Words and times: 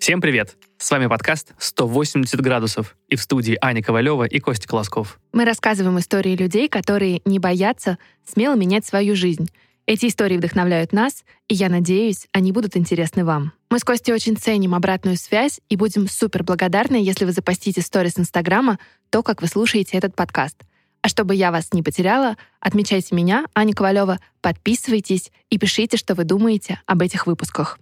Всем 0.00 0.22
привет! 0.22 0.56
С 0.78 0.90
вами 0.90 1.08
подкаст 1.08 1.52
«180 1.58 2.40
градусов» 2.40 2.96
и 3.08 3.16
в 3.16 3.20
студии 3.20 3.58
Аня 3.60 3.82
Ковалева 3.82 4.24
и 4.24 4.38
Костя 4.40 4.66
Колосков. 4.66 5.20
Мы 5.34 5.44
рассказываем 5.44 5.98
истории 5.98 6.34
людей, 6.34 6.70
которые 6.70 7.20
не 7.26 7.38
боятся 7.38 7.98
смело 8.24 8.54
менять 8.54 8.86
свою 8.86 9.14
жизнь. 9.14 9.50
Эти 9.84 10.06
истории 10.06 10.38
вдохновляют 10.38 10.94
нас, 10.94 11.22
и 11.48 11.54
я 11.54 11.68
надеюсь, 11.68 12.28
они 12.32 12.50
будут 12.50 12.78
интересны 12.78 13.26
вам. 13.26 13.52
Мы 13.68 13.78
с 13.78 13.84
Костей 13.84 14.14
очень 14.14 14.38
ценим 14.38 14.74
обратную 14.74 15.18
связь 15.18 15.60
и 15.68 15.76
будем 15.76 16.08
супер 16.08 16.44
благодарны, 16.44 16.96
если 16.96 17.26
вы 17.26 17.32
запостите 17.32 17.82
сторис 17.82 18.18
Инстаграма 18.18 18.78
то, 19.10 19.22
как 19.22 19.42
вы 19.42 19.48
слушаете 19.48 19.98
этот 19.98 20.16
подкаст. 20.16 20.56
А 21.02 21.08
чтобы 21.08 21.34
я 21.34 21.52
вас 21.52 21.74
не 21.74 21.82
потеряла, 21.82 22.38
отмечайте 22.58 23.14
меня, 23.14 23.44
Аня 23.54 23.74
Ковалева, 23.74 24.18
подписывайтесь 24.40 25.30
и 25.50 25.58
пишите, 25.58 25.98
что 25.98 26.14
вы 26.14 26.24
думаете 26.24 26.80
об 26.86 27.02
этих 27.02 27.26
выпусках. 27.26 27.78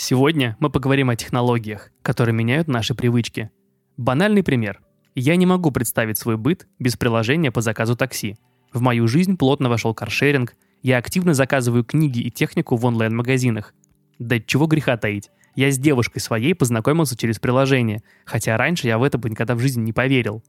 Сегодня 0.00 0.56
мы 0.60 0.70
поговорим 0.70 1.10
о 1.10 1.16
технологиях, 1.16 1.90
которые 2.02 2.32
меняют 2.32 2.68
наши 2.68 2.94
привычки. 2.94 3.50
Банальный 3.96 4.44
пример. 4.44 4.80
Я 5.16 5.34
не 5.34 5.44
могу 5.44 5.72
представить 5.72 6.16
свой 6.16 6.36
быт 6.36 6.68
без 6.78 6.96
приложения 6.96 7.50
по 7.50 7.62
заказу 7.62 7.96
такси. 7.96 8.36
В 8.72 8.80
мою 8.80 9.08
жизнь 9.08 9.36
плотно 9.36 9.68
вошел 9.68 9.94
каршеринг, 9.94 10.54
я 10.84 10.98
активно 10.98 11.34
заказываю 11.34 11.82
книги 11.82 12.20
и 12.20 12.30
технику 12.30 12.76
в 12.76 12.86
онлайн-магазинах. 12.86 13.74
Да 14.20 14.38
чего 14.38 14.68
греха 14.68 14.96
таить. 14.96 15.30
Я 15.56 15.72
с 15.72 15.78
девушкой 15.78 16.20
своей 16.20 16.54
познакомился 16.54 17.16
через 17.16 17.40
приложение, 17.40 18.04
хотя 18.24 18.56
раньше 18.56 18.86
я 18.86 18.98
в 18.98 19.02
это 19.02 19.18
бы 19.18 19.28
никогда 19.28 19.56
в 19.56 19.58
жизни 19.58 19.82
не 19.82 19.92
поверил. 19.92 20.44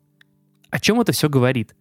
О 0.70 0.80
чем 0.80 1.02
это 1.02 1.12
все 1.12 1.28
говорит? 1.28 1.76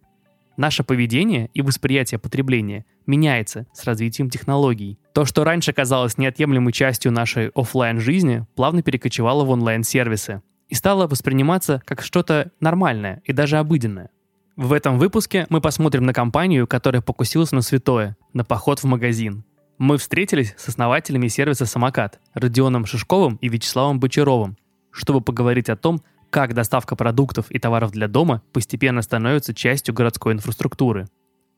Наше 0.59 0.83
поведение 0.83 1.49
и 1.53 1.61
восприятие 1.61 2.19
потребления 2.19 2.85
меняется 3.07 3.65
с 3.71 3.85
развитием 3.85 4.29
технологий. 4.29 4.99
То, 5.13 5.23
что 5.23 5.45
раньше 5.45 5.71
казалось 5.71 6.17
неотъемлемой 6.17 6.73
частью 6.73 7.13
нашей 7.13 7.47
офлайн 7.55 8.01
жизни 8.01 8.45
плавно 8.57 8.81
перекочевало 8.81 9.45
в 9.45 9.51
онлайн-сервисы 9.51 10.41
и 10.67 10.75
стало 10.75 11.07
восприниматься 11.07 11.81
как 11.85 12.01
что-то 12.01 12.51
нормальное 12.59 13.21
и 13.23 13.31
даже 13.31 13.55
обыденное. 13.55 14.09
В 14.57 14.73
этом 14.73 14.99
выпуске 14.99 15.47
мы 15.47 15.61
посмотрим 15.61 16.03
на 16.03 16.11
компанию, 16.11 16.67
которая 16.67 17.01
покусилась 17.01 17.53
на 17.53 17.61
святое, 17.61 18.17
на 18.33 18.43
поход 18.43 18.79
в 18.79 18.83
магазин. 18.83 19.45
Мы 19.77 19.97
встретились 19.97 20.55
с 20.57 20.67
основателями 20.67 21.29
сервиса 21.29 21.65
«Самокат» 21.65 22.19
Родионом 22.33 22.85
Шишковым 22.85 23.37
и 23.37 23.47
Вячеславом 23.47 24.01
Бочаровым, 24.01 24.57
чтобы 24.91 25.21
поговорить 25.21 25.69
о 25.69 25.77
том, 25.77 26.01
как 26.29 26.53
доставка 26.53 26.95
продуктов 26.95 27.49
и 27.49 27.59
товаров 27.59 27.91
для 27.91 28.07
дома 28.07 28.41
постепенно 28.53 29.01
становится 29.01 29.53
частью 29.53 29.93
городской 29.93 30.33
инфраструктуры. 30.33 31.07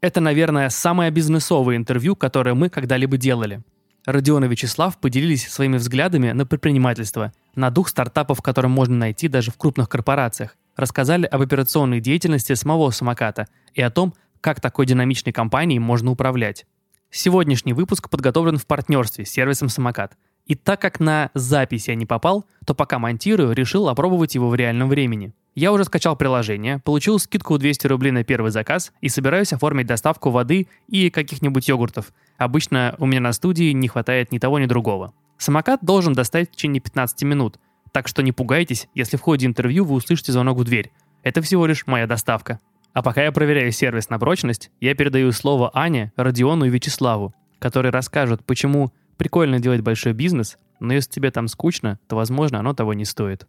Это, 0.02 0.20
наверное, 0.20 0.70
самое 0.70 1.12
бизнесовое 1.12 1.78
интервью, 1.78 2.16
которое 2.16 2.56
мы 2.56 2.70
когда-либо 2.70 3.18
делали. 3.18 3.62
Родион 4.06 4.46
и 4.46 4.48
Вячеслав 4.48 4.98
поделились 4.98 5.48
своими 5.48 5.78
взглядами 5.78 6.32
на 6.32 6.46
предпринимательство, 6.46 7.34
на 7.54 7.70
дух 7.70 7.88
стартапов, 7.88 8.42
который 8.42 8.68
можно 8.68 8.96
найти 8.96 9.28
даже 9.28 9.52
в 9.52 9.58
крупных 9.58 9.90
корпорациях, 9.90 10.58
рассказали 10.76 11.28
об 11.28 11.42
операционной 11.42 12.00
деятельности 12.00 12.54
самого 12.54 12.90
самоката 12.90 13.48
и 13.76 13.82
о 13.82 13.92
том, 13.92 14.16
как 14.40 14.60
такой 14.60 14.88
динамичной 14.88 15.34
компанией 15.34 15.80
можно 15.80 16.10
управлять. 16.10 16.66
Сегодняшний 17.12 17.74
выпуск 17.74 18.10
подготовлен 18.10 18.58
в 18.58 18.66
партнерстве 18.66 19.26
с 19.26 19.30
сервисом 19.30 19.70
«Самокат», 19.70 20.18
и 20.46 20.56
так 20.56 20.82
как 20.82 21.00
на 21.00 21.32
запись 21.34 21.88
я 21.88 21.96
не 21.96 22.06
попал, 22.06 22.46
то 22.66 22.74
пока 22.74 23.00
монтирую, 23.00 23.54
решил 23.54 23.90
опробовать 23.90 24.36
его 24.36 24.50
в 24.50 24.56
реальном 24.56 24.90
времени. 24.90 25.34
Я 25.54 25.74
уже 25.74 25.84
скачал 25.84 26.16
приложение, 26.16 26.80
получил 26.80 27.20
скидку 27.20 27.56
в 27.56 27.58
200 27.58 27.88
рублей 27.88 28.12
на 28.12 28.24
первый 28.24 28.52
заказ 28.52 28.94
и 29.02 29.10
собираюсь 29.10 29.52
оформить 29.52 29.88
доставку 29.88 30.30
воды 30.30 30.68
и 30.88 31.10
каких-нибудь 31.10 31.68
йогуртов. 31.68 32.14
Обычно 32.38 32.96
у 33.00 33.06
меня 33.06 33.20
на 33.20 33.34
студии 33.34 33.72
не 33.74 33.90
хватает 33.90 34.32
ни 34.32 34.40
того, 34.40 34.60
ни 34.60 34.66
другого. 34.66 35.14
Самокат 35.38 35.84
должен 35.84 36.14
доставить 36.14 36.50
в 36.50 36.52
течение 36.54 36.82
15 36.82 37.24
минут, 37.24 37.60
так 37.92 38.08
что 38.08 38.24
не 38.24 38.32
пугайтесь, 38.32 38.88
если 38.96 39.18
в 39.18 39.22
ходе 39.22 39.46
интервью 39.46 39.84
вы 39.84 39.96
услышите 39.96 40.32
звонок 40.32 40.58
в 40.58 40.64
дверь. 40.64 40.92
Это 41.24 41.42
всего 41.42 41.66
лишь 41.66 41.86
моя 41.86 42.08
доставка. 42.08 42.60
А 42.94 43.02
пока 43.02 43.24
я 43.24 43.32
проверяю 43.32 43.72
сервис 43.72 44.10
на 44.10 44.20
прочность, 44.20 44.72
я 44.80 44.96
передаю 44.96 45.32
слово 45.32 45.72
Ане, 45.74 46.14
Родиону 46.16 46.66
и 46.66 46.70
Вячеславу, 46.70 47.34
которые 47.60 47.92
расскажут, 47.92 48.46
почему 48.46 48.92
Прикольно 49.22 49.60
делать 49.60 49.82
большой 49.82 50.14
бизнес, 50.14 50.58
но 50.80 50.94
если 50.96 51.12
тебе 51.12 51.30
там 51.30 51.48
скучно, 51.48 52.00
то, 52.08 52.16
возможно, 52.16 52.58
оно 52.58 52.74
того 52.74 52.96
не 52.96 53.06
стоит. 53.06 53.46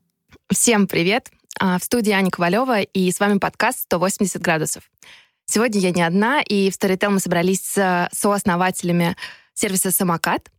Всем 0.52 0.86
привет! 0.86 1.30
А, 1.58 1.78
в 1.78 1.82
студии 1.82 2.12
Аня 2.12 2.30
Ковалева, 2.30 2.82
и 2.82 3.10
с 3.10 3.18
вами 3.18 3.38
подкаст 3.38 3.90
«180 3.90 4.38
градусов». 4.40 4.90
Сегодня 5.46 5.80
я 5.80 5.90
не 5.90 6.02
одна, 6.02 6.42
и 6.42 6.68
в 6.68 6.74
Storytel 6.74 7.08
мы 7.08 7.20
собрались 7.20 7.62
с 7.62 8.10
сооснователями 8.12 9.16
сервиса 9.54 9.90
«Самокат». 9.90 10.50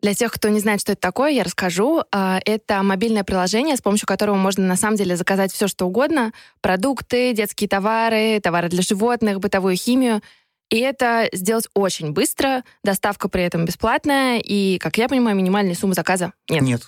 Для 0.00 0.14
тех, 0.14 0.30
кто 0.30 0.48
не 0.48 0.60
знает, 0.60 0.80
что 0.80 0.92
это 0.92 1.00
такое, 1.00 1.32
я 1.32 1.42
расскажу. 1.42 2.04
А, 2.12 2.38
это 2.44 2.84
мобильное 2.84 3.24
приложение, 3.24 3.76
с 3.76 3.82
помощью 3.82 4.06
которого 4.06 4.36
можно 4.36 4.64
на 4.64 4.76
самом 4.76 4.96
деле 4.96 5.16
заказать 5.16 5.52
все, 5.52 5.66
что 5.66 5.86
угодно. 5.86 6.32
Продукты, 6.60 7.32
детские 7.32 7.68
товары, 7.68 8.38
товары 8.40 8.68
для 8.68 8.82
животных, 8.82 9.40
бытовую 9.40 9.74
химию— 9.74 10.22
и 10.70 10.78
это 10.78 11.28
сделать 11.32 11.68
очень 11.74 12.12
быстро, 12.12 12.64
доставка 12.82 13.28
при 13.28 13.42
этом 13.42 13.64
бесплатная, 13.64 14.38
и, 14.38 14.78
как 14.78 14.96
я 14.98 15.08
понимаю, 15.08 15.36
минимальной 15.36 15.74
суммы 15.74 15.94
заказа 15.94 16.32
нет. 16.48 16.62
Нет. 16.62 16.82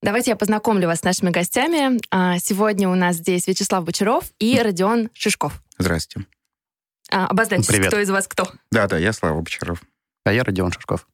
Давайте 0.00 0.30
я 0.30 0.36
познакомлю 0.36 0.86
вас 0.86 1.00
с 1.00 1.02
нашими 1.02 1.30
гостями. 1.30 2.00
А, 2.10 2.38
сегодня 2.38 2.88
у 2.88 2.94
нас 2.94 3.16
здесь 3.16 3.48
Вячеслав 3.48 3.84
Бочаров 3.84 4.24
и 4.38 4.60
Родион 4.60 5.10
Шишков. 5.12 5.60
Здравствуйте. 5.76 6.28
А, 7.10 7.26
обозначьтесь, 7.26 7.66
Привет. 7.66 7.88
кто 7.88 7.98
из 7.98 8.10
вас 8.10 8.28
кто. 8.28 8.46
Да-да, 8.70 8.96
я 8.98 9.12
Слава 9.12 9.40
Бочаров. 9.40 9.82
А 10.24 10.32
я 10.32 10.44
Родион 10.44 10.70
Шишков. 10.72 11.08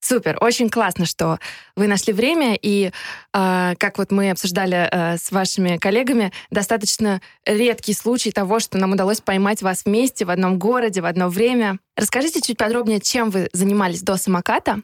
Супер, 0.00 0.38
очень 0.40 0.70
классно, 0.70 1.04
что 1.04 1.38
вы 1.76 1.86
нашли 1.86 2.14
время, 2.14 2.58
и 2.60 2.90
э, 3.34 3.74
как 3.78 3.98
вот 3.98 4.10
мы 4.10 4.30
обсуждали 4.30 4.88
э, 4.90 5.18
с 5.18 5.30
вашими 5.30 5.76
коллегами, 5.76 6.32
достаточно 6.50 7.20
редкий 7.44 7.92
случай 7.92 8.32
того, 8.32 8.60
что 8.60 8.78
нам 8.78 8.92
удалось 8.92 9.20
поймать 9.20 9.60
вас 9.60 9.84
вместе 9.84 10.24
в 10.24 10.30
одном 10.30 10.58
городе 10.58 11.02
в 11.02 11.04
одно 11.04 11.28
время. 11.28 11.78
Расскажите 11.96 12.40
чуть 12.40 12.56
подробнее, 12.56 13.00
чем 13.00 13.28
вы 13.28 13.50
занимались 13.52 14.02
до 14.02 14.16
самоката, 14.16 14.80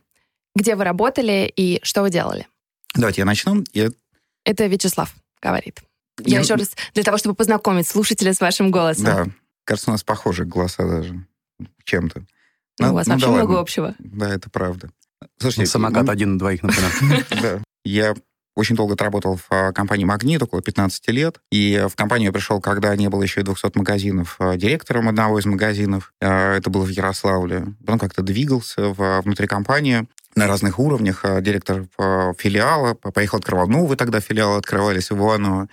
где 0.55 0.77
вы 0.77 0.85
работали 0.85 1.51
и 1.57 1.81
что 1.83 2.03
вы 2.03 2.11
делали. 2.11 2.47
Давайте 2.95 3.23
я 3.23 3.25
начну. 3.25 3.65
Я... 3.73 3.91
Это 4.45 4.67
Вячеслав 4.67 5.15
говорит. 5.41 5.81
Я, 6.21 6.37
я 6.37 6.41
еще 6.43 6.55
раз 6.55 6.73
для 6.95 7.03
того, 7.03 7.17
чтобы 7.17 7.35
познакомить 7.35 7.89
слушателя 7.89 8.35
с 8.35 8.41
вашим 8.41 8.71
голосом. 8.71 9.05
Да, 9.05 9.27
кажется, 9.65 9.91
у 9.91 9.93
нас 9.93 10.05
похожи 10.05 10.45
голоса 10.45 10.87
даже 10.87 11.27
чем-то. 11.85 12.25
Ну, 12.79 12.91
у 12.91 12.95
вас 12.95 13.07
ну, 13.07 13.15
вообще 13.15 13.27
да 13.27 13.33
много 13.33 13.49
ладно. 13.49 13.61
общего. 13.61 13.95
Да, 13.99 14.29
это 14.33 14.51
правда. 14.51 14.91
Слушайте, 15.39 15.63
Ну, 15.63 15.67
Самокат 15.67 16.07
ну, 16.07 16.13
один 16.13 16.33
на 16.35 16.39
двоих, 16.39 16.63
например. 16.63 17.27
да. 17.43 17.63
Я 17.85 18.15
очень 18.55 18.75
долго 18.75 18.95
отработал 18.95 19.37
в 19.37 19.47
а, 19.51 19.73
компании 19.73 20.05
«Магнит», 20.05 20.43
около 20.43 20.63
15 20.63 21.09
лет. 21.09 21.41
И 21.53 21.85
в 21.91 21.95
компанию 21.95 22.29
я 22.29 22.33
пришел, 22.33 22.61
когда 22.61 22.95
не 22.97 23.09
было 23.11 23.23
еще 23.23 23.41
и 23.41 23.45
200 23.45 23.77
магазинов, 23.77 24.37
а, 24.39 24.57
директором 24.57 25.09
одного 25.09 25.39
из 25.39 25.45
магазинов. 25.45 26.13
А, 26.23 26.57
Это 26.57 26.71
было 26.71 26.85
в 26.85 26.89
Ярославле. 26.89 27.67
Потом 27.81 27.99
как-то 27.99 28.23
двигался 28.23 28.89
в- 28.95 29.21
внутри 29.23 29.47
компании 29.47 30.09
на 30.35 30.47
разных 30.47 30.79
уровнях. 30.79 31.25
Директор 31.41 31.85
филиала, 32.39 32.95
по- 32.95 33.11
поехал 33.13 33.39
открывал 33.39 33.69
новые 33.69 33.97
тогда 33.99 34.21
филиалы, 34.21 34.59
открывались 34.59 35.11
в 35.11 35.17
Иваново. 35.19 35.69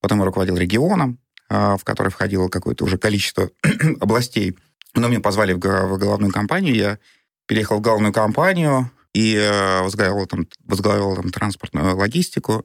Потом 0.00 0.20
я 0.20 0.24
руководил 0.24 0.56
регионом, 0.56 1.18
в 1.48 1.80
который 1.84 2.08
входило 2.10 2.48
какое-то 2.48 2.84
уже 2.84 2.96
количество 2.96 3.50
областей. 4.00 4.56
Но 4.94 5.08
меня 5.08 5.20
позвали 5.20 5.52
в 5.52 5.58
головную 5.58 6.32
компанию, 6.32 6.74
я 6.74 6.98
переехал 7.50 7.78
в 7.78 7.80
главную 7.80 8.12
компанию 8.12 8.92
и 9.12 9.34
э, 9.34 9.82
возглавил 9.82 10.24
там, 10.26 10.46
возглавил 10.66 11.16
там 11.16 11.30
транспортную 11.30 11.96
логистику. 11.96 12.64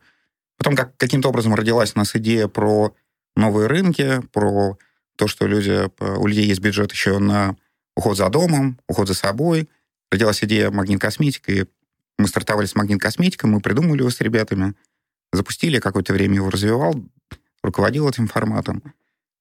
Потом 0.59 0.75
как, 0.75 0.95
каким-то 0.97 1.29
образом 1.29 1.55
родилась 1.55 1.93
у 1.95 1.97
нас 1.97 2.15
идея 2.15 2.47
про 2.47 2.93
новые 3.35 3.65
рынки, 3.65 4.21
про 4.31 4.77
то, 5.15 5.27
что 5.27 5.47
люди, 5.47 5.89
п- 5.97 6.17
у 6.17 6.27
людей 6.27 6.45
есть 6.45 6.61
бюджет 6.61 6.91
еще 6.91 7.17
на 7.17 7.55
уход 7.95 8.15
за 8.15 8.29
домом, 8.29 8.79
уход 8.87 9.07
за 9.07 9.15
собой. 9.15 9.69
Родилась 10.11 10.43
идея 10.43 10.69
магнит 10.69 11.01
косметика, 11.01 11.51
и 11.51 11.65
мы 12.19 12.27
стартовали 12.27 12.67
с 12.67 12.75
магнит 12.75 13.01
косметикой, 13.01 13.49
мы 13.49 13.61
придумали 13.61 14.01
его 14.01 14.11
с 14.11 14.21
ребятами, 14.21 14.75
запустили, 15.33 15.79
какое-то 15.79 16.13
время 16.13 16.35
его 16.35 16.51
развивал, 16.51 16.93
руководил 17.63 18.07
этим 18.07 18.27
форматом. 18.27 18.83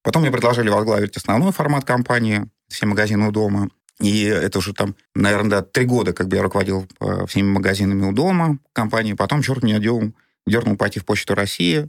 Потом 0.03 0.23
мне 0.23 0.31
предложили 0.31 0.71
возглавить 0.71 1.19
основной 1.19 1.53
формат 1.53 1.85
компании, 1.85 2.49
все 2.69 2.87
магазины 2.87 3.29
у 3.29 3.31
дома. 3.31 3.69
И 4.01 4.25
это 4.25 4.59
уже 4.59 4.73
там, 4.75 4.97
наверное, 5.15 5.51
да, 5.51 5.63
три 5.63 5.85
года, 5.85 6.13
как 6.13 6.29
бы 6.29 6.37
я 6.37 6.43
руководил 6.43 6.87
э, 7.01 7.27
всеми 7.27 7.49
магазинами 7.49 8.05
у 8.05 8.13
дома 8.13 8.59
компании. 8.73 9.13
Потом 9.13 9.43
черт 9.43 9.63
меня 9.63 9.79
дернул, 9.79 10.13
дернул 10.47 10.77
пойти 10.77 10.99
в 11.01 11.05
Почту 11.05 11.35
России. 11.35 11.89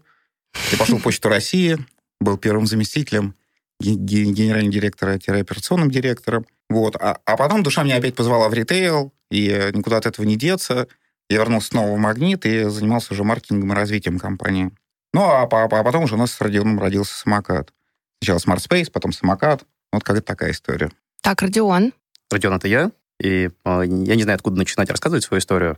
Я 0.71 0.77
пошел 0.77 0.97
в 0.99 1.03
Почту 1.03 1.29
России, 1.29 1.77
был 2.21 2.37
первым 2.37 2.67
заместителем 2.67 3.33
ге- 3.79 3.95
ге- 3.95 4.25
генерального 4.31 4.71
директора-операционным 4.71 5.89
директором. 5.89 6.45
Вот. 6.69 6.95
А, 6.95 7.17
а 7.25 7.37
потом 7.37 7.63
душа 7.63 7.83
меня 7.83 7.97
опять 7.97 8.15
позвала 8.15 8.49
в 8.49 8.53
ритейл, 8.53 9.11
и 9.31 9.49
э, 9.49 9.71
никуда 9.71 9.97
от 9.97 10.05
этого 10.05 10.25
не 10.25 10.35
деться. 10.35 10.87
Я 11.29 11.37
вернулся 11.39 11.69
снова 11.69 11.95
в 11.95 11.97
«Магнит» 11.97 12.45
и 12.45 12.65
занимался 12.65 13.13
уже 13.13 13.23
маркетингом 13.23 13.71
и 13.73 13.75
развитием 13.75 14.19
компании. 14.19 14.69
Ну, 15.11 15.23
а, 15.23 15.47
по- 15.47 15.63
а 15.63 15.83
потом 15.83 16.03
уже 16.03 16.15
у 16.15 16.17
нас 16.19 16.31
с 16.31 16.39
Родионом 16.41 16.79
родился 16.79 17.15
самокат. 17.15 17.73
Сначала 18.21 18.37
Smart 18.37 18.63
Space, 18.63 18.91
потом 18.91 19.11
самокат. 19.11 19.65
Вот 19.91 20.03
какая 20.03 20.21
такая 20.21 20.51
история. 20.51 20.91
Так, 21.25 21.41
Родион. 21.41 21.91
Родион, 22.29 22.53
это 22.53 22.67
я. 22.67 22.91
И 23.19 23.49
э, 23.49 23.83
я 23.83 24.15
не 24.15 24.21
знаю, 24.21 24.35
откуда 24.35 24.57
начинать 24.57 24.91
рассказывать 24.91 25.23
свою 25.23 25.39
историю. 25.39 25.75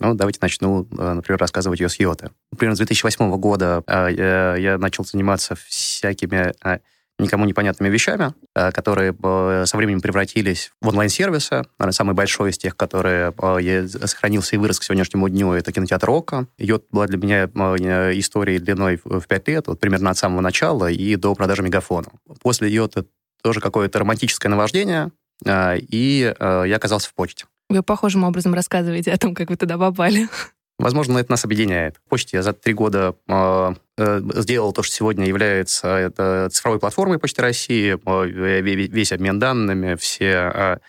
Ну, 0.00 0.14
давайте 0.14 0.38
начну, 0.40 0.88
э, 0.90 1.12
например, 1.12 1.38
рассказывать 1.38 1.80
ее 1.80 1.90
с 1.90 2.00
Йоты. 2.00 2.30
Примерно 2.56 2.76
с 2.76 2.78
2008 2.78 3.36
года 3.36 3.84
э, 3.86 4.56
я 4.58 4.78
начал 4.78 5.04
заниматься 5.04 5.54
всякими 5.54 6.54
э, 6.64 6.78
никому 7.18 7.44
непонятными 7.44 7.92
вещами, 7.92 8.32
которые 8.54 9.14
со 9.66 9.76
временем 9.76 10.00
превратились 10.00 10.72
в 10.80 10.88
онлайн-сервисы. 10.88 11.66
Наверное, 11.78 11.92
самый 11.92 12.14
большой 12.14 12.48
из 12.48 12.56
тех, 12.56 12.74
которые 12.74 13.34
сохранился 13.88 14.56
и 14.56 14.58
вырос 14.58 14.80
к 14.80 14.84
сегодняшнему 14.84 15.28
дню, 15.28 15.52
это 15.52 15.70
кинотеатр 15.70 16.08
ОКО. 16.08 16.46
Йот 16.56 16.86
была 16.90 17.06
для 17.06 17.18
меня 17.18 17.44
историей 18.18 18.58
длиной 18.58 18.98
в 19.04 19.26
5 19.28 19.48
лет, 19.48 19.66
вот 19.66 19.78
примерно 19.78 20.08
от 20.08 20.16
самого 20.16 20.40
начала 20.40 20.90
и 20.90 21.14
до 21.16 21.34
продажи 21.34 21.62
мегафона. 21.62 22.08
После 22.40 22.70
Йота 22.70 23.04
тоже 23.42 23.60
какое-то 23.60 23.98
романтическое 23.98 24.50
наваждение, 24.50 25.10
и 25.46 26.34
я 26.40 26.76
оказался 26.76 27.08
в 27.08 27.14
почте. 27.14 27.46
Вы 27.68 27.82
похожим 27.82 28.24
образом 28.24 28.52
рассказываете 28.52 29.12
о 29.12 29.18
том, 29.18 29.34
как 29.34 29.48
вы 29.48 29.56
туда 29.56 29.78
попали. 29.78 30.28
Возможно, 30.80 31.18
это 31.18 31.30
нас 31.30 31.44
объединяет. 31.44 31.98
В 31.98 32.08
почте 32.08 32.38
я 32.38 32.42
за 32.42 32.54
три 32.54 32.72
года 32.72 33.14
э, 33.28 33.74
э, 33.98 34.20
сделал 34.36 34.72
то, 34.72 34.82
что 34.82 34.96
сегодня 34.96 35.26
является 35.26 35.88
это 35.88 36.48
цифровой 36.50 36.80
платформой 36.80 37.18
Почты 37.18 37.42
России, 37.42 37.98
э, 38.06 38.60
весь 38.62 39.12
обмен 39.12 39.38
данными, 39.38 39.94
все, 39.96 40.80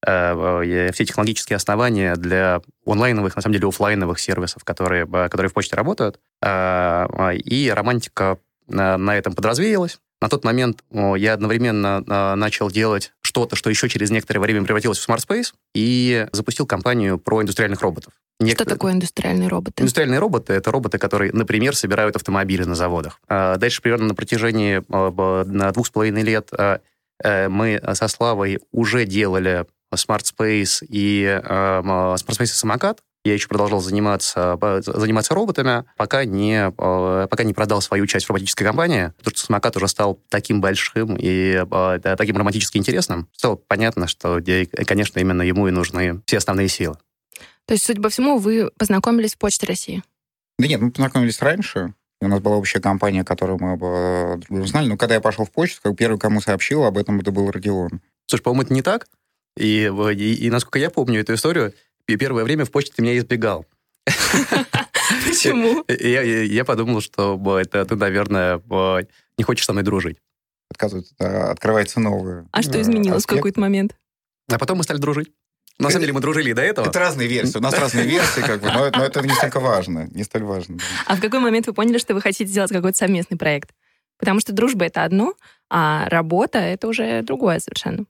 все 0.00 1.04
технологические 1.04 1.56
основания 1.56 2.16
для 2.16 2.62
онлайновых, 2.84 3.36
на 3.36 3.42
самом 3.42 3.54
деле 3.54 3.68
офлайновых 3.68 4.18
сервисов, 4.18 4.64
которые, 4.64 5.06
которые 5.06 5.50
в 5.50 5.54
почте 5.54 5.74
работают. 5.74 6.20
И 6.40 7.72
романтика 7.74 8.38
на, 8.68 8.96
на 8.96 9.16
этом 9.16 9.34
подразвеялась. 9.34 9.98
На 10.20 10.28
тот 10.28 10.44
момент 10.44 10.82
я 10.90 11.32
одновременно 11.32 12.02
а, 12.08 12.34
начал 12.34 12.70
делать 12.70 13.12
что-то, 13.20 13.54
что 13.54 13.70
еще 13.70 13.88
через 13.88 14.10
некоторое 14.10 14.40
время 14.40 14.64
превратилось 14.64 14.98
в 14.98 15.08
Smart 15.08 15.24
Space, 15.24 15.52
и 15.74 16.26
запустил 16.32 16.66
компанию 16.66 17.18
про 17.18 17.42
индустриальных 17.42 17.80
роботов. 17.82 18.12
Некто... 18.40 18.64
Что 18.64 18.74
такое 18.74 18.92
индустриальные 18.92 19.48
роботы? 19.48 19.82
Индустриальные 19.82 20.18
роботы— 20.18 20.52
это 20.54 20.70
роботы, 20.72 20.98
которые, 20.98 21.32
например, 21.32 21.76
собирают 21.76 22.16
автомобили 22.16 22.64
на 22.64 22.74
заводах. 22.74 23.20
А, 23.28 23.56
дальше 23.56 23.80
примерно 23.80 24.08
на 24.08 24.14
протяжении 24.14 24.82
на 24.88 25.72
двух 25.72 25.86
с 25.86 25.90
половиной 25.90 26.22
лет 26.22 26.48
а, 26.52 26.80
э, 27.22 27.48
мы 27.48 27.80
со 27.94 28.08
Славой 28.08 28.58
уже 28.72 29.04
делали 29.04 29.66
Smart 29.94 30.22
Space 30.22 30.84
и 30.88 31.40
Smart 31.44 32.16
Space 32.16 32.44
и 32.44 32.46
самокат, 32.46 33.00
я 33.24 33.34
еще 33.34 33.48
продолжал 33.48 33.80
заниматься, 33.80 34.58
заниматься 34.84 35.34
роботами, 35.34 35.84
пока 35.96 36.24
не, 36.24 36.68
э, 36.68 37.26
пока 37.28 37.44
не 37.44 37.52
продал 37.52 37.80
свою 37.80 38.06
часть 38.06 38.26
в 38.26 38.30
роботической 38.30 38.66
компании, 38.66 39.12
потому 39.18 39.36
что 39.36 39.46
самокат 39.46 39.76
уже 39.76 39.88
стал 39.88 40.20
таким 40.28 40.60
большим 40.60 41.16
и 41.18 41.64
э, 41.70 42.16
таким 42.16 42.36
романтически 42.36 42.78
интересным. 42.78 43.28
Стало 43.36 43.56
понятно, 43.56 44.06
что, 44.06 44.40
конечно, 44.86 45.18
именно 45.18 45.42
ему 45.42 45.68
и 45.68 45.70
нужны 45.70 46.22
все 46.26 46.38
основные 46.38 46.68
силы. 46.68 46.96
То 47.66 47.74
есть, 47.74 47.84
судя 47.84 48.00
по 48.00 48.08
всему, 48.08 48.38
вы 48.38 48.70
познакомились 48.78 49.34
в 49.34 49.38
Почте 49.38 49.66
России? 49.66 50.02
Да 50.58 50.66
нет, 50.66 50.80
мы 50.80 50.90
познакомились 50.90 51.40
раньше. 51.42 51.94
У 52.20 52.26
нас 52.26 52.40
была 52.40 52.56
общая 52.56 52.80
компания, 52.80 53.24
которую 53.24 53.58
мы 53.60 53.74
оба 53.74 54.40
знали. 54.66 54.88
Но 54.88 54.96
когда 54.96 55.16
я 55.16 55.20
пошел 55.20 55.44
в 55.44 55.52
почту, 55.52 55.80
как 55.82 55.96
первый, 55.96 56.18
кому 56.18 56.40
сообщил 56.40 56.84
об 56.84 56.98
этом, 56.98 57.20
это 57.20 57.30
был 57.30 57.50
Родион. 57.50 58.00
Слушай, 58.26 58.42
по-моему, 58.42 58.62
это 58.62 58.74
не 58.74 58.82
так. 58.82 59.06
И, 59.56 59.84
и, 59.86 60.34
и 60.34 60.50
насколько 60.50 60.78
я 60.78 60.90
помню 60.90 61.20
эту 61.20 61.34
историю, 61.34 61.74
первое 62.16 62.44
время 62.44 62.64
в 62.64 62.70
почте 62.70 62.92
ты 62.94 63.02
меня 63.02 63.16
избегал. 63.18 63.66
Почему? 65.24 65.84
Я, 65.88 66.22
я, 66.22 66.42
я 66.42 66.64
подумал, 66.64 67.00
что 67.00 67.38
это 67.58 67.84
ты, 67.84 67.96
наверное, 67.96 68.60
не 69.36 69.44
хочешь 69.44 69.64
со 69.64 69.72
мной 69.72 69.84
дружить. 69.84 70.18
Отказывается, 70.70 71.50
открывается 71.50 72.00
новое. 72.00 72.46
А 72.52 72.62
что 72.62 72.80
изменилось 72.80 73.24
в 73.24 73.26
какой-то 73.26 73.60
момент? 73.60 73.96
А 74.50 74.58
потом 74.58 74.78
мы 74.78 74.84
стали 74.84 74.98
дружить. 74.98 75.32
На 75.78 75.90
самом 75.90 76.00
деле 76.00 76.12
мы 76.12 76.20
дружили 76.20 76.50
и 76.50 76.54
до 76.54 76.62
этого. 76.62 76.86
Это 76.86 76.98
разные 76.98 77.28
версии. 77.28 77.56
У 77.56 77.60
нас 77.60 77.72
разные 77.72 78.04
версии, 78.04 78.40
как 78.40 78.60
бы, 78.60 78.70
но, 78.70 78.90
но 78.90 79.04
это 79.04 79.20
не 79.22 79.32
столько 79.32 79.60
важно, 79.60 80.08
не 80.10 80.24
столь 80.24 80.42
важно. 80.42 80.78
А 81.06 81.14
в 81.14 81.20
какой 81.20 81.38
момент 81.38 81.68
вы 81.68 81.72
поняли, 81.72 81.98
что 81.98 82.14
вы 82.14 82.20
хотите 82.20 82.46
сделать 82.46 82.72
какой-то 82.72 82.98
совместный 82.98 83.38
проект? 83.38 83.70
Потому 84.18 84.40
что 84.40 84.52
дружба 84.52 84.86
это 84.86 85.04
одно, 85.04 85.34
а 85.70 86.08
работа 86.08 86.58
это 86.58 86.88
уже 86.88 87.22
другое 87.22 87.60
совершенно. 87.60 88.06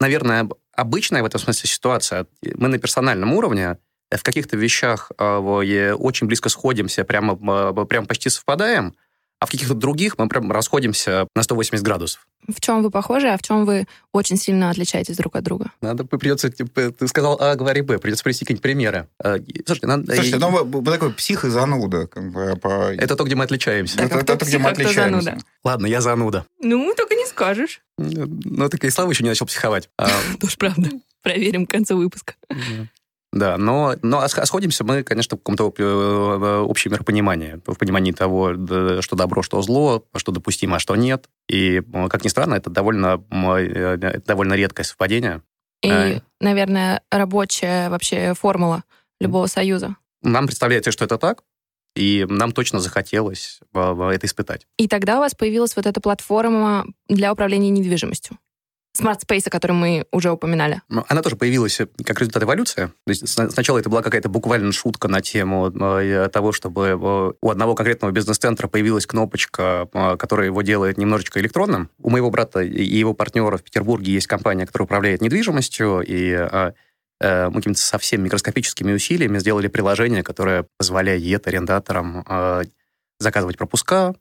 Наверное, 0.00 0.48
обычная 0.78 1.22
в 1.22 1.26
этом 1.26 1.40
смысле 1.40 1.68
ситуация. 1.68 2.26
Мы 2.54 2.68
на 2.68 2.78
персональном 2.78 3.32
уровне 3.34 3.78
в 4.10 4.22
каких-то 4.22 4.56
вещах 4.56 5.10
э, 5.18 5.92
очень 5.98 6.26
близко 6.26 6.48
сходимся, 6.48 7.04
прямо, 7.04 7.34
э, 7.34 7.84
прямо 7.84 8.06
почти 8.06 8.30
совпадаем, 8.30 8.94
а 9.40 9.46
в 9.46 9.50
каких-то 9.50 9.74
других 9.74 10.18
мы 10.18 10.28
прям 10.28 10.50
расходимся 10.50 11.28
на 11.36 11.42
180 11.42 11.84
градусов. 11.84 12.26
В 12.48 12.60
чем 12.60 12.82
вы 12.82 12.90
похожи, 12.90 13.28
а 13.28 13.36
в 13.36 13.42
чем 13.42 13.66
вы 13.66 13.86
очень 14.12 14.36
сильно 14.36 14.70
отличаетесь 14.70 15.16
друг 15.16 15.36
от 15.36 15.44
друга? 15.44 15.70
Надо 15.80 16.04
придется, 16.04 16.50
типа, 16.50 16.90
ты 16.92 17.06
сказал 17.08 17.36
А, 17.40 17.54
говори 17.54 17.82
Б, 17.82 17.98
придется 17.98 18.24
привести 18.24 18.44
какие-нибудь 18.44 18.62
примеры. 18.62 19.08
Э, 19.22 19.38
слушайте, 19.66 19.86
надо... 19.86 20.14
Слушайте, 20.14 20.38
ну 20.38 20.50
вы, 20.50 20.80
вы 20.80 20.90
такой 20.90 21.12
псих 21.12 21.44
и 21.44 21.48
зануда. 21.48 22.06
Как 22.06 22.32
бы, 22.32 22.56
по... 22.56 22.94
Это 22.94 23.16
то, 23.16 23.24
где 23.24 23.34
мы 23.34 23.44
отличаемся. 23.44 23.98
Так, 23.98 24.12
это, 24.12 24.32
а 24.32 24.36
это, 24.36 24.44
где 24.44 24.58
мы 24.58 24.70
отличаемся. 24.70 25.22
Зануда? 25.22 25.44
Ладно, 25.64 25.86
я 25.86 26.00
зануда. 26.00 26.46
Ну, 26.60 26.94
только 26.96 27.14
не 27.14 27.26
скажешь. 27.26 27.82
Ну, 27.98 28.68
так 28.68 28.84
и 28.84 28.90
Слава 28.90 29.10
еще 29.10 29.24
не 29.24 29.30
начал 29.30 29.46
психовать. 29.46 29.90
А, 29.98 30.08
Тоже 30.40 30.56
правда. 30.56 30.90
Проверим 31.22 31.66
к 31.66 31.70
концу 31.70 31.96
выпуска. 31.96 32.34
Да, 33.30 33.58
но, 33.58 33.94
но 34.02 34.26
сходимся 34.26 34.84
мы, 34.84 35.02
конечно, 35.02 35.36
в 35.36 35.40
каком-то 35.40 35.72
э, 35.76 36.64
общем 36.66 36.92
миропонимании, 36.92 37.60
в 37.66 37.74
понимании 37.74 38.12
того, 38.12 38.54
что 39.02 39.16
добро, 39.16 39.42
что 39.42 39.60
зло, 39.60 40.02
что 40.16 40.32
допустимо, 40.32 40.76
а 40.76 40.78
что 40.78 40.96
нет. 40.96 41.28
И, 41.46 41.82
как 42.08 42.24
ни 42.24 42.28
странно, 42.28 42.54
это 42.54 42.70
довольно, 42.70 43.22
э, 43.30 43.98
это 44.00 44.26
довольно 44.26 44.54
редкое 44.54 44.84
совпадение. 44.84 45.42
И, 45.82 45.90
а... 45.90 46.22
наверное, 46.40 47.02
рабочая 47.10 47.90
вообще 47.90 48.32
формула 48.32 48.82
любого 49.20 49.46
союза. 49.46 49.96
Нам 50.22 50.46
представляется, 50.46 50.90
что 50.90 51.04
это 51.04 51.18
так, 51.18 51.42
и 51.98 52.24
нам 52.28 52.52
точно 52.52 52.80
захотелось 52.80 53.60
это 53.74 54.26
испытать. 54.26 54.66
И 54.76 54.88
тогда 54.88 55.16
у 55.16 55.20
вас 55.20 55.34
появилась 55.34 55.76
вот 55.76 55.86
эта 55.86 56.00
платформа 56.00 56.86
для 57.08 57.32
управления 57.32 57.70
недвижимостью. 57.70 58.38
Smart 59.00 59.20
Space, 59.20 59.46
о 59.46 59.50
котором 59.50 59.76
мы 59.76 60.06
уже 60.10 60.30
упоминали. 60.30 60.82
Ну, 60.88 61.04
она 61.08 61.22
тоже 61.22 61.36
появилась 61.36 61.80
как 62.04 62.18
результат 62.18 62.42
эволюции. 62.42 62.90
То 63.04 63.10
есть 63.10 63.28
сначала 63.28 63.78
это 63.78 63.88
была 63.88 64.02
какая-то 64.02 64.28
буквально 64.28 64.72
шутка 64.72 65.08
на 65.08 65.20
тему 65.20 65.68
э, 65.68 66.28
того, 66.32 66.52
чтобы 66.52 66.86
э, 66.86 67.32
у 67.40 67.50
одного 67.50 67.74
конкретного 67.74 68.10
бизнес-центра 68.10 68.66
появилась 68.66 69.06
кнопочка, 69.06 69.88
э, 69.92 70.16
которая 70.16 70.46
его 70.46 70.62
делает 70.62 70.98
немножечко 70.98 71.38
электронным. 71.38 71.90
У 71.98 72.10
моего 72.10 72.30
брата 72.30 72.60
и 72.60 72.82
его 72.82 73.14
партнера 73.14 73.56
в 73.56 73.62
Петербурге 73.62 74.12
есть 74.12 74.26
компания, 74.26 74.66
которая 74.66 74.86
управляет 74.86 75.20
недвижимостью, 75.20 76.02
и 76.04 76.74
мы 77.20 77.52
какими-то 77.52 77.80
совсем 77.80 78.22
микроскопическими 78.22 78.92
усилиями 78.92 79.38
сделали 79.38 79.68
приложение, 79.68 80.22
которое 80.22 80.66
позволяет 80.78 81.46
арендаторам 81.46 82.24
заказывать 83.18 83.56
пропуска, 83.58 84.14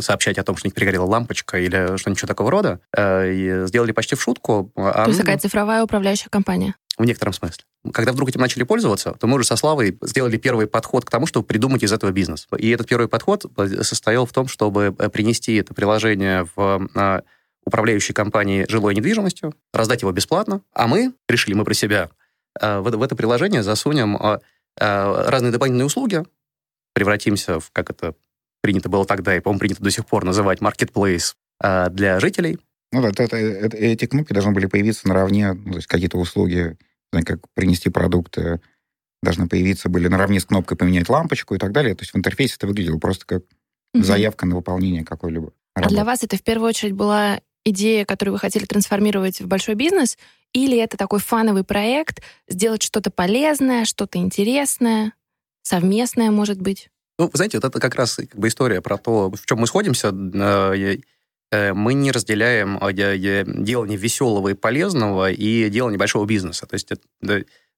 сообщать 0.00 0.38
о 0.38 0.44
том, 0.44 0.56
что 0.56 0.66
у 0.66 0.68
них 0.68 0.74
перегорела 0.74 1.04
лампочка 1.04 1.58
или 1.58 1.96
что-нибудь 1.96 2.22
такого 2.22 2.50
рода. 2.50 2.80
Э, 2.96 3.30
и 3.32 3.66
сделали 3.66 3.92
почти 3.92 4.16
в 4.16 4.22
шутку. 4.22 4.72
А, 4.76 5.04
то 5.04 5.10
есть 5.10 5.20
такая 5.20 5.38
цифровая 5.38 5.84
управляющая 5.84 6.28
компания? 6.30 6.74
В 6.98 7.04
некотором 7.04 7.32
смысле. 7.32 7.64
Когда 7.92 8.12
вдруг 8.12 8.28
этим 8.28 8.40
начали 8.40 8.62
пользоваться, 8.62 9.12
то 9.18 9.26
мы 9.26 9.36
уже 9.36 9.44
со 9.44 9.56
Славой 9.56 9.98
сделали 10.02 10.36
первый 10.36 10.66
подход 10.66 11.04
к 11.04 11.10
тому, 11.10 11.26
чтобы 11.26 11.46
придумать 11.46 11.82
из 11.82 11.92
этого 11.92 12.10
бизнес. 12.10 12.46
И 12.56 12.70
этот 12.70 12.88
первый 12.88 13.08
подход 13.08 13.46
состоял 13.82 14.26
в 14.26 14.32
том, 14.32 14.48
чтобы 14.48 14.94
э, 14.98 15.08
принести 15.08 15.54
это 15.56 15.74
приложение 15.74 16.48
в 16.56 16.88
управляющей 17.66 18.12
компании 18.12 18.66
жилой 18.68 18.94
недвижимостью, 18.94 19.54
раздать 19.72 20.02
его 20.02 20.12
бесплатно, 20.12 20.60
а 20.74 20.86
мы, 20.86 21.14
решили 21.28 21.54
мы 21.54 21.64
про 21.64 21.72
себя, 21.72 22.10
э, 22.10 22.23
в 22.60 23.02
это 23.02 23.16
приложение 23.16 23.62
засунем 23.62 24.18
разные 24.76 25.52
дополнительные 25.52 25.86
услуги, 25.86 26.24
превратимся 26.94 27.60
в, 27.60 27.70
как 27.72 27.90
это 27.90 28.14
принято 28.62 28.88
было 28.88 29.04
тогда, 29.04 29.36
и, 29.36 29.40
по-моему, 29.40 29.60
принято 29.60 29.82
до 29.82 29.90
сих 29.90 30.06
пор 30.06 30.24
называть 30.24 30.60
marketplace 30.60 31.34
э, 31.62 31.90
для 31.90 32.18
жителей. 32.18 32.58
Ну 32.92 33.02
да, 33.02 33.08
это, 33.10 33.36
это, 33.36 33.76
эти 33.76 34.06
кнопки 34.06 34.32
должны 34.32 34.52
были 34.52 34.66
появиться 34.66 35.06
наравне, 35.06 35.52
ну, 35.52 35.72
то 35.72 35.76
есть 35.76 35.86
какие-то 35.86 36.16
услуги, 36.16 36.78
как 37.12 37.40
принести 37.52 37.90
продукты, 37.90 38.60
должны 39.22 39.48
появиться 39.48 39.90
были 39.90 40.08
наравне 40.08 40.40
с 40.40 40.46
кнопкой 40.46 40.78
поменять 40.78 41.08
лампочку 41.10 41.54
и 41.54 41.58
так 41.58 41.72
далее. 41.72 41.94
То 41.94 42.02
есть 42.02 42.14
в 42.14 42.16
интерфейсе 42.16 42.54
это 42.56 42.66
выглядело 42.66 42.98
просто 42.98 43.26
как 43.26 43.42
заявка 43.94 44.46
на 44.46 44.56
выполнение 44.56 45.04
какой-либо 45.04 45.52
работы. 45.74 45.94
А 45.94 45.94
для 45.94 46.04
вас 46.04 46.22
это 46.22 46.36
в 46.36 46.42
первую 46.42 46.68
очередь 46.68 46.94
была 46.94 47.40
идея, 47.64 48.04
которую 48.04 48.34
вы 48.34 48.38
хотели 48.38 48.64
трансформировать 48.64 49.40
в 49.40 49.46
большой 49.46 49.74
бизнес, 49.74 50.18
или 50.52 50.78
это 50.78 50.96
такой 50.96 51.18
фановый 51.18 51.64
проект, 51.64 52.22
сделать 52.48 52.82
что-то 52.82 53.10
полезное, 53.10 53.84
что-то 53.84 54.18
интересное, 54.18 55.12
совместное, 55.62 56.30
может 56.30 56.60
быть? 56.60 56.90
Ну, 57.18 57.26
вы 57.26 57.30
знаете, 57.34 57.58
вот 57.58 57.64
это 57.64 57.80
как 57.80 57.94
раз 57.94 58.16
как 58.16 58.36
бы 58.36 58.48
история 58.48 58.80
про 58.80 58.98
то, 58.98 59.30
в 59.30 59.46
чем 59.46 59.58
мы 59.58 59.66
сходимся. 59.66 60.08
Э, 60.08 60.96
э, 61.50 61.72
мы 61.72 61.94
не 61.94 62.10
разделяем 62.10 62.78
а, 62.80 62.92
делание 62.92 63.96
веселого 63.96 64.48
и 64.48 64.54
полезного 64.54 65.30
и 65.30 65.68
делание 65.70 65.98
большого 65.98 66.26
бизнеса. 66.26 66.66
То 66.66 66.74
есть 66.74 66.92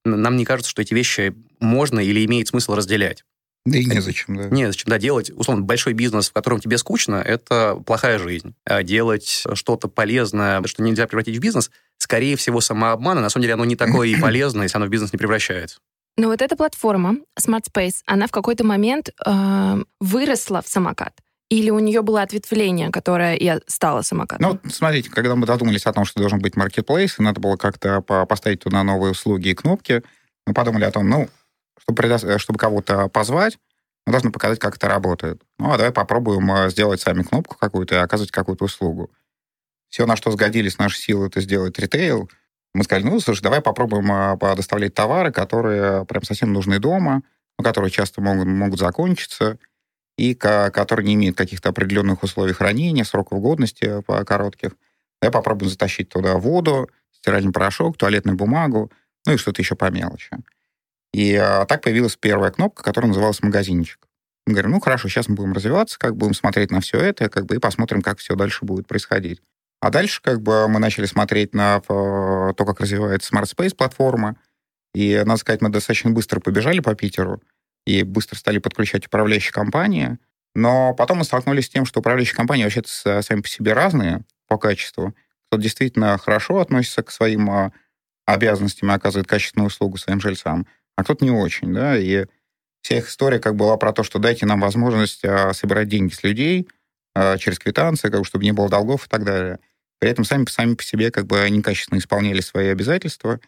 нам 0.04 0.36
не 0.36 0.44
кажется, 0.44 0.70
что 0.70 0.82
эти 0.82 0.94
вещи 0.94 1.34
можно 1.60 2.00
или 2.00 2.24
имеет 2.24 2.48
смысл 2.48 2.74
разделять. 2.74 3.24
Да 3.66 3.78
и 3.78 3.84
незачем, 3.84 4.36
да. 4.36 4.48
Незачем, 4.48 4.84
да. 4.88 4.98
Делать, 4.98 5.30
условно, 5.30 5.64
большой 5.64 5.92
бизнес, 5.92 6.30
в 6.30 6.32
котором 6.32 6.60
тебе 6.60 6.78
скучно, 6.78 7.16
это 7.16 7.82
плохая 7.84 8.18
жизнь. 8.18 8.54
А 8.64 8.82
делать 8.82 9.44
что-то 9.54 9.88
полезное, 9.88 10.62
что 10.64 10.82
нельзя 10.82 11.06
превратить 11.06 11.36
в 11.36 11.40
бизнес, 11.40 11.70
скорее 11.98 12.36
всего, 12.36 12.60
самообман, 12.60 13.20
на 13.20 13.28
самом 13.28 13.42
деле 13.42 13.54
оно 13.54 13.64
не 13.64 13.76
такое 13.76 14.08
и 14.08 14.16
полезное, 14.20 14.62
если 14.62 14.78
оно 14.78 14.86
в 14.86 14.90
бизнес 14.90 15.12
не 15.12 15.18
превращается. 15.18 15.78
Но 16.16 16.28
вот 16.28 16.40
эта 16.40 16.56
платформа 16.56 17.16
Smart 17.38 17.64
Space, 17.70 17.96
она 18.06 18.26
в 18.26 18.30
какой-то 18.30 18.64
момент 18.64 19.10
э, 19.26 19.82
выросла 20.00 20.62
в 20.62 20.68
самокат. 20.68 21.12
Или 21.48 21.70
у 21.70 21.78
нее 21.78 22.02
было 22.02 22.22
ответвление, 22.22 22.90
которое 22.90 23.34
и 23.34 23.60
стало 23.66 24.02
самокатом? 24.02 24.58
Ну, 24.62 24.70
смотрите, 24.70 25.10
когда 25.10 25.36
мы 25.36 25.46
додумались 25.46 25.86
о 25.86 25.92
том, 25.92 26.04
что 26.04 26.18
должен 26.18 26.40
быть 26.40 26.56
маркетплейс, 26.56 27.18
и 27.18 27.22
надо 27.22 27.40
было 27.40 27.56
как-то 27.56 28.00
поставить 28.00 28.60
туда 28.60 28.82
новые 28.82 29.12
услуги 29.12 29.48
и 29.48 29.54
кнопки, 29.54 30.02
мы 30.46 30.54
подумали 30.54 30.84
о 30.84 30.90
том, 30.90 31.08
ну, 31.08 31.28
чтобы, 31.78 32.38
чтобы 32.38 32.58
кого-то 32.58 33.08
позвать, 33.08 33.58
мы 34.06 34.12
должны 34.12 34.30
показать, 34.30 34.60
как 34.60 34.76
это 34.76 34.88
работает. 34.88 35.42
Ну, 35.58 35.72
а 35.72 35.76
давай 35.76 35.92
попробуем 35.92 36.50
э, 36.52 36.70
сделать 36.70 37.00
сами 37.00 37.22
кнопку 37.22 37.56
какую-то 37.56 37.96
и 37.96 37.98
оказывать 37.98 38.30
какую-то 38.30 38.64
услугу. 38.64 39.10
Все, 39.88 40.06
на 40.06 40.16
что 40.16 40.30
сгодились 40.30 40.78
наши 40.78 40.98
силы, 40.98 41.26
это 41.26 41.40
сделать 41.40 41.78
ритейл. 41.78 42.30
Мы 42.72 42.84
сказали, 42.84 43.04
ну, 43.04 43.18
слушай, 43.20 43.42
давай 43.42 43.60
попробуем 43.60 44.10
э, 44.12 44.54
доставлять 44.54 44.94
товары, 44.94 45.32
которые 45.32 46.04
прям 46.06 46.22
совсем 46.22 46.52
нужны 46.52 46.78
дома, 46.78 47.22
которые 47.62 47.90
часто 47.90 48.20
могут, 48.20 48.46
могут 48.46 48.78
закончиться, 48.78 49.58
и 50.16 50.34
которые 50.34 51.06
не 51.06 51.14
имеют 51.14 51.36
каких-то 51.36 51.70
определенных 51.70 52.22
условий 52.22 52.52
хранения, 52.52 53.04
сроков 53.04 53.40
годности 53.40 54.02
коротких. 54.24 54.72
Давай 55.20 55.32
попробуем 55.32 55.70
затащить 55.70 56.08
туда 56.08 56.36
воду, 56.36 56.88
стиральный 57.12 57.52
порошок, 57.52 57.98
туалетную 57.98 58.36
бумагу, 58.36 58.90
ну 59.26 59.34
и 59.34 59.36
что-то 59.36 59.60
еще 59.60 59.74
по 59.74 59.90
мелочи. 59.90 60.30
И 61.16 61.34
а, 61.34 61.64
так 61.64 61.80
появилась 61.80 62.14
первая 62.14 62.50
кнопка, 62.50 62.82
которая 62.82 63.08
называлась 63.08 63.42
«Магазинчик». 63.42 64.06
Мы 64.46 64.52
говорим, 64.52 64.72
ну 64.72 64.80
хорошо, 64.80 65.08
сейчас 65.08 65.28
мы 65.28 65.34
будем 65.34 65.54
развиваться, 65.54 65.98
как 65.98 66.14
будем 66.14 66.34
смотреть 66.34 66.70
на 66.70 66.82
все 66.82 66.98
это, 66.98 67.30
как 67.30 67.46
бы 67.46 67.56
и 67.56 67.58
посмотрим, 67.58 68.02
как 68.02 68.18
все 68.18 68.34
дальше 68.34 68.66
будет 68.66 68.86
происходить. 68.86 69.40
А 69.80 69.88
дальше 69.88 70.20
как 70.20 70.42
бы 70.42 70.68
мы 70.68 70.78
начали 70.78 71.06
смотреть 71.06 71.54
на 71.54 71.80
то, 71.80 72.54
как 72.54 72.80
развивается 72.80 73.34
Smart 73.34 73.44
Space 73.44 73.74
платформа, 73.74 74.36
и, 74.94 75.22
надо 75.24 75.40
сказать, 75.40 75.62
мы 75.62 75.70
достаточно 75.70 76.10
быстро 76.10 76.38
побежали 76.38 76.80
по 76.80 76.94
Питеру 76.94 77.42
и 77.86 78.02
быстро 78.02 78.36
стали 78.36 78.58
подключать 78.58 79.06
управляющие 79.06 79.52
компании. 79.52 80.18
Но 80.54 80.92
потом 80.92 81.18
мы 81.18 81.24
столкнулись 81.24 81.64
с 81.64 81.70
тем, 81.70 81.86
что 81.86 82.00
управляющие 82.00 82.36
компании 82.36 82.64
вообще-то 82.64 83.22
сами 83.22 83.40
по 83.40 83.48
себе 83.48 83.72
разные 83.72 84.20
по 84.48 84.58
качеству. 84.58 85.16
Кто 85.48 85.56
действительно 85.56 86.18
хорошо 86.18 86.58
относится 86.58 87.02
к 87.02 87.10
своим 87.10 87.50
а, 87.50 87.72
обязанностям 88.26 88.90
и 88.90 88.94
оказывает 88.94 89.26
качественную 89.26 89.68
услугу 89.68 89.96
своим 89.96 90.20
жильцам, 90.20 90.66
а 90.96 91.04
кто-то 91.04 91.24
не 91.24 91.30
очень, 91.30 91.72
да, 91.72 91.96
и 91.96 92.26
вся 92.82 92.98
их 92.98 93.08
история 93.08 93.38
как 93.38 93.54
была 93.54 93.76
про 93.76 93.92
то, 93.92 94.02
что 94.02 94.18
дайте 94.18 94.46
нам 94.46 94.60
возможность 94.60 95.24
а, 95.24 95.52
собирать 95.52 95.88
деньги 95.88 96.12
с 96.12 96.22
людей 96.22 96.68
а, 97.14 97.36
через 97.38 97.58
квитанции, 97.58 98.08
как 98.08 98.20
бы, 98.20 98.24
чтобы 98.24 98.44
не 98.44 98.52
было 98.52 98.68
долгов 98.68 99.06
и 99.06 99.08
так 99.08 99.24
далее. 99.24 99.58
При 99.98 100.10
этом 100.10 100.24
сами, 100.24 100.46
сами 100.46 100.74
по 100.74 100.82
себе 100.82 101.10
как 101.10 101.26
бы 101.26 101.48
некачественно 101.50 101.98
исполняли 101.98 102.40
свои 102.40 102.68
обязательства, 102.68 103.40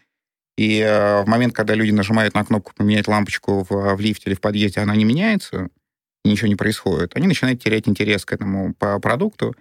и 0.57 0.81
а, 0.81 1.23
в 1.23 1.27
момент, 1.27 1.55
когда 1.55 1.73
люди 1.73 1.91
нажимают 1.91 2.35
на 2.35 2.45
кнопку 2.45 2.73
«поменять 2.75 3.07
лампочку» 3.07 3.65
в, 3.67 3.95
в 3.95 3.99
лифте 3.99 4.29
или 4.29 4.35
в 4.35 4.41
подъезде, 4.41 4.81
она 4.81 4.95
не 4.95 5.05
меняется, 5.05 5.69
и 6.23 6.29
ничего 6.29 6.47
не 6.47 6.55
происходит, 6.55 7.15
они 7.15 7.27
начинают 7.27 7.63
терять 7.63 7.87
интерес 7.87 8.25
к 8.25 8.33
этому 8.33 8.73
по 8.75 8.99
продукту, 8.99 9.55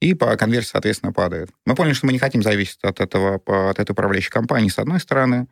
и 0.00 0.14
по 0.14 0.34
конверсии, 0.36 0.70
соответственно, 0.70 1.12
падает. 1.12 1.50
Мы 1.66 1.74
поняли, 1.74 1.92
что 1.92 2.06
мы 2.06 2.12
не 2.12 2.18
хотим 2.18 2.42
зависеть 2.42 2.78
от 2.82 3.00
этого, 3.00 3.40
от 3.44 3.78
этой 3.78 3.92
управляющей 3.92 4.30
компании, 4.30 4.70
с 4.70 4.78
одной 4.78 4.98
стороны, 4.98 5.46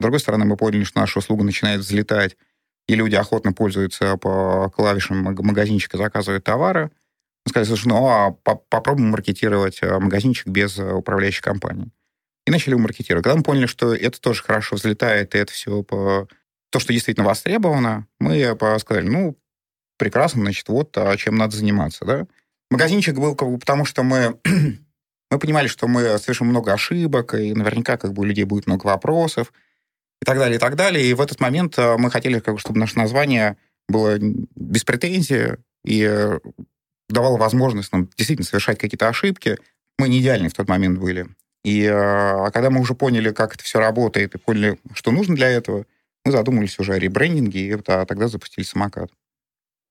с 0.00 0.02
другой 0.02 0.18
стороны, 0.18 0.46
мы 0.46 0.56
поняли, 0.56 0.82
что 0.84 0.98
наша 0.98 1.18
услуга 1.18 1.44
начинает 1.44 1.80
взлетать, 1.80 2.38
и 2.88 2.94
люди 2.94 3.16
охотно 3.16 3.52
пользуются 3.52 4.16
по 4.16 4.70
клавишам 4.70 5.22
магазинчика, 5.22 5.98
заказывают 5.98 6.42
товары. 6.42 6.90
Мы 7.44 7.50
сказали, 7.50 7.68
слушай, 7.68 7.88
ну 7.88 8.08
а 8.08 8.30
попробуем 8.30 9.10
маркетировать 9.10 9.80
э, 9.82 9.98
магазинчик 9.98 10.46
без 10.46 10.78
э, 10.78 10.90
управляющей 10.90 11.42
компании. 11.42 11.90
И 12.46 12.50
начали 12.50 12.70
его 12.70 12.80
маркетировать. 12.80 13.24
Когда 13.24 13.36
мы 13.36 13.42
поняли, 13.42 13.66
что 13.66 13.94
это 13.94 14.18
тоже 14.18 14.42
хорошо 14.42 14.76
взлетает, 14.76 15.34
и 15.34 15.38
это 15.38 15.52
все 15.52 15.82
по... 15.82 16.26
то, 16.70 16.78
что 16.80 16.94
действительно 16.94 17.26
востребовано, 17.26 18.06
мы 18.18 18.56
сказали, 18.78 19.06
ну, 19.06 19.36
прекрасно, 19.98 20.40
значит, 20.40 20.66
вот 20.70 20.96
а 20.96 21.14
чем 21.18 21.36
надо 21.36 21.56
заниматься, 21.56 22.06
да. 22.06 22.26
Магазинчик 22.70 23.16
был 23.18 23.34
как 23.34 23.50
бы 23.50 23.58
потому, 23.58 23.84
что 23.84 24.02
мы 24.02 24.38
мы 25.30 25.38
понимали, 25.38 25.66
что 25.66 25.86
мы 25.88 26.18
совершим 26.18 26.46
много 26.46 26.72
ошибок, 26.72 27.34
и 27.34 27.52
наверняка 27.52 27.98
как 27.98 28.14
бы 28.14 28.22
у 28.22 28.24
людей 28.24 28.44
будет 28.44 28.66
много 28.66 28.86
вопросов, 28.86 29.52
и 30.22 30.24
так 30.24 30.38
далее, 30.38 30.56
и 30.56 30.58
так 30.58 30.76
далее. 30.76 31.04
И 31.04 31.14
в 31.14 31.20
этот 31.20 31.40
момент 31.40 31.78
э, 31.78 31.96
мы 31.96 32.10
хотели, 32.10 32.40
как, 32.40 32.60
чтобы 32.60 32.78
наше 32.78 32.98
название 32.98 33.56
было 33.88 34.18
без 34.18 34.84
претензий 34.84 35.56
и 35.84 36.02
э, 36.02 36.38
давало 37.08 37.36
возможность 37.38 37.92
нам 37.92 38.08
действительно 38.16 38.46
совершать 38.46 38.78
какие-то 38.78 39.08
ошибки. 39.08 39.58
Мы 39.98 40.08
не 40.08 40.20
идеальны 40.20 40.48
в 40.48 40.54
тот 40.54 40.68
момент 40.68 40.98
были. 40.98 41.26
И 41.64 41.84
э, 41.84 41.92
а 41.92 42.50
когда 42.50 42.70
мы 42.70 42.80
уже 42.80 42.94
поняли, 42.94 43.32
как 43.32 43.54
это 43.54 43.64
все 43.64 43.80
работает, 43.80 44.34
и 44.34 44.38
поняли, 44.38 44.78
что 44.94 45.10
нужно 45.10 45.34
для 45.34 45.48
этого, 45.48 45.86
мы 46.24 46.32
задумались 46.32 46.78
уже 46.78 46.94
о 46.94 46.98
ребрендинге, 46.98 47.60
и 47.60 47.72
а 47.86 48.04
тогда 48.04 48.28
запустили 48.28 48.64
самокат. 48.64 49.10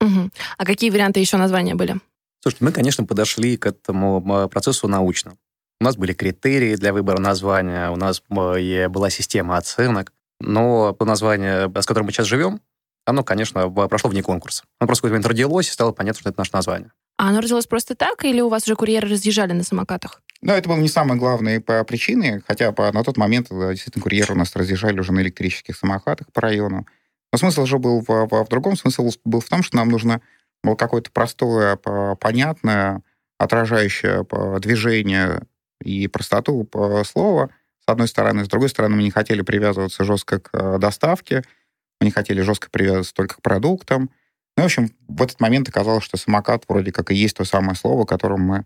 Угу. 0.02 0.30
А 0.58 0.66
какие 0.66 0.90
варианты 0.92 1.20
еще 1.20 1.38
названия 1.38 1.76
были? 1.76 1.96
Слушайте, 2.42 2.66
мы, 2.66 2.72
конечно, 2.72 3.06
подошли 3.06 3.58
к 3.58 3.66
этому 3.66 4.48
процессу 4.48 4.88
научно. 4.88 5.38
У 5.82 5.84
нас 5.84 5.98
были 5.98 6.14
критерии 6.14 6.76
для 6.76 6.94
выбора 6.94 7.20
названия, 7.20 7.90
у 7.90 7.96
нас 7.96 8.22
была 8.30 9.10
система 9.10 9.58
оценок. 9.58 10.14
Но 10.40 10.94
по 10.94 11.06
названию, 11.06 11.72
с 11.76 11.86
которым 11.86 12.08
мы 12.08 12.12
сейчас 12.12 12.28
живем, 12.28 12.62
оно, 13.06 13.24
конечно, 13.24 13.70
прошло 13.70 14.10
вне 14.10 14.22
конкурса. 14.22 14.64
Оно 14.80 14.88
просто 14.88 15.02
в 15.02 15.04
какой-то 15.04 15.14
момент 15.14 15.28
родилось, 15.28 15.68
и 15.68 15.72
стало 15.72 15.92
понятно, 15.92 16.20
что 16.22 16.30
это 16.30 16.40
наше 16.40 16.52
название. 16.54 16.92
А 17.18 17.30
оно 17.30 17.42
родилось 17.42 17.68
просто 17.68 17.96
так, 17.96 18.24
или 18.24 18.40
у 18.40 18.50
вас 18.50 18.66
уже 18.66 18.76
курьеры 18.76 19.10
разъезжали 19.10 19.52
на 19.52 19.64
самокатах? 19.64 20.22
Ну, 20.42 20.54
это 20.54 20.70
было 20.70 20.78
не 20.78 20.88
самое 20.88 21.20
главное 21.20 21.60
по 21.60 21.84
причине, 21.84 22.42
хотя 22.48 22.72
по, 22.72 22.92
на 22.94 23.04
тот 23.04 23.18
момент 23.18 23.50
действительно 23.50 24.04
курьеры 24.04 24.36
у 24.36 24.38
нас 24.38 24.56
разъезжали 24.56 25.00
уже 25.00 25.12
на 25.12 25.20
электрических 25.20 25.76
самокатах 25.76 26.32
по 26.32 26.40
району. 26.42 26.86
Но 27.34 27.38
смысл 27.38 27.66
же 27.66 27.78
был 27.78 28.02
в, 28.02 28.08
в, 28.08 28.46
в 28.46 28.48
другом. 28.48 28.78
Смысл 28.78 29.12
был 29.26 29.42
в 29.42 29.50
том, 29.50 29.64
что 29.64 29.76
нам 29.76 29.90
нужно 29.90 30.22
было 30.64 30.76
какое-то 30.76 31.12
простое, 31.12 31.76
понятное, 31.76 33.02
отражающее 33.38 34.26
движение 34.60 35.42
и 35.84 36.08
простоту 36.08 36.70
слова, 37.06 37.50
с 37.90 37.92
одной 37.92 38.08
стороны. 38.08 38.46
С 38.46 38.48
другой 38.48 38.70
стороны, 38.70 38.96
мы 38.96 39.04
не 39.04 39.10
хотели 39.10 39.42
привязываться 39.42 40.04
жестко 40.04 40.40
к 40.40 40.50
э, 40.54 40.78
доставке, 40.78 41.44
мы 42.00 42.06
не 42.06 42.12
хотели 42.12 42.42
жестко 42.42 42.70
привязываться 42.70 43.16
только 43.16 43.38
к 43.38 43.42
продуктам. 43.42 44.12
Ну, 44.56 44.64
в 44.64 44.66
общем, 44.66 44.92
в 45.08 45.22
этот 45.24 45.40
момент 45.40 45.70
оказалось, 45.70 46.04
что 46.04 46.18
самокат 46.18 46.66
вроде 46.68 46.92
как 46.92 47.10
и 47.10 47.16
есть 47.16 47.36
то 47.38 47.46
самое 47.46 47.76
слово, 47.76 48.06
которым 48.06 48.42
мы, 48.42 48.66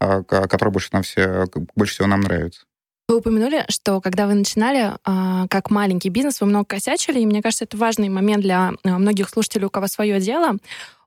э, 0.00 0.22
которое 0.24 0.70
больше, 0.70 0.88
нам 0.92 1.02
все, 1.02 1.46
больше 1.76 1.94
всего 1.94 2.08
нам 2.08 2.20
нравится. 2.22 2.62
Вы 3.08 3.18
упомянули, 3.18 3.66
что 3.68 4.00
когда 4.00 4.26
вы 4.26 4.34
начинали 4.34 4.92
э, 4.94 5.48
как 5.48 5.70
маленький 5.70 6.08
бизнес, 6.08 6.40
вы 6.40 6.46
много 6.46 6.64
косячили, 6.64 7.20
и 7.20 7.26
мне 7.26 7.42
кажется, 7.42 7.64
это 7.64 7.76
важный 7.76 8.08
момент 8.08 8.42
для 8.42 8.72
многих 8.84 9.28
слушателей, 9.28 9.66
у 9.66 9.70
кого 9.70 9.86
свое 9.86 10.18
дело. 10.18 10.56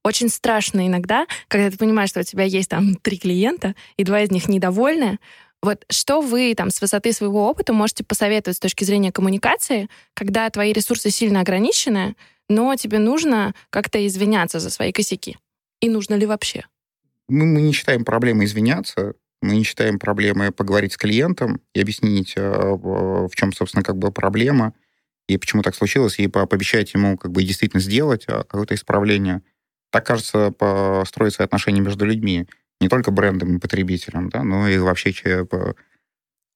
Очень 0.04 0.30
страшно 0.30 0.86
иногда, 0.86 1.26
когда 1.48 1.72
ты 1.72 1.80
понимаешь, 1.80 2.12
что 2.12 2.20
у 2.20 2.24
тебя 2.24 2.44
есть 2.44 2.70
там 2.70 2.94
три 2.94 3.18
клиента, 3.18 3.74
и 3.98 4.04
два 4.04 4.22
из 4.22 4.30
них 4.30 4.48
недовольны, 4.48 5.18
вот 5.66 5.86
что 5.90 6.22
вы 6.22 6.54
там 6.56 6.70
с 6.70 6.80
высоты 6.80 7.12
своего 7.12 7.50
опыта 7.50 7.74
можете 7.74 8.04
посоветовать 8.04 8.58
с 8.58 8.60
точки 8.60 8.84
зрения 8.84 9.12
коммуникации, 9.12 9.90
когда 10.14 10.50
твои 10.50 10.72
ресурсы 10.72 11.10
сильно 11.10 11.42
ограничены, 11.42 12.16
но 12.48 12.76
тебе 12.76 13.00
нужно 13.00 13.54
как-то 13.70 14.06
извиняться 14.06 14.60
за 14.60 14.70
свои 14.70 14.92
косяки? 14.92 15.38
И 15.82 15.90
нужно 15.90 16.16
ли 16.16 16.26
вообще? 16.26 16.66
Мы, 17.28 17.46
мы 17.46 17.62
не 17.62 17.74
считаем 17.74 18.06
проблемой 18.06 18.46
извиняться, 18.46 19.16
мы 19.42 19.58
не 19.58 19.64
считаем 19.64 20.00
проблемой 20.00 20.52
поговорить 20.52 20.94
с 20.94 20.98
клиентом 20.98 21.60
и 21.74 21.82
объяснить, 21.82 22.34
э, 22.38 22.42
в 22.42 23.32
чем, 23.36 23.52
собственно, 23.52 23.84
как 23.84 23.98
бы 23.98 24.12
проблема, 24.12 24.74
и 25.28 25.38
почему 25.38 25.64
так 25.64 25.76
случилось, 25.76 26.20
и 26.20 26.28
пообещать 26.28 26.94
ему 26.94 27.18
как 27.18 27.32
бы 27.32 27.44
действительно 27.44 27.82
сделать 27.82 28.26
а, 28.28 28.44
какое-то 28.44 28.76
исправление. 28.76 29.42
Так, 29.90 30.06
кажется, 30.06 30.54
строятся 31.08 31.44
отношения 31.44 31.82
между 31.82 32.06
людьми 32.06 32.48
не 32.82 32.90
только 32.90 33.12
брендом 33.12 33.56
и 33.56 33.60
потребителем, 33.60 34.30
да, 34.30 34.44
но 34.44 34.68
и 34.68 34.78
вообще 34.78 35.12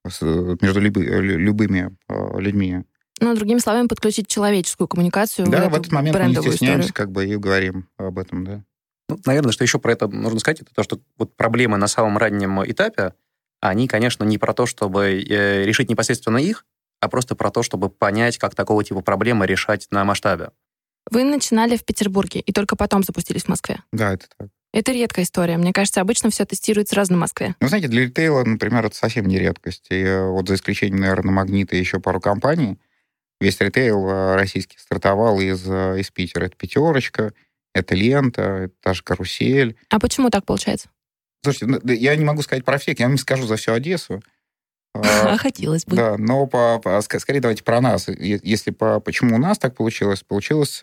между 0.05 0.79
любыми 0.81 1.95
а, 2.07 2.37
людьми. 2.39 2.83
Ну, 3.21 3.35
другими 3.35 3.59
словами, 3.59 3.87
подключить 3.87 4.27
человеческую 4.27 4.87
коммуникацию 4.87 5.47
да, 5.47 5.67
в, 5.67 5.73
в 5.73 5.75
этот 5.75 5.91
момент 5.91 6.17
мы 6.17 6.25
не 6.27 6.35
стесняемся, 6.35 6.89
историю. 6.89 6.93
как 6.93 7.11
бы, 7.11 7.25
и 7.25 7.35
говорим 7.35 7.89
об 7.97 8.17
этом, 8.17 8.45
да. 8.45 8.63
Ну, 9.09 9.19
наверное, 9.25 9.51
что 9.51 9.63
еще 9.63 9.79
про 9.79 9.91
это 9.91 10.07
нужно 10.07 10.39
сказать, 10.39 10.61
это 10.61 10.73
то, 10.73 10.83
что 10.83 10.99
вот 11.17 11.35
проблемы 11.35 11.77
на 11.77 11.87
самом 11.87 12.17
раннем 12.17 12.63
этапе, 12.63 13.13
они, 13.59 13.87
конечно, 13.87 14.23
не 14.23 14.37
про 14.37 14.53
то, 14.53 14.65
чтобы 14.65 15.21
э, 15.21 15.65
решить 15.65 15.89
непосредственно 15.89 16.37
их, 16.37 16.65
а 17.01 17.09
просто 17.09 17.35
про 17.35 17.51
то, 17.51 17.63
чтобы 17.63 17.89
понять, 17.89 18.37
как 18.37 18.55
такого 18.55 18.83
типа 18.83 19.01
проблемы 19.01 19.47
решать 19.47 19.87
на 19.91 20.05
масштабе. 20.05 20.51
Вы 21.11 21.23
начинали 21.23 21.75
в 21.75 21.83
Петербурге 21.83 22.39
и 22.39 22.53
только 22.53 22.75
потом 22.75 23.03
запустились 23.03 23.43
в 23.43 23.47
Москве. 23.49 23.83
Да, 23.91 24.13
это 24.13 24.27
так. 24.37 24.49
Это 24.71 24.91
редкая 24.91 25.25
история. 25.25 25.57
Мне 25.57 25.73
кажется, 25.73 25.99
обычно 25.99 26.29
все 26.29 26.45
тестируется 26.45 26.93
сразу 26.93 27.13
на 27.13 27.17
Москве. 27.17 27.55
Ну, 27.59 27.67
знаете, 27.67 27.87
для 27.87 28.03
ритейла, 28.03 28.43
например, 28.43 28.85
это 28.85 28.95
совсем 28.95 29.25
не 29.25 29.39
редкость. 29.39 29.87
И 29.89 29.95
э, 29.95 30.27
вот 30.27 30.47
за 30.47 30.55
исключением, 30.55 31.01
наверное, 31.01 31.31
Магнита 31.31 31.75
и 31.75 31.79
еще 31.79 31.99
пару 31.99 32.21
компаний, 32.21 32.77
весь 33.41 33.59
ритейл 33.59 34.07
э, 34.07 34.35
российский 34.35 34.77
стартовал 34.77 35.39
из, 35.39 35.67
э, 35.67 35.99
из 35.99 36.11
Питера. 36.11 36.45
Это 36.45 36.55
«Пятерочка», 36.55 37.33
это 37.73 37.95
«Лента», 37.95 38.41
это 38.41 38.73
даже 38.83 39.01
«Карусель». 39.03 39.75
А 39.89 39.99
почему 39.99 40.29
так 40.29 40.45
получается? 40.45 40.89
Слушайте, 41.43 41.65
ну, 41.65 41.91
я 41.91 42.15
не 42.15 42.25
могу 42.25 42.43
сказать 42.43 42.63
про 42.63 42.77
всех, 42.77 42.99
я 42.99 43.05
вам 43.05 43.13
не 43.13 43.19
скажу 43.19 43.47
за 43.47 43.55
всю 43.55 43.73
Одессу. 43.73 44.21
А, 44.95 45.37
Хотелось 45.37 45.85
бы. 45.85 45.95
Да, 45.95 46.17
но 46.17 46.47
по, 46.47 46.79
по, 46.79 46.99
скорее 47.01 47.39
давайте 47.39 47.63
про 47.63 47.79
нас. 47.79 48.07
Если 48.07 48.71
по, 48.71 48.99
почему 48.99 49.35
у 49.35 49.37
нас 49.37 49.59
так 49.59 49.75
получилось? 49.75 50.23
Получилось, 50.23 50.81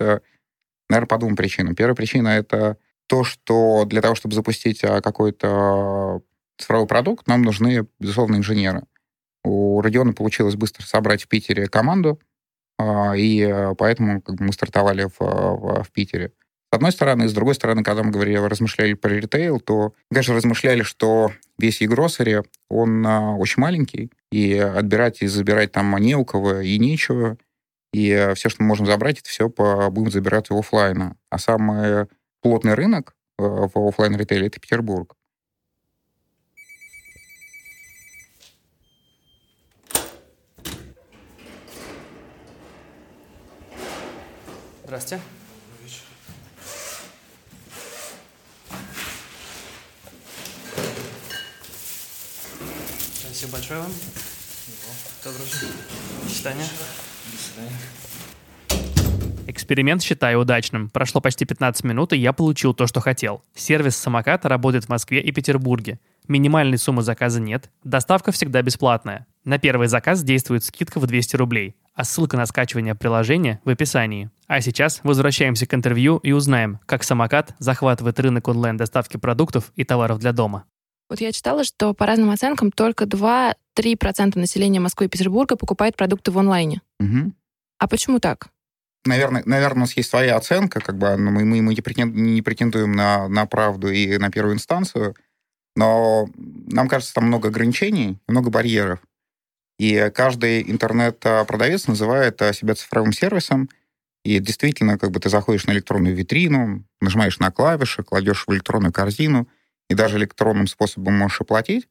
наверное, 0.89 1.09
по 1.09 1.19
двум 1.19 1.35
причинам. 1.35 1.75
Первая 1.75 1.97
причина— 1.97 2.29
это 2.29 2.79
то, 3.07 3.25
что 3.25 3.85
для 3.85 4.03
того, 4.03 4.15
чтобы 4.15 4.35
запустить 4.35 4.83
а, 4.85 5.01
какой-то 5.01 6.23
цифровой 6.59 6.87
продукт, 6.87 7.27
нам 7.27 7.43
нужны, 7.43 7.87
безусловно, 7.99 8.37
инженеры. 8.37 8.85
У 9.45 9.81
Родиона 9.81 10.13
получилось 10.13 10.57
быстро 10.57 10.85
собрать 10.85 11.25
в 11.25 11.29
Питере 11.29 11.69
команду, 11.69 12.21
а, 12.79 13.15
и 13.17 13.75
поэтому 13.79 14.23
мы 14.27 14.53
стартовали 14.53 15.05
в, 15.05 15.21
в, 15.21 15.85
в 15.85 15.91
Питере. 15.93 16.33
С 16.73 16.77
одной 16.77 16.91
стороны, 16.91 17.29
с 17.29 17.33
другой 17.33 17.55
стороны, 17.55 17.85
когда 17.85 18.03
мы 18.03 18.11
говорили, 18.11 18.37
размышляли 18.37 18.95
про 18.95 19.11
ритейл, 19.15 19.61
то, 19.61 19.95
конечно, 20.11 20.35
размышляли, 20.35 20.83
что 20.83 21.31
весь 21.59 21.81
e 21.81 22.43
он 22.69 23.07
а, 23.07 23.37
очень 23.37 23.61
маленький, 23.61 24.11
и 24.33 24.55
отбирать 24.55 25.23
и 25.23 25.27
забирать 25.27 25.73
там 25.73 25.97
не 25.99 26.17
у 26.17 26.25
кого 26.25 26.61
и 26.61 26.77
нечего, 26.79 27.39
и 27.93 28.33
все, 28.35 28.49
что 28.49 28.63
мы 28.63 28.69
можем 28.69 28.87
забрать, 28.87 29.21
это 29.21 29.29
все 29.29 29.49
по, 29.49 29.89
будем 29.91 30.11
забирать 30.11 30.51
офлайна. 30.51 31.17
А 31.31 31.39
самый 31.39 32.09
плотный 32.47 32.75
рынок 32.75 33.17
э, 33.41 33.43
в 33.43 33.89
офлайн 33.89 34.15
ритейле 34.15 34.47
это 34.47 34.61
Петербург. 34.61 35.17
Здравствуйте. 44.85 45.21
Спасибо 53.25 53.53
большое 53.53 53.81
вам. 53.81 53.93
Доброго 55.25 55.45
До 56.23 56.31
свидания. 56.31 56.69
До 57.33 57.39
свидания. 57.39 58.06
Эксперимент 59.49 60.03
считаю 60.03 60.41
удачным. 60.41 60.91
Прошло 60.91 61.21
почти 61.21 61.45
15 61.45 61.85
минут, 61.85 62.13
и 62.13 62.17
я 62.17 62.33
получил 62.33 62.75
то, 62.75 62.87
что 62.87 63.01
хотел. 63.01 63.43
Сервис 63.55 63.97
самоката 63.97 64.49
работает 64.49 64.87
в 64.87 64.89
Москве 64.89 65.21
и 65.21 65.31
Петербурге. 65.31 66.01
Минимальной 66.27 66.79
суммы 66.79 67.03
заказа 67.03 67.41
нет. 67.41 67.71
Доставка 67.85 68.33
всегда 68.33 68.63
бесплатная. 68.63 69.27
На 69.45 69.59
первый 69.59 69.87
заказ 69.87 70.25
действует 70.25 70.65
скидка 70.65 70.99
в 70.99 71.07
200 71.07 71.37
рублей, 71.37 71.77
а 71.95 72.03
ссылка 72.03 72.37
на 72.37 72.47
скачивание 72.47 72.97
приложения 72.97 73.61
в 73.65 73.71
описании. 73.71 74.31
А 74.49 74.61
сейчас 74.61 75.01
возвращаемся 75.05 75.67
к 75.67 75.75
интервью 75.75 76.17
и 76.19 76.33
узнаем, 76.33 76.81
как 76.85 77.05
самокат 77.05 77.55
захватывает 77.61 78.19
рынок 78.19 78.49
онлайн-доставки 78.49 79.17
продуктов 79.17 79.73
и 79.77 79.85
товаров 79.85 80.19
для 80.19 80.33
дома. 80.33 80.65
Вот 81.09 81.21
я 81.21 81.31
читала, 81.31 81.63
что 81.63 81.95
по 81.95 82.05
разным 82.05 82.31
оценкам 82.31 82.73
только 82.73 83.05
2-3% 83.05 84.37
населения 84.37 84.81
Москвы 84.81 85.07
и 85.07 85.09
Петербурга 85.09 85.55
покупает 85.55 85.97
продукты 85.97 86.33
в 86.33 86.39
онлайне. 86.39 86.83
Угу. 86.99 87.33
А 87.79 87.87
почему 87.87 88.19
так? 88.19 88.49
Наверное, 89.07 89.43
наверное, 89.47 89.77
у 89.77 89.81
нас 89.81 89.97
есть 89.97 90.11
своя 90.11 90.37
оценка, 90.37 90.81
как 90.81 90.99
бы 90.99 91.17
мы, 91.17 91.45
мы, 91.45 91.63
мы 91.63 91.75
не 91.75 92.43
претендуем 92.43 92.93
на, 92.93 93.29
на 93.29 93.47
правду 93.47 93.89
и 93.89 94.19
на 94.19 94.31
первую 94.31 94.55
инстанцию, 94.55 95.15
но 95.77 96.29
нам 96.37 96.89
кажется, 96.89 97.15
там 97.15 97.27
много 97.27 97.49
ограничений, 97.49 98.19
много 98.27 98.51
барьеров. 98.51 99.01
И 99.79 100.11
каждый 100.15 100.69
интернет-продавец 100.71 101.87
называет 101.87 102.41
себя 102.55 102.75
цифровым 102.75 103.13
сервисом, 103.13 103.69
и 104.25 104.41
действительно, 104.41 104.99
как 104.99 105.11
бы 105.13 105.21
ты 105.21 105.29
заходишь 105.29 105.67
на 105.67 105.73
электронную 105.73 106.17
витрину, 106.17 106.85
нажимаешь 107.01 107.39
на 107.39 107.53
клавиши, 107.53 108.03
кладешь 108.03 108.45
в 108.47 108.53
электронную 108.53 108.93
корзину, 108.93 109.49
и 109.89 109.95
даже 109.95 110.17
электронным 110.17 110.67
способом 110.67 111.15
можешь 111.15 111.41
оплатить, 111.43 111.89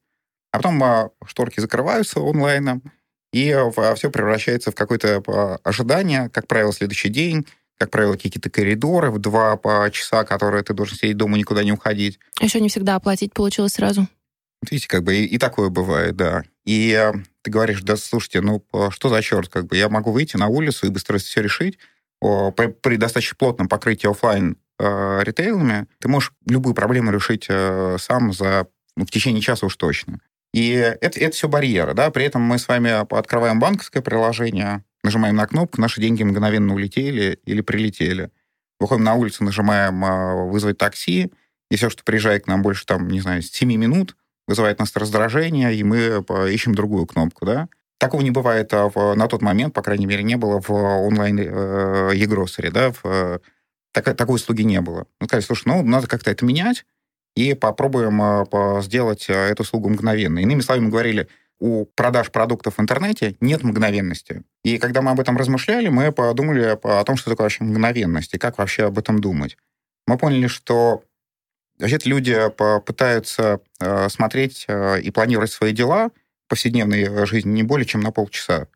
а 0.52 0.58
потом 0.58 0.82
а, 0.84 1.10
шторки 1.24 1.60
закрываются 1.60 2.20
онлайном, 2.20 2.82
и 3.36 3.50
а, 3.50 3.94
все 3.94 4.10
превращается 4.10 4.70
в 4.70 4.74
какое-то 4.74 5.22
а, 5.26 5.58
ожидание, 5.62 6.30
как 6.30 6.46
правило, 6.46 6.72
следующий 6.72 7.10
день, 7.10 7.46
как 7.76 7.90
правило, 7.90 8.12
какие-то 8.12 8.48
коридоры 8.48 9.10
в 9.10 9.18
два 9.18 9.56
по 9.56 9.90
часа, 9.92 10.24
которые 10.24 10.62
ты 10.62 10.72
должен 10.72 10.96
сидеть 10.96 11.18
дома, 11.18 11.36
никуда 11.36 11.62
не 11.62 11.72
уходить. 11.72 12.18
Еще 12.40 12.60
не 12.60 12.70
всегда 12.70 12.94
оплатить 12.94 13.34
получилось 13.34 13.74
сразу. 13.74 14.06
Видите, 14.62 14.88
как 14.88 15.02
бы 15.02 15.16
и, 15.16 15.26
и 15.26 15.36
такое 15.36 15.68
бывает, 15.68 16.16
да. 16.16 16.44
И 16.64 16.92
э, 16.98 17.12
ты 17.42 17.50
говоришь, 17.50 17.82
да, 17.82 17.98
слушайте, 17.98 18.40
ну 18.40 18.64
что 18.88 19.10
за 19.10 19.20
черт, 19.20 19.50
как 19.50 19.66
бы 19.66 19.76
я 19.76 19.90
могу 19.90 20.12
выйти 20.12 20.38
на 20.38 20.46
улицу 20.46 20.86
и 20.86 20.90
быстро 20.90 21.18
все 21.18 21.42
решить 21.42 21.78
о, 22.22 22.52
при, 22.52 22.68
при 22.68 22.96
достаточно 22.96 23.36
плотном 23.36 23.68
покрытии 23.68 24.10
офлайн 24.10 24.56
э, 24.78 25.20
ритейлами, 25.24 25.88
ты 25.98 26.08
можешь 26.08 26.32
любую 26.46 26.74
проблему 26.74 27.12
решить 27.12 27.46
э, 27.50 27.98
сам 28.00 28.32
за 28.32 28.66
ну, 28.96 29.04
в 29.04 29.10
течение 29.10 29.42
часа 29.42 29.66
уж 29.66 29.76
точно. 29.76 30.20
И 30.56 30.70
это, 30.70 31.20
это 31.20 31.32
все 31.32 31.48
барьеры, 31.48 31.92
да, 31.92 32.10
при 32.10 32.24
этом 32.24 32.40
мы 32.40 32.58
с 32.58 32.66
вами 32.66 32.90
открываем 32.90 33.60
банковское 33.60 34.02
приложение, 34.02 34.82
нажимаем 35.04 35.36
на 35.36 35.46
кнопку, 35.46 35.78
наши 35.82 36.00
деньги 36.00 36.22
мгновенно 36.22 36.72
улетели 36.72 37.38
или 37.44 37.60
прилетели. 37.60 38.30
Выходим 38.80 39.04
на 39.04 39.16
улицу, 39.16 39.44
нажимаем 39.44 40.02
э, 40.02 40.48
«вызвать 40.48 40.78
такси», 40.78 41.30
и 41.70 41.76
все, 41.76 41.90
что 41.90 42.02
приезжает 42.04 42.44
к 42.44 42.46
нам 42.46 42.62
больше, 42.62 42.86
там, 42.86 43.06
не 43.08 43.20
знаю, 43.20 43.42
7 43.42 43.70
минут, 43.76 44.16
вызывает 44.48 44.78
нас 44.78 44.96
раздражение, 44.96 45.74
и 45.74 45.84
мы 45.84 46.24
э, 46.26 46.50
ищем 46.50 46.74
другую 46.74 47.04
кнопку, 47.04 47.44
да. 47.44 47.68
Такого 47.98 48.22
не 48.22 48.30
бывает 48.30 48.72
а, 48.72 48.88
в, 48.88 49.14
на 49.14 49.28
тот 49.28 49.42
момент, 49.42 49.74
по 49.74 49.82
крайней 49.82 50.06
мере, 50.06 50.22
не 50.22 50.36
было 50.36 50.62
в 50.62 50.70
онлайн 50.70 51.38
э, 51.38 52.12
e 52.14 52.70
да, 52.70 52.92
в, 52.92 53.40
так, 53.92 54.16
такой 54.16 54.36
услуги 54.36 54.62
не 54.62 54.80
было. 54.80 55.06
Мы 55.20 55.26
сказали, 55.26 55.44
слушай, 55.44 55.64
ну, 55.66 55.82
надо 55.82 56.06
как-то 56.06 56.30
это 56.30 56.46
менять, 56.46 56.86
и 57.36 57.54
попробуем 57.54 58.20
э, 58.20 58.82
сделать 58.82 59.26
э, 59.28 59.34
эту 59.34 59.62
услугу 59.62 59.90
мгновенно. 59.90 60.40
Иными 60.40 60.60
словами, 60.62 60.86
мы 60.86 60.90
говорили, 60.90 61.28
у 61.60 61.84
продаж 61.84 62.32
продуктов 62.32 62.76
в 62.76 62.80
интернете 62.80 63.36
нет 63.40 63.62
мгновенности. 63.62 64.42
И 64.64 64.78
когда 64.78 65.02
мы 65.02 65.12
об 65.12 65.20
этом 65.20 65.36
размышляли, 65.36 65.88
мы 65.88 66.12
подумали 66.12 66.78
о 66.82 67.04
том, 67.04 67.16
что 67.16 67.30
такое 67.30 67.44
вообще 67.44 67.62
мгновенность, 67.64 68.34
и 68.34 68.38
как 68.38 68.58
вообще 68.58 68.84
об 68.84 68.98
этом 68.98 69.20
думать. 69.20 69.56
Мы 70.06 70.18
поняли, 70.18 70.46
что 70.48 71.04
вообще-то 71.78 72.08
люди 72.08 72.36
пытаются 72.84 73.60
э, 73.80 74.08
смотреть 74.08 74.66
и 75.02 75.10
планировать 75.10 75.52
свои 75.52 75.72
дела 75.72 76.10
повседневной 76.48 77.26
жизни 77.26 77.50
не 77.50 77.62
более 77.62 77.86
чем 77.86 78.00
на 78.00 78.12
полчаса. 78.12 78.68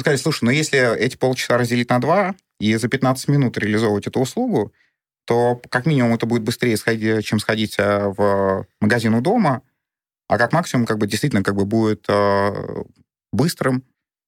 Сказали, 0.00 0.18
слушай, 0.18 0.44
ну 0.44 0.50
если 0.50 0.96
эти 0.96 1.16
полчаса 1.16 1.58
разделить 1.58 1.90
на 1.90 2.00
два, 2.00 2.36
и 2.60 2.74
за 2.76 2.88
15 2.88 3.28
минут 3.28 3.58
реализовывать 3.58 4.06
эту 4.06 4.20
услугу, 4.20 4.72
то 5.28 5.60
как 5.68 5.84
минимум 5.84 6.14
это 6.14 6.24
будет 6.24 6.42
быстрее, 6.42 6.78
сходить, 6.78 7.26
чем 7.26 7.38
сходить 7.38 7.74
э, 7.78 8.08
в 8.16 8.66
магазин 8.80 9.12
у 9.12 9.20
дома, 9.20 9.60
а 10.26 10.38
как 10.38 10.54
максимум 10.54 10.86
как 10.86 10.96
бы 10.96 11.06
действительно 11.06 11.42
как 11.42 11.54
бы 11.54 11.66
будет 11.66 12.06
э, 12.08 12.84
быстрым. 13.30 13.84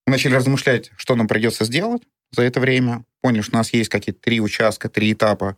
Мы 0.06 0.12
начали 0.12 0.34
размышлять, 0.34 0.90
что 0.98 1.16
нам 1.16 1.26
придется 1.26 1.64
сделать 1.64 2.02
за 2.32 2.42
это 2.42 2.60
время. 2.60 3.06
Поняли, 3.22 3.40
что 3.40 3.52
у 3.54 3.56
нас 3.56 3.72
есть 3.72 3.88
какие-то 3.88 4.20
три 4.20 4.42
участка, 4.42 4.90
три 4.90 5.14
этапа, 5.14 5.56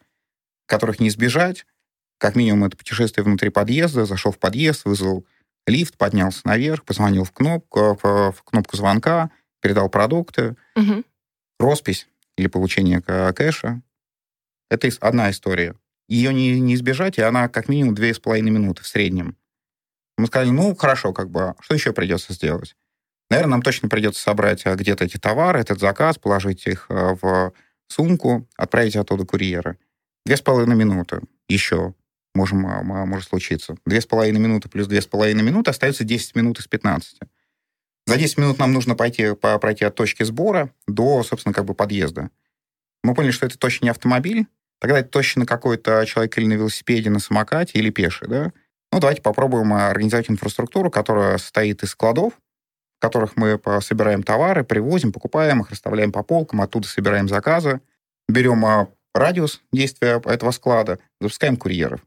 которых 0.67 1.01
не 1.01 1.09
избежать. 1.09 1.67
Как 2.19 2.37
минимум 2.37 2.67
это 2.67 2.77
путешествие 2.77 3.25
внутри 3.25 3.49
подъезда. 3.49 4.07
Зашел 4.07 4.31
в 4.31 4.39
подъезд, 4.39 4.85
вызвал 4.85 5.27
лифт, 5.67 5.97
поднялся 5.97 6.43
наверх, 6.47 6.85
позвонил 6.85 7.25
в 7.25 7.33
кнопку, 7.33 7.99
в, 8.01 8.31
в 8.31 8.43
кнопку 8.45 8.77
звонка, 8.77 9.33
передал 9.61 9.89
продукты. 9.89 10.55
Угу. 10.77 11.03
Роспись 11.59 12.07
или 12.37 12.47
получение 12.47 13.01
кэша. 13.01 13.83
Это 14.73 14.89
одна 15.01 15.31
история. 15.31 15.75
Ее 16.09 16.33
не, 16.33 16.59
не 16.59 16.75
избежать, 16.77 17.19
и 17.19 17.23
она 17.23 17.49
как 17.49 17.69
минимум 17.69 17.95
две 17.95 18.15
с 18.15 18.19
половиной 18.19 18.53
минуты 18.53 18.83
в 18.83 18.87
среднем. 18.87 19.37
Мы 20.17 20.29
сказали, 20.29 20.49
ну, 20.49 20.75
хорошо, 20.75 21.13
как 21.13 21.29
бы, 21.29 21.55
что 21.61 21.75
еще 21.75 21.93
придется 21.93 22.33
сделать? 22.33 22.75
Наверное, 23.29 23.51
нам 23.51 23.63
точно 23.63 23.91
придется 23.91 24.23
собрать 24.23 24.65
а, 24.65 24.75
где-то 24.75 25.05
эти 25.05 25.19
товары, 25.19 25.61
этот 25.61 25.79
заказ, 25.79 26.17
положить 26.17 26.67
их 26.67 26.87
а, 26.89 27.17
в 27.21 27.53
сумку, 27.87 28.49
отправить 28.57 28.97
оттуда 28.97 29.27
курьера. 29.27 29.77
Две 30.25 30.39
с 30.39 30.41
половиной 30.41 30.77
минуты 30.77 31.21
еще 31.49 31.95
можем, 32.35 32.67
а, 32.67 32.83
может 32.83 33.29
случиться. 33.29 33.77
Две 33.85 34.01
с 34.01 34.07
половиной 34.07 34.41
минуты 34.41 34.71
плюс 34.71 34.87
две 34.87 35.03
с 35.03 35.07
половиной 35.07 35.43
минуты 35.43 35.71
остается 35.71 36.05
10 36.05 36.35
минут 36.35 36.61
из 36.61 36.67
15. 36.67 37.21
За 38.07 38.17
10 38.17 38.39
минут 38.39 38.59
нам 38.59 38.73
нужно 38.73 38.95
пойти, 38.95 39.35
по, 39.35 39.59
пройти 39.59 39.85
от 39.85 39.95
точки 39.95 40.23
сбора 40.23 40.73
до, 40.87 41.23
собственно, 41.25 41.53
как 41.53 41.67
бы 41.67 41.75
подъезда. 41.75 42.31
Мы 43.03 43.15
поняли, 43.15 43.33
что 43.33 43.45
это 43.45 43.59
точно 43.59 43.85
не 43.85 43.91
автомобиль, 43.91 44.47
тогда 44.83 44.99
это 44.99 45.11
точно 45.11 45.47
какой-то 45.47 46.05
человек 46.07 46.37
или 46.37 46.47
на 46.47 46.55
велосипеде, 46.55 47.09
на 47.09 47.21
самокате, 47.21 47.79
или 47.79 47.91
пеший, 47.91 48.27
да? 48.27 48.53
Ну, 48.91 48.99
давайте 48.99 49.23
попробуем 49.23 49.73
организовать 49.73 50.29
инфраструктуру, 50.29 50.91
которая 50.91 51.39
состоит 51.39 51.85
из 51.85 51.91
складов, 51.91 52.33
в 52.99 53.01
которых 53.01 53.37
мы 53.37 53.61
собираем 53.81 54.25
товары, 54.25 54.65
привозим, 54.65 55.13
покупаем 55.13 55.61
их, 55.61 55.71
расставляем 55.71 56.11
по 56.11 56.25
полкам, 56.25 56.63
оттуда 56.63 56.89
собираем 56.89 57.29
заказы, 57.29 57.81
берем 58.29 58.67
а, 58.67 58.89
радиус 59.15 59.63
действия 59.73 60.21
этого 60.25 60.51
склада, 60.51 60.99
запускаем 61.21 61.57
курьеров. 61.57 62.01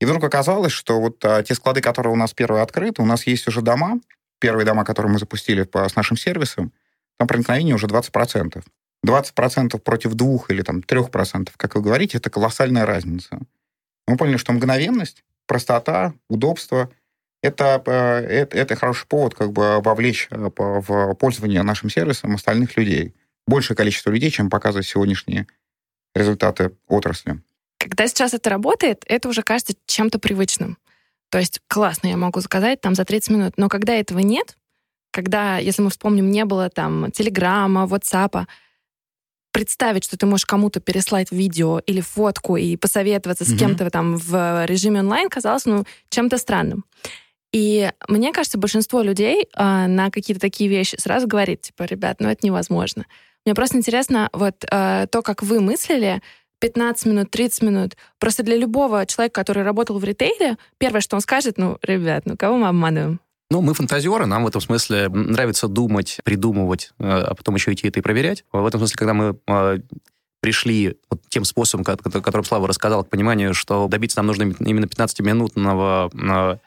И 0.00 0.04
вдруг 0.04 0.24
оказалось, 0.24 0.72
что 0.72 1.00
вот 1.00 1.24
а, 1.24 1.44
те 1.44 1.54
склады, 1.54 1.80
которые 1.80 2.12
у 2.12 2.16
нас 2.16 2.34
первые 2.34 2.64
открыты, 2.64 3.00
у 3.00 3.06
нас 3.06 3.28
есть 3.28 3.46
уже 3.46 3.62
дома, 3.62 4.00
первые 4.40 4.66
дома, 4.66 4.84
которые 4.84 5.12
мы 5.12 5.20
запустили 5.20 5.62
по, 5.62 5.88
с 5.88 5.94
нашим 5.94 6.16
сервисом, 6.16 6.72
там 7.16 7.28
проникновение 7.28 7.76
уже 7.76 7.86
20%. 7.86 8.64
20% 9.06 9.78
против 9.78 10.14
2 10.14 10.38
или 10.48 10.62
там 10.62 10.80
3%, 10.80 11.50
как 11.56 11.74
вы 11.74 11.82
говорите, 11.82 12.18
это 12.18 12.30
колоссальная 12.30 12.86
разница. 12.86 13.38
Мы 14.06 14.16
поняли, 14.16 14.36
что 14.36 14.52
мгновенность, 14.52 15.24
простота, 15.46 16.14
удобство 16.28 16.90
это, 17.42 17.82
это, 17.86 18.56
это 18.56 18.76
хороший 18.76 19.06
повод 19.06 19.34
как 19.34 19.52
бы 19.52 19.80
вовлечь 19.80 20.28
в 20.30 21.14
пользование 21.14 21.62
нашим 21.62 21.90
сервисом 21.90 22.34
остальных 22.34 22.76
людей. 22.76 23.14
Большее 23.46 23.76
количество 23.76 24.10
людей, 24.10 24.30
чем 24.30 24.50
показывают 24.50 24.86
сегодняшние 24.86 25.46
результаты 26.14 26.72
отрасли. 26.88 27.40
Когда 27.78 28.08
сейчас 28.08 28.34
это 28.34 28.50
работает, 28.50 29.04
это 29.06 29.28
уже 29.28 29.42
кажется 29.42 29.74
чем-то 29.86 30.18
привычным. 30.18 30.78
То 31.30 31.38
есть 31.38 31.60
классно, 31.68 32.08
я 32.08 32.16
могу 32.16 32.40
заказать 32.40 32.80
там 32.80 32.94
за 32.94 33.04
30 33.04 33.30
минут. 33.30 33.54
Но 33.56 33.68
когда 33.68 33.94
этого 33.94 34.18
нет, 34.18 34.56
когда, 35.12 35.58
если 35.58 35.82
мы 35.82 35.90
вспомним, 35.90 36.30
не 36.30 36.44
было 36.44 36.70
там 36.70 37.12
Телеграма, 37.12 37.86
Ватсапа, 37.86 38.48
представить, 39.52 40.04
что 40.04 40.16
ты 40.16 40.26
можешь 40.26 40.46
кому-то 40.46 40.80
переслать 40.80 41.30
видео 41.30 41.80
или 41.80 42.00
фотку 42.00 42.56
и 42.56 42.76
посоветоваться 42.76 43.44
с 43.44 43.52
mm-hmm. 43.52 43.58
кем-то 43.58 43.90
там 43.90 44.16
в 44.16 44.66
режиме 44.66 45.00
онлайн, 45.00 45.28
казалось, 45.28 45.64
ну, 45.64 45.84
чем-то 46.10 46.38
странным. 46.38 46.84
И 47.52 47.90
мне 48.08 48.32
кажется, 48.32 48.58
большинство 48.58 49.02
людей 49.02 49.48
э, 49.54 49.86
на 49.86 50.10
какие-то 50.10 50.40
такие 50.40 50.68
вещи 50.68 50.96
сразу 50.98 51.26
говорит, 51.26 51.62
типа, 51.62 51.84
ребят, 51.84 52.20
ну 52.20 52.28
это 52.28 52.44
невозможно. 52.44 53.06
Мне 53.44 53.54
просто 53.54 53.78
интересно 53.78 54.28
вот 54.32 54.64
э, 54.70 55.06
то, 55.10 55.22
как 55.22 55.42
вы 55.42 55.60
мыслили, 55.60 56.20
15 56.60 57.06
минут, 57.06 57.30
30 57.30 57.62
минут. 57.62 57.96
Просто 58.18 58.42
для 58.42 58.56
любого 58.56 59.06
человека, 59.06 59.40
который 59.40 59.62
работал 59.62 59.98
в 59.98 60.04
ритейле, 60.04 60.58
первое, 60.76 61.00
что 61.00 61.16
он 61.16 61.22
скажет, 61.22 61.56
ну, 61.56 61.78
ребят, 61.82 62.24
ну 62.26 62.36
кого 62.36 62.56
мы 62.56 62.68
обманываем? 62.68 63.20
Ну, 63.50 63.62
мы 63.62 63.72
фантазеры, 63.72 64.26
нам 64.26 64.44
в 64.44 64.48
этом 64.48 64.60
смысле 64.60 65.08
нравится 65.08 65.68
думать, 65.68 66.18
придумывать, 66.22 66.92
э, 66.98 67.08
а 67.08 67.34
потом 67.34 67.54
еще 67.54 67.72
идти 67.72 67.88
это 67.88 67.98
и 68.00 68.02
проверять. 68.02 68.44
В 68.52 68.66
этом 68.66 68.80
смысле, 68.80 68.96
когда 68.96 69.14
мы 69.14 69.38
э, 69.46 69.78
пришли 70.42 70.98
вот 71.08 71.22
тем 71.30 71.44
способом, 71.44 71.82
которым 71.84 72.44
Слава 72.44 72.68
рассказал, 72.68 73.04
к 73.04 73.08
пониманию, 73.08 73.54
что 73.54 73.88
добиться 73.88 74.18
нам 74.18 74.26
нужно 74.26 74.42
именно 74.60 74.84
15-минутного 74.84 76.60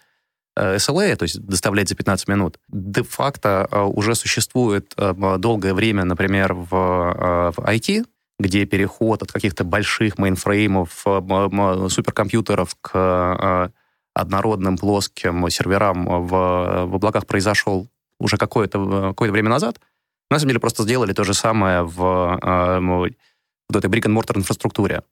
SLA, 0.58 1.16
то 1.16 1.24
есть 1.24 1.40
доставлять 1.40 1.88
за 1.88 1.96
15 1.96 2.28
минут, 2.28 2.58
де-факто 2.68 3.68
э, 3.72 3.80
уже 3.80 4.16
существует 4.16 4.96
долгое 4.98 5.76
время, 5.76 6.04
например, 6.04 6.56
в, 6.56 6.68
в 6.70 7.60
IT, 7.60 8.06
где 8.40 8.66
переход 8.66 9.22
от 9.22 9.32
каких-то 9.32 9.64
больших 9.64 10.18
мейнфреймов, 10.18 11.06
суперкомпьютеров 11.90 12.76
к 12.82 13.72
однородным 14.14 14.78
плоским 14.78 15.50
серверам 15.50 16.06
в, 16.06 16.30
в 16.86 16.96
облаках 16.96 17.26
произошел 17.26 17.88
уже 18.20 18.38
какое-то 18.38 19.10
какое 19.10 19.32
время 19.32 19.50
назад. 19.50 19.80
На 20.30 20.40
самом 20.40 20.50
деле 20.50 20.60
просто 20.60 20.84
сделали 20.84 21.14
то 21.14 21.24
же 21.24 21.34
самое 21.34 21.84
в, 21.84 22.40
э, 22.42 22.80
в 22.80 23.78
этой 23.78 23.90
brick-and-mortar 23.90 24.38
инфраструктуре. 24.38 25.04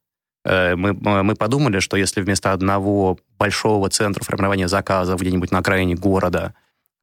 Э, 0.46 0.76
мы, 0.76 0.94
мы 0.94 1.36
подумали, 1.36 1.80
что 1.80 1.98
если 1.98 2.22
вместо 2.22 2.54
одного 2.54 3.20
большого 3.38 3.90
центра 3.90 4.24
формирования 4.24 4.68
заказов 4.68 5.20
где-нибудь 5.20 5.52
на 5.52 5.60
окраине 5.60 5.96
города 5.96 6.54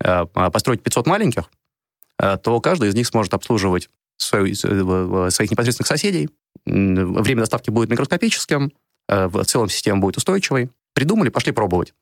э, 0.03 0.25
построить 0.27 0.83
500 0.83 1.07
маленьких, 1.07 1.51
то 2.19 2.61
каждый 2.63 2.89
из 2.89 2.95
них 2.95 3.07
сможет 3.07 3.35
обслуживать 3.35 3.91
свою, 4.17 4.55
своих 4.55 5.51
непосредственных 5.51 5.87
соседей. 5.87 6.31
Время 6.65 7.41
доставки 7.41 7.69
будет 7.69 7.91
микроскопическим, 7.91 8.73
в 9.07 9.45
целом 9.45 9.69
система 9.69 10.01
будет 10.01 10.17
устойчивой. 10.17 10.71
Придумали, 10.97 11.29
пошли 11.29 11.53
пробовать. 11.53 11.93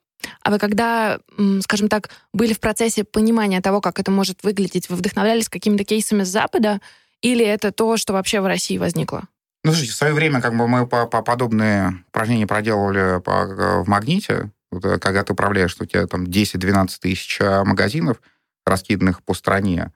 А 0.40 0.52
вы 0.52 0.60
когда, 0.60 1.18
скажем 1.62 1.88
так, 1.88 2.10
были 2.32 2.52
в 2.52 2.60
процессе 2.60 3.02
понимания 3.02 3.60
того, 3.60 3.80
как 3.80 3.98
это 3.98 4.12
может 4.12 4.44
выглядеть, 4.44 4.88
вы 4.88 4.94
вдохновлялись 4.94 5.48
какими-то 5.48 5.82
кейсами 5.82 6.22
с 6.22 6.28
Запада, 6.28 6.80
или 7.20 7.44
это 7.44 7.72
то, 7.72 7.96
что 7.96 8.12
вообще 8.12 8.40
в 8.40 8.46
России 8.46 8.78
возникло? 8.78 9.24
Ну, 9.64 9.72
слушайте, 9.72 9.94
в 9.94 9.96
свое 9.96 10.14
время 10.14 10.40
как 10.40 10.56
бы 10.56 10.68
мы 10.68 10.86
по, 10.86 11.06
по 11.06 11.22
подобные 11.22 12.04
упражнения 12.06 12.46
проделывали 12.46 13.20
по, 13.20 13.82
в 13.82 13.88
«Магните», 13.88 14.52
э, 14.70 14.98
когда 15.00 15.24
ты 15.24 15.32
управляешь, 15.32 15.74
у 15.80 15.86
тебя 15.86 16.06
там 16.06 16.22
10-12 16.22 16.90
тысяч 17.00 17.40
а, 17.40 17.64
магазинов, 17.64 18.22
раскиданных 18.64 19.24
по 19.24 19.34
стране, 19.34 19.92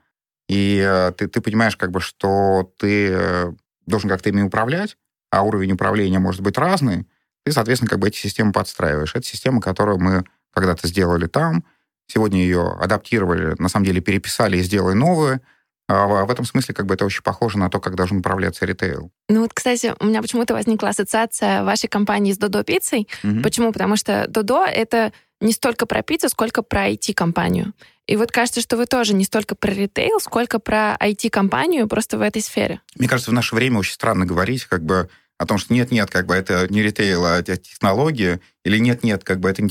и 0.49 0.83
э, 0.85 1.13
ты, 1.17 1.29
ты 1.29 1.41
понимаешь, 1.41 1.77
как 1.77 1.93
бы, 1.93 2.01
что 2.01 2.73
ты 2.79 3.11
э, 3.13 3.53
должен 3.87 4.11
как-то 4.11 4.31
ими 4.31 4.43
управлять, 4.43 4.97
а 5.31 5.43
уровень 5.43 5.73
управления 5.73 6.19
может 6.19 6.41
быть 6.41 6.59
разный, 6.59 7.07
ты, 7.49 7.53
соответственно, 7.53 7.89
как 7.89 7.99
бы 7.99 8.09
эти 8.09 8.19
системы 8.19 8.53
подстраиваешь. 8.53 9.15
Это 9.15 9.25
система, 9.25 9.63
которую 9.63 9.99
мы 9.99 10.25
когда-то 10.53 10.87
сделали 10.87 11.27
там, 11.27 11.65
сегодня 12.07 12.41
ее 12.41 12.77
адаптировали, 12.79 13.55
на 13.59 13.71
самом 13.71 13.87
деле 13.87 14.03
переписали 14.03 14.59
и 14.59 14.63
сделали 14.63 14.95
новую. 14.95 15.41
А 15.89 16.07
в 16.27 16.31
этом 16.31 16.45
смысле 16.45 16.75
как 16.75 16.85
бы 16.85 16.93
это 16.93 17.07
очень 17.07 17.23
похоже 17.23 17.57
на 17.57 17.71
то, 17.71 17.81
как 17.81 17.95
должен 17.95 18.19
управляться 18.19 18.67
ритейл. 18.67 19.11
Ну 19.31 19.41
вот, 19.41 19.55
кстати, 19.55 19.95
у 19.99 20.05
меня 20.05 20.21
почему-то 20.21 20.53
возникла 20.53 20.91
ассоциация 20.91 21.65
вашей 21.65 21.89
компании 21.89 22.35
с 22.35 22.37
Додо 22.37 22.63
Пиццей. 22.65 23.09
Угу. 23.25 23.41
Почему? 23.41 23.73
Потому 23.73 23.97
что 23.97 24.27
Додо— 24.29 24.67
это 24.67 25.15
не 25.41 25.53
столько 25.53 25.87
про 25.87 26.03
пиццу, 26.03 26.29
сколько 26.29 26.63
про 26.63 26.91
IT-компанию. 26.91 27.73
И 28.07 28.17
вот 28.17 28.31
кажется, 28.31 28.61
что 28.61 28.77
вы 28.77 28.85
тоже 28.85 29.15
не 29.15 29.25
столько 29.25 29.55
про 29.55 29.71
ритейл, 29.71 30.21
сколько 30.21 30.59
про 30.59 30.99
IT-компанию 31.01 31.89
просто 31.89 32.19
в 32.19 32.21
этой 32.21 32.43
сфере. 32.43 32.83
Мне 32.97 33.09
кажется, 33.09 33.31
в 33.31 33.35
наше 33.35 33.55
время 33.55 33.79
очень 33.79 33.95
странно 33.95 34.27
говорить, 34.27 34.67
как 34.67 34.85
бы 34.85 35.09
о 35.39 35.47
том, 35.47 35.59
что 35.59 35.73
нет-нет, 35.73 36.11
как 36.11 36.27
бы 36.27 36.35
это 36.35 36.67
не 36.69 36.83
ритейл, 36.83 37.25
а 37.25 37.43
технология, 37.43 38.41
или 38.65 38.79
нет-нет, 38.79 39.25
как 39.25 39.41
бы 39.41 39.49
это 39.49 39.63
не 39.63 39.71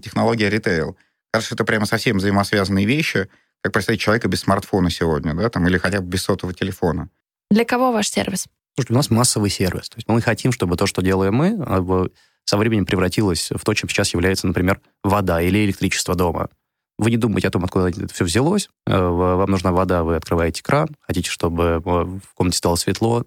технология, 0.00 0.46
а 0.46 0.50
ритейл. 0.50 0.96
Кажется, 1.32 1.54
это 1.54 1.64
прямо 1.64 1.86
совсем 1.86 2.16
взаимосвязанные 2.16 2.86
вещи, 2.86 3.28
как 3.62 3.72
представить 3.72 4.00
человека 4.00 4.28
без 4.28 4.40
смартфона 4.40 4.90
сегодня, 4.90 5.34
да, 5.34 5.48
там, 5.50 5.66
или 5.68 5.78
хотя 5.78 6.00
бы 6.00 6.06
без 6.06 6.22
сотового 6.22 6.54
телефона. 6.54 7.08
Для 7.50 7.64
кого 7.64 7.92
ваш 7.92 8.08
сервис? 8.08 8.46
Слушайте, 8.74 8.94
у 8.94 8.96
нас 8.96 9.10
массовый 9.10 9.50
сервис. 9.50 9.88
То 9.88 9.98
есть 9.98 10.08
мы 10.08 10.20
хотим, 10.20 10.50
чтобы 10.50 10.76
то, 10.76 10.86
что 10.86 11.02
делаем 11.02 11.34
мы, 11.34 11.56
а, 11.60 12.06
со 12.44 12.56
временем 12.56 12.86
превратилось 12.86 13.50
в 13.50 13.64
то, 13.64 13.74
чем 13.74 13.88
сейчас 13.88 14.12
является, 14.14 14.46
например, 14.46 14.80
вода 15.02 15.40
или 15.40 15.64
электричество 15.64 16.14
дома. 16.14 16.48
Вы 16.98 17.10
не 17.10 17.16
думаете 17.16 17.48
о 17.48 17.50
том, 17.50 17.64
откуда 17.64 17.88
это 17.88 18.12
все 18.12 18.24
взялось. 18.24 18.68
Э, 18.86 18.96
вам 18.96 19.50
нужна 19.50 19.72
вода, 19.72 20.04
вы 20.04 20.16
открываете 20.16 20.62
кран, 20.62 20.88
хотите, 21.00 21.28
чтобы 21.28 21.64
э, 21.64 21.78
в 21.80 22.34
комнате 22.34 22.58
стало 22.58 22.76
светло, 22.76 23.24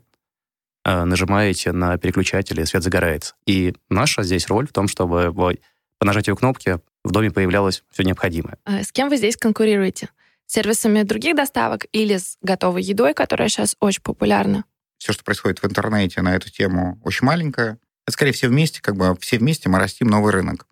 нажимаете 1.05 1.71
на 1.71 1.97
переключатель, 1.97 2.59
и 2.59 2.65
свет 2.65 2.83
загорается. 2.83 3.35
И 3.45 3.73
наша 3.89 4.23
здесь 4.23 4.47
роль 4.47 4.67
в 4.67 4.71
том, 4.71 4.87
чтобы 4.87 5.33
по 5.33 6.05
нажатию 6.05 6.35
кнопки 6.35 6.79
в 7.03 7.11
доме 7.11 7.31
появлялось 7.31 7.83
все 7.89 8.03
необходимое. 8.03 8.57
А 8.65 8.83
с 8.83 8.91
кем 8.91 9.09
вы 9.09 9.17
здесь 9.17 9.37
конкурируете? 9.37 10.09
С 10.45 10.53
сервисами 10.53 11.03
других 11.03 11.35
доставок 11.35 11.85
или 11.91 12.17
с 12.17 12.37
готовой 12.41 12.81
едой, 12.81 13.13
которая 13.13 13.49
сейчас 13.49 13.75
очень 13.79 14.01
популярна? 14.01 14.63
Все, 14.97 15.13
что 15.13 15.23
происходит 15.23 15.61
в 15.61 15.65
интернете 15.65 16.21
на 16.21 16.35
эту 16.35 16.49
тему, 16.49 16.99
очень 17.03 17.25
маленькое. 17.25 17.77
Это 18.05 18.13
скорее 18.13 18.31
все 18.31 18.47
вместе, 18.47 18.81
как 18.81 18.95
бы 18.95 19.15
все 19.19 19.37
вместе 19.37 19.69
мы 19.69 19.79
растим 19.79 20.07
новый 20.07 20.31
рынок 20.31 20.65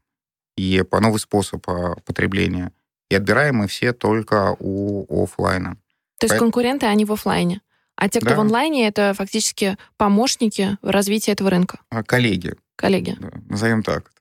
и 0.55 0.83
по 0.89 1.01
новый 1.01 1.19
способ 1.19 1.67
а, 1.69 1.95
потребления. 2.05 2.71
И 3.09 3.15
отбираем 3.15 3.57
мы 3.57 3.67
все 3.67 3.93
только 3.93 4.55
у 4.57 5.23
офлайна. 5.23 5.75
То 6.17 6.25
есть 6.25 6.31
Поэтому... 6.31 6.51
конкуренты, 6.51 6.85
они 6.85 7.05
в 7.05 7.11
офлайне? 7.11 7.61
А 7.95 8.09
те, 8.09 8.19
кто 8.19 8.31
да. 8.31 8.35
в 8.35 8.39
онлайне, 8.41 8.87
это 8.87 9.13
фактически 9.13 9.77
помощники 9.97 10.77
в 10.81 10.89
развитии 10.89 11.31
этого 11.31 11.49
рынка. 11.49 11.79
А, 11.89 12.03
коллеги. 12.03 12.55
Коллеги. 12.75 13.15
Да, 13.19 13.31
назовем 13.47 13.83
так. 13.83 14.11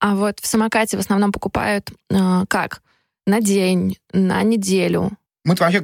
А 0.00 0.14
вот 0.14 0.40
в 0.40 0.46
самокате 0.46 0.96
в 0.96 1.00
основном 1.00 1.30
покупают 1.30 1.90
э, 2.10 2.44
как? 2.48 2.82
На 3.26 3.40
день, 3.40 3.98
на 4.12 4.42
неделю? 4.42 5.12
Мы 5.44 5.54
вообще, 5.54 5.80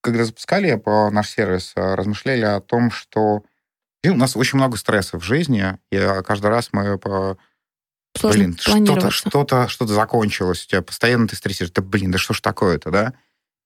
когда 0.00 0.24
запускали 0.24 0.76
по 0.76 1.10
наш 1.10 1.30
сервис, 1.30 1.72
э, 1.74 1.94
размышляли 1.94 2.44
о 2.44 2.60
том, 2.60 2.90
что 2.90 3.42
у 4.04 4.14
нас 4.14 4.36
очень 4.36 4.58
много 4.58 4.76
стресса 4.76 5.18
в 5.18 5.24
жизни, 5.24 5.78
и 5.90 5.96
э, 5.96 6.22
каждый 6.22 6.48
раз 6.48 6.68
мы 6.72 6.98
по 6.98 7.38
Сложно 8.16 8.38
блин, 8.38 8.58
что-то, 8.60 9.10
что-то, 9.10 9.68
что-то 9.68 9.92
закончилось, 9.92 10.64
у 10.64 10.68
тебя 10.68 10.82
постоянно 10.82 11.26
ты 11.26 11.34
стрессируешь, 11.34 11.72
да 11.72 11.82
блин, 11.82 12.12
да 12.12 12.18
что 12.18 12.34
ж 12.34 12.40
такое-то, 12.40 12.90
да? 12.90 13.14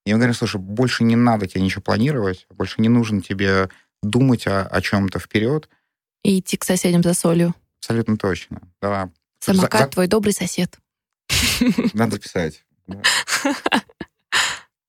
И 0.09 0.13
мы 0.15 0.21
говорим, 0.21 0.35
слушай, 0.35 0.59
больше 0.59 1.05
не 1.05 1.17
надо 1.17 1.47
тебе 1.47 1.61
ничего 1.61 1.83
планировать, 1.83 2.47
больше 2.49 2.81
не 2.81 2.89
нужно 2.89 3.21
тебе 3.21 3.69
думать 4.03 4.47
о, 4.47 4.63
о 4.63 4.81
чем-то 4.81 5.19
вперед. 5.19 5.69
И 6.23 6.39
идти 6.39 6.57
к 6.57 6.65
соседям 6.65 7.03
за 7.03 7.13
солью. 7.13 7.55
Абсолютно 7.79 8.17
точно. 8.17 8.63
Да. 8.81 9.11
Самокат 9.41 9.83
за, 9.83 9.89
твой 9.89 10.07
добрый 10.07 10.33
сосед. 10.33 10.79
Надо 11.93 12.13
записать. 12.13 12.65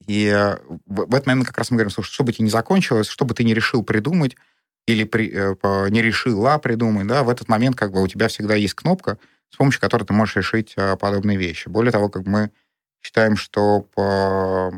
И 0.08 0.26
э, 0.26 0.58
в 0.86 1.14
этот 1.14 1.28
момент 1.28 1.48
как 1.48 1.58
раз 1.58 1.70
мы 1.70 1.76
говорим, 1.76 1.92
слушай, 1.92 2.12
что 2.12 2.24
бы 2.24 2.32
тебе 2.32 2.46
не 2.46 2.50
закончилось, 2.50 3.08
что 3.08 3.26
бы 3.26 3.34
ты 3.34 3.44
не 3.44 3.54
решил 3.54 3.84
придумать, 3.84 4.38
или 4.88 5.04
при, 5.04 5.30
э, 5.32 5.90
не 5.90 6.02
решила 6.02 6.58
придумать, 6.60 7.08
да, 7.08 7.24
в 7.24 7.30
этот 7.30 7.50
момент 7.50 7.76
как 7.76 7.92
бы 7.92 8.02
у 8.02 8.08
тебя 8.08 8.30
всегда 8.30 8.56
есть 8.56 8.74
кнопка, 8.74 9.20
с 9.50 9.58
помощью 9.58 9.82
которой 9.82 10.06
ты 10.06 10.14
можешь 10.14 10.38
решить 10.38 10.74
э, 10.78 10.96
подобные 10.96 11.38
вещи. 11.38 11.68
Более 11.68 11.92
того, 11.92 12.08
как 12.08 12.26
мы 12.26 12.52
считаем, 13.02 13.36
что 13.36 13.82
по 13.82 14.72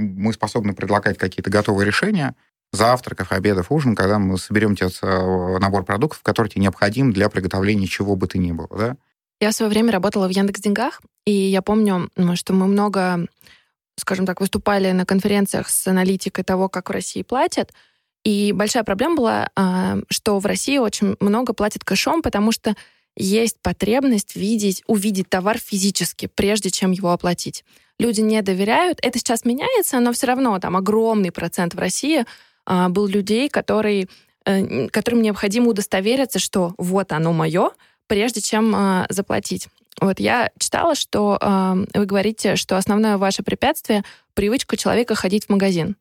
мы 0.00 0.32
способны 0.32 0.74
предлагать 0.74 1.18
какие-то 1.18 1.50
готовые 1.50 1.86
решения, 1.86 2.34
завтраков, 2.72 3.32
обедов, 3.32 3.70
ужин, 3.70 3.94
когда 3.94 4.18
мы 4.18 4.38
соберем 4.38 4.76
тебе 4.76 4.88
э, 5.02 5.58
набор 5.58 5.84
продуктов, 5.84 6.22
который 6.22 6.48
тебе 6.48 6.62
необходим 6.62 7.12
для 7.12 7.28
приготовления 7.28 7.86
чего 7.86 8.16
бы 8.16 8.26
то 8.26 8.38
ни 8.38 8.52
было, 8.52 8.68
да? 8.70 8.96
Я 9.40 9.50
в 9.50 9.54
свое 9.54 9.70
время 9.70 9.92
работала 9.92 10.28
в 10.28 10.30
Яндекс 10.30 10.60
Деньгах, 10.60 11.00
и 11.24 11.32
я 11.32 11.62
помню, 11.62 12.10
что 12.34 12.52
мы 12.52 12.66
много, 12.66 13.26
скажем 13.96 14.26
так, 14.26 14.40
выступали 14.40 14.92
на 14.92 15.06
конференциях 15.06 15.70
с 15.70 15.86
аналитикой 15.86 16.44
того, 16.44 16.68
как 16.68 16.90
в 16.90 16.92
России 16.92 17.22
платят, 17.22 17.72
и 18.22 18.52
большая 18.52 18.84
проблема 18.84 19.16
была, 19.16 19.50
а, 19.56 19.98
что 20.10 20.38
в 20.38 20.46
России 20.46 20.76
очень 20.76 21.16
много 21.20 21.54
платят 21.54 21.84
кэшом, 21.84 22.20
потому 22.20 22.52
что 22.52 22.74
есть 23.20 23.56
потребность 23.62 24.36
видеть, 24.36 24.82
увидеть 24.86 25.28
товар 25.28 25.58
физически, 25.58 26.26
прежде 26.26 26.70
чем 26.70 26.92
его 26.92 27.12
оплатить. 27.12 27.64
Люди 27.98 28.20
не 28.22 28.40
доверяют. 28.42 28.98
Это 29.02 29.18
сейчас 29.18 29.44
меняется, 29.44 30.00
но 30.00 30.12
все 30.12 30.26
равно 30.26 30.58
там 30.58 30.76
огромный 30.76 31.30
процент 31.30 31.74
в 31.74 31.78
России 31.78 32.24
а, 32.64 32.88
был 32.88 33.06
людей, 33.06 33.48
которые, 33.48 34.08
э, 34.46 34.88
которым 34.88 35.22
необходимо 35.22 35.68
удостовериться, 35.68 36.38
что 36.38 36.74
вот 36.78 37.12
оно 37.12 37.32
мое, 37.32 37.72
прежде 38.06 38.40
чем 38.40 38.74
а, 38.74 39.06
заплатить. 39.10 39.68
Вот 40.00 40.18
я 40.18 40.50
читала, 40.58 40.94
что 40.94 41.38
э, 41.40 41.84
вы 41.94 42.06
говорите, 42.06 42.56
что 42.56 42.78
основное 42.78 43.18
ваше 43.18 43.42
препятствие— 43.42 44.02
привычка 44.34 44.78
человека 44.78 45.14
ходить 45.14 45.46
в 45.46 45.48
магазин. 45.50 45.96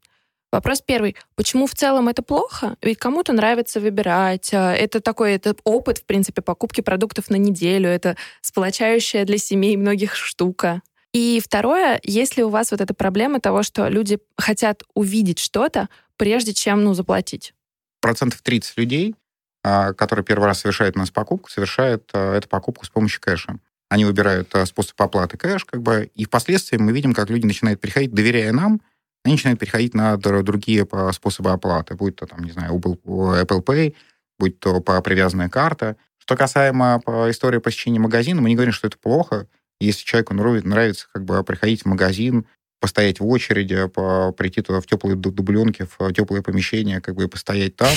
Вопрос 0.52 0.82
первый. 0.82 1.16
Почему 1.36 1.68
в 1.68 1.76
целом 1.76 2.08
это 2.08 2.24
плохо? 2.24 2.76
Ведь 2.82 2.98
кому-то 2.98 3.34
нравится 3.34 3.80
выбирать. 3.80 4.52
А, 4.52 4.74
это 4.74 5.00
такой 5.00 5.34
это 5.34 5.56
опыт, 5.64 6.00
в 6.00 6.06
принципе, 6.06 6.42
покупки 6.42 6.82
продуктов 6.82 7.30
на 7.30 7.36
неделю. 7.36 7.88
Это 7.88 8.18
сплочающая 8.42 9.26
для 9.26 9.38
семей 9.38 9.78
многих 9.78 10.16
штука. 10.16 10.82
И 11.14 11.40
второе, 11.44 12.00
если 12.04 12.42
у 12.42 12.50
вас 12.50 12.72
вот 12.72 12.82
эта 12.82 12.94
проблема 12.96 13.40
того, 13.40 13.62
что 13.62 13.88
люди 13.88 14.20
хотят 14.38 14.84
увидеть 14.96 15.40
что-то, 15.40 15.88
прежде 16.18 16.54
чем, 16.54 16.84
ну, 16.84 16.94
заплатить. 16.96 17.54
Процентов 18.02 18.42
30 18.42 18.78
людей, 18.78 19.16
а, 19.64 19.94
которые 19.94 20.26
первый 20.26 20.46
раз 20.46 20.62
совершают 20.62 20.96
у 20.96 21.00
нас 21.00 21.12
покупку, 21.12 21.50
совершают 21.50 22.10
а, 22.14 22.36
эту 22.36 22.48
покупку 22.48 22.86
с 22.86 22.90
помощью 22.90 23.22
кэша. 23.22 23.60
Они 23.90 24.06
выбирают 24.06 24.54
способ 24.66 25.00
оплаты 25.02 25.38
кэш, 25.38 25.66
как 25.66 25.82
бы, 25.82 26.12
и 26.14 26.26
впоследствии 26.26 26.78
мы 26.78 26.92
видим, 26.92 27.14
как 27.14 27.30
люди 27.30 27.46
начинают 27.46 27.80
переходить, 27.80 28.14
доверяя 28.14 28.52
нам, 28.52 28.82
они 29.30 29.36
начинают 29.36 29.60
переходить 29.60 29.94
на 29.94 30.18
другие 30.18 30.88
способы 31.14 31.52
оплаты, 31.52 31.94
будь 31.94 32.16
то, 32.16 32.26
там, 32.26 32.44
не 32.44 32.52
знаю, 32.52 32.74
Apple 32.74 33.64
Pay, 33.64 33.96
будь 34.40 34.60
то 34.60 34.82
по 34.82 35.00
привязанная 35.02 35.50
карта. 35.50 35.98
Что 36.18 36.36
касаемо 36.36 37.02
истории 37.30 37.60
посещения 37.60 38.00
магазина, 38.00 38.42
мы 38.42 38.50
не 38.50 38.56
говорим, 38.56 38.74
что 38.74 38.88
это 38.88 38.98
плохо. 38.98 39.48
Если 39.80 40.04
человеку 40.04 40.34
нравится 40.34 41.08
как 41.14 41.24
бы 41.26 41.44
приходить 41.44 41.84
в 41.84 41.86
магазин, 41.86 42.46
постоять 42.82 43.20
в 43.20 43.28
очереди, 43.28 43.88
по, 43.88 44.32
прийти 44.32 44.62
туда 44.62 44.82
в 44.82 44.88
теплые 44.88 45.16
дубленки, 45.16 45.86
в 45.98 46.14
теплое 46.14 46.42
помещение, 46.42 47.00
как 47.00 47.16
бы 47.16 47.28
постоять 47.28 47.76
там, 47.76 47.94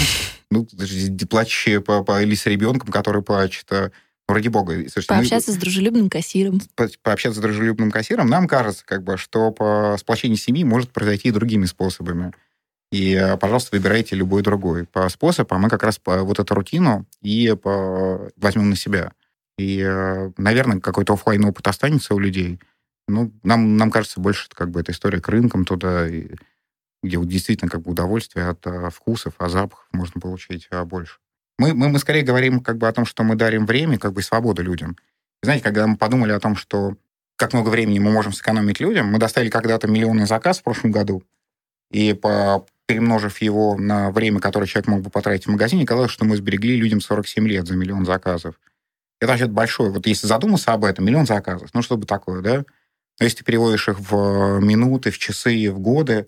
ну, 0.50 0.66
плачущие 1.30 1.80
по, 1.80 2.02
по, 2.04 2.22
или 2.22 2.34
с 2.34 2.46
ребенком, 2.46 2.90
который 2.90 3.22
плачет, 3.22 3.66
а, 3.70 3.90
ну, 4.32 4.36
ради 4.36 4.48
бога. 4.48 4.74
Слушайте, 4.74 5.08
пообщаться 5.08 5.50
мы, 5.50 5.56
с 5.56 5.60
дружелюбным 5.60 6.10
кассиром. 6.10 6.60
По, 6.74 6.88
пообщаться 7.02 7.40
с 7.40 7.42
дружелюбным 7.42 7.90
кассиром. 7.90 8.28
Нам 8.28 8.48
кажется, 8.48 8.84
как 8.84 9.02
бы, 9.02 9.16
что 9.16 9.50
по 9.50 9.96
сплочение 9.98 10.36
семьи 10.36 10.64
может 10.64 10.90
произойти 10.90 11.28
и 11.28 11.32
другими 11.32 11.66
способами. 11.66 12.32
И, 12.90 13.14
а, 13.14 13.36
пожалуйста, 13.36 13.76
выбирайте 13.76 14.16
любой 14.16 14.42
другой 14.42 14.84
по 14.84 15.08
способ, 15.08 15.52
а 15.52 15.58
мы 15.58 15.68
как 15.68 15.82
раз 15.82 15.98
по 15.98 16.22
вот 16.22 16.38
эту 16.38 16.54
рутину 16.54 17.06
и 17.20 17.56
по, 17.60 18.30
возьмем 18.36 18.70
на 18.70 18.76
себя. 18.76 19.12
И, 19.58 19.82
а, 19.82 20.32
наверное, 20.36 20.80
какой-то 20.80 21.14
офлайн 21.14 21.44
опыт 21.44 21.66
останется 21.68 22.14
у 22.14 22.18
людей– 22.18 22.58
ну, 23.08 23.32
нам, 23.42 23.76
нам 23.76 23.90
кажется, 23.90 24.20
больше 24.20 24.48
как 24.52 24.70
бы 24.70 24.80
эта 24.80 24.92
история 24.92 25.20
к 25.20 25.28
рынкам 25.28 25.64
туда, 25.64 26.08
где 26.08 27.18
вот 27.18 27.28
действительно 27.28 27.70
как 27.70 27.82
бы 27.82 27.90
удовольствие 27.90 28.48
от 28.48 28.64
вкусов, 28.94 29.34
а 29.38 29.48
запахов 29.48 29.86
можно 29.92 30.20
получить 30.20 30.68
а, 30.70 30.84
больше. 30.84 31.18
Мы, 31.62 31.74
мы, 31.74 31.90
мы 31.90 32.00
скорее 32.00 32.22
говорим 32.22 32.58
как 32.58 32.76
бы 32.76 32.88
о 32.88 32.92
том, 32.92 33.06
что 33.06 33.22
мы 33.22 33.36
дарим 33.36 33.66
время, 33.66 33.96
как 33.96 34.14
бы 34.14 34.22
свободу 34.22 34.64
людям. 34.64 34.96
Знаете, 35.44 35.62
когда 35.62 35.86
мы 35.86 35.96
подумали 35.96 36.32
о 36.32 36.40
том, 36.40 36.56
что 36.56 36.96
как 37.36 37.52
много 37.52 37.68
времени 37.68 38.00
мы 38.00 38.10
можем 38.10 38.32
сэкономить 38.32 38.80
людям, 38.80 39.06
мы 39.06 39.20
доставили 39.20 39.48
когда-то 39.48 39.86
миллионный 39.86 40.26
заказ 40.26 40.58
в 40.58 40.64
прошлом 40.64 40.90
году, 40.90 41.22
и 41.92 42.14
по, 42.14 42.66
перемножив 42.86 43.38
его 43.40 43.76
на 43.78 44.10
время, 44.10 44.40
которое 44.40 44.66
человек 44.66 44.88
мог 44.88 45.02
бы 45.02 45.10
потратить 45.10 45.46
в 45.46 45.50
магазине, 45.50 45.86
казалось, 45.86 46.10
что 46.10 46.24
мы 46.24 46.36
сберегли 46.36 46.74
людям 46.74 47.00
47 47.00 47.46
лет 47.46 47.68
за 47.68 47.76
миллион 47.76 48.06
заказов. 48.06 48.56
Это 49.20 49.30
вообще 49.30 49.46
большое. 49.46 49.92
Вот 49.92 50.04
если 50.08 50.26
задуматься 50.26 50.72
об 50.72 50.84
этом, 50.84 51.04
миллион 51.04 51.26
заказов, 51.26 51.70
ну 51.74 51.82
что 51.82 51.96
бы 51.96 52.06
такое, 52.06 52.42
да? 52.42 52.64
Но 53.20 53.24
если 53.24 53.38
ты 53.38 53.44
переводишь 53.44 53.88
их 53.88 54.00
в 54.00 54.58
минуты, 54.58 55.12
в 55.12 55.18
часы, 55.18 55.70
в 55.70 55.78
годы, 55.78 56.26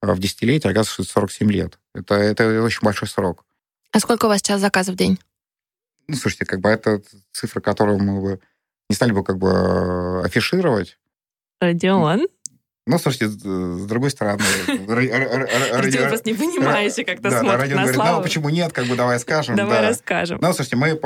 в 0.00 0.16
десятилетия, 0.20 0.68
оказывается, 0.68 0.92
что 0.92 1.02
это 1.02 1.12
47 1.12 1.50
лет. 1.50 1.80
Это, 1.92 2.14
это 2.14 2.62
очень 2.62 2.84
большой 2.84 3.08
срок. 3.08 3.44
А 3.92 4.00
сколько 4.00 4.26
у 4.26 4.28
вас 4.28 4.38
сейчас 4.38 4.60
заказов 4.60 4.94
в 4.94 4.98
день? 4.98 5.18
Ну, 6.08 6.16
слушайте, 6.16 6.44
как 6.44 6.60
бы 6.60 6.68
это 6.68 7.02
цифра, 7.32 7.60
которую 7.60 7.98
мы 7.98 8.20
бы 8.20 8.40
не 8.88 8.96
стали 8.96 9.12
бы 9.12 9.22
как 9.22 9.38
бы 9.38 10.22
афишировать. 10.24 10.98
Родион? 11.60 12.26
Ну, 12.86 12.98
слушайте, 12.98 13.28
с 13.28 13.86
другой 13.86 14.10
стороны... 14.10 14.42
Родион 14.66 16.08
просто 16.08 16.30
не 16.30 16.34
понимаете, 16.34 17.04
как 17.04 17.20
то 17.20 17.30
смотрит 17.30 17.74
на 17.74 17.92
славу. 17.92 18.16
Ну, 18.16 18.22
почему 18.22 18.48
нет, 18.48 18.72
как 18.72 18.86
бы 18.86 18.96
давай 18.96 19.20
скажем. 19.20 19.54
Давай 19.54 19.80
расскажем. 19.80 20.38
Ну, 20.40 20.52
слушайте, 20.52 20.76
мы 20.76 20.98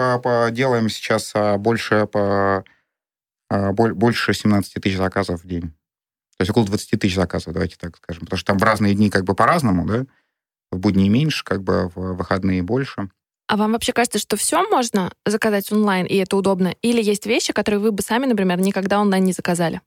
делаем 0.53 0.89
сейчас 0.89 1.33
а, 1.35 1.59
больше 1.59 2.07
по 2.07 2.65
а, 3.51 3.73
больше 3.73 4.33
17 4.33 4.83
тысяч 4.83 4.97
заказов 4.97 5.43
в 5.43 5.47
день. 5.47 5.75
То 6.37 6.41
есть 6.41 6.51
около 6.51 6.67
20 6.67 6.99
тысяч 6.99 7.15
заказов, 7.15 7.53
давайте 7.53 7.77
так 7.79 7.97
скажем. 7.97 8.25
Потому 8.25 8.39
что 8.39 8.47
там 8.47 8.59
в 8.59 8.63
разные 8.63 8.95
дни 8.95 9.11
как 9.11 9.25
бы 9.25 9.35
по-разному, 9.35 9.87
да? 9.87 10.07
В 10.75 10.79
будни 10.79 11.09
меньше, 11.09 11.45
как 11.45 11.63
бы 11.63 11.91
в 11.95 12.17
выходные 12.17 12.63
больше. 12.63 13.09
А 13.47 13.57
вам 13.57 13.73
вообще 13.73 13.93
кажется, 13.93 14.19
что 14.19 14.37
все 14.37 14.67
можно 14.69 15.13
заказать 15.27 15.71
онлайн, 15.71 16.07
и 16.07 16.17
это 16.17 16.37
удобно? 16.37 16.75
Или 16.83 17.03
есть 17.03 17.27
вещи, 17.27 17.53
которые 17.53 17.81
вы 17.81 17.93
бы 17.93 18.03
сами, 18.03 18.27
например, 18.27 18.59
никогда 18.61 19.01
онлайн 19.01 19.25
не 19.25 19.33
заказали? 19.33 19.83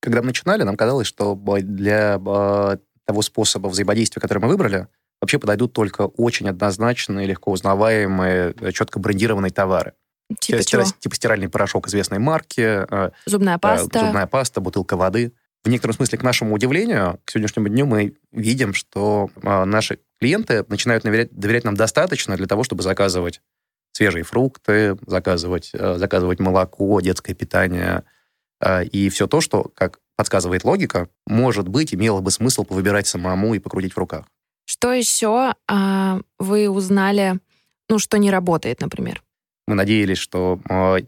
Когда 0.00 0.20
мы 0.20 0.28
начинали, 0.28 0.62
нам 0.64 0.76
казалось, 0.76 1.06
что 1.06 1.34
для 1.36 2.20
а, 2.26 2.78
того 3.04 3.22
способа 3.22 3.68
взаимодействия, 3.68 4.20
который 4.20 4.40
мы 4.40 4.48
выбрали, 4.48 4.88
вообще 5.20 5.38
подойдут 5.38 5.72
только 5.72 6.02
очень 6.02 6.48
однозначные, 6.48 7.26
легко 7.26 7.52
узнаваемые, 7.52 8.54
четко 8.72 8.98
брендированные 8.98 9.52
товары. 9.52 9.94
Типа, 10.40 10.64
чего? 10.64 10.82
типа 10.98 11.14
стиральный 11.14 11.48
порошок 11.48 11.86
известной 11.86 12.18
марки. 12.18 12.60
Э, 12.60 13.10
зубная 13.26 13.58
паста. 13.58 14.00
Зубная 14.00 14.26
паста, 14.26 14.60
бутылка 14.60 14.96
воды. 14.96 15.32
В 15.62 15.68
некотором 15.68 15.94
смысле, 15.94 16.18
к 16.18 16.22
нашему 16.22 16.54
удивлению, 16.54 17.20
к 17.24 17.30
сегодняшнему 17.30 17.68
дню 17.68 17.86
мы 17.86 18.16
видим, 18.32 18.74
что 18.74 19.30
э, 19.40 19.64
наши 19.64 20.00
клиенты 20.20 20.64
начинают 20.68 21.04
доверять, 21.04 21.32
доверять 21.32 21.64
нам 21.64 21.74
достаточно 21.74 22.36
для 22.36 22.46
того, 22.46 22.64
чтобы 22.64 22.82
заказывать 22.82 23.40
свежие 23.92 24.24
фрукты, 24.24 24.96
заказывать, 25.06 25.70
э, 25.72 25.96
заказывать 25.96 26.40
молоко, 26.40 27.00
детское 27.00 27.34
питание 27.34 28.04
и 28.90 29.10
все 29.10 29.26
то, 29.26 29.42
что, 29.42 29.70
как 29.74 29.98
подсказывает 30.16 30.64
логика, 30.64 31.08
может 31.26 31.68
быть, 31.68 31.94
имело 31.94 32.22
бы 32.22 32.30
смысл 32.30 32.64
повыбирать 32.64 33.06
самому 33.06 33.54
и 33.54 33.58
покрутить 33.58 33.92
в 33.92 33.98
руках. 33.98 34.24
Что 34.64 34.92
еще 34.92 35.54
а, 35.68 36.20
вы 36.38 36.68
узнали, 36.68 37.38
ну, 37.88 37.98
что 37.98 38.18
не 38.18 38.30
работает, 38.30 38.80
например? 38.80 39.22
Мы 39.68 39.74
надеялись, 39.74 40.18
что 40.18 40.60
э, 40.68 40.98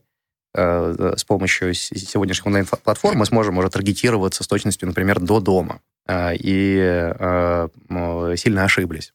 э, 0.55 1.15
с 1.17 1.25
помощью 1.25 1.75
сегодняшних 1.75 2.47
онлайн-платформ 2.47 3.19
мы 3.19 3.27
сможем 3.27 3.59
уже 3.59 3.71
таргетироваться 3.71 4.45
с 4.45 4.47
точностью, 4.47 4.87
например, 4.87 5.19
до 5.19 5.41
дома. 5.41 5.81
Э, 6.09 6.35
и 6.35 7.17
сильно 8.37 8.65
ошиблись. 8.65 9.13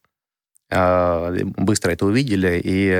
Быстро 0.70 1.90
это 1.92 2.06
увидели 2.06 2.60
и 2.62 2.90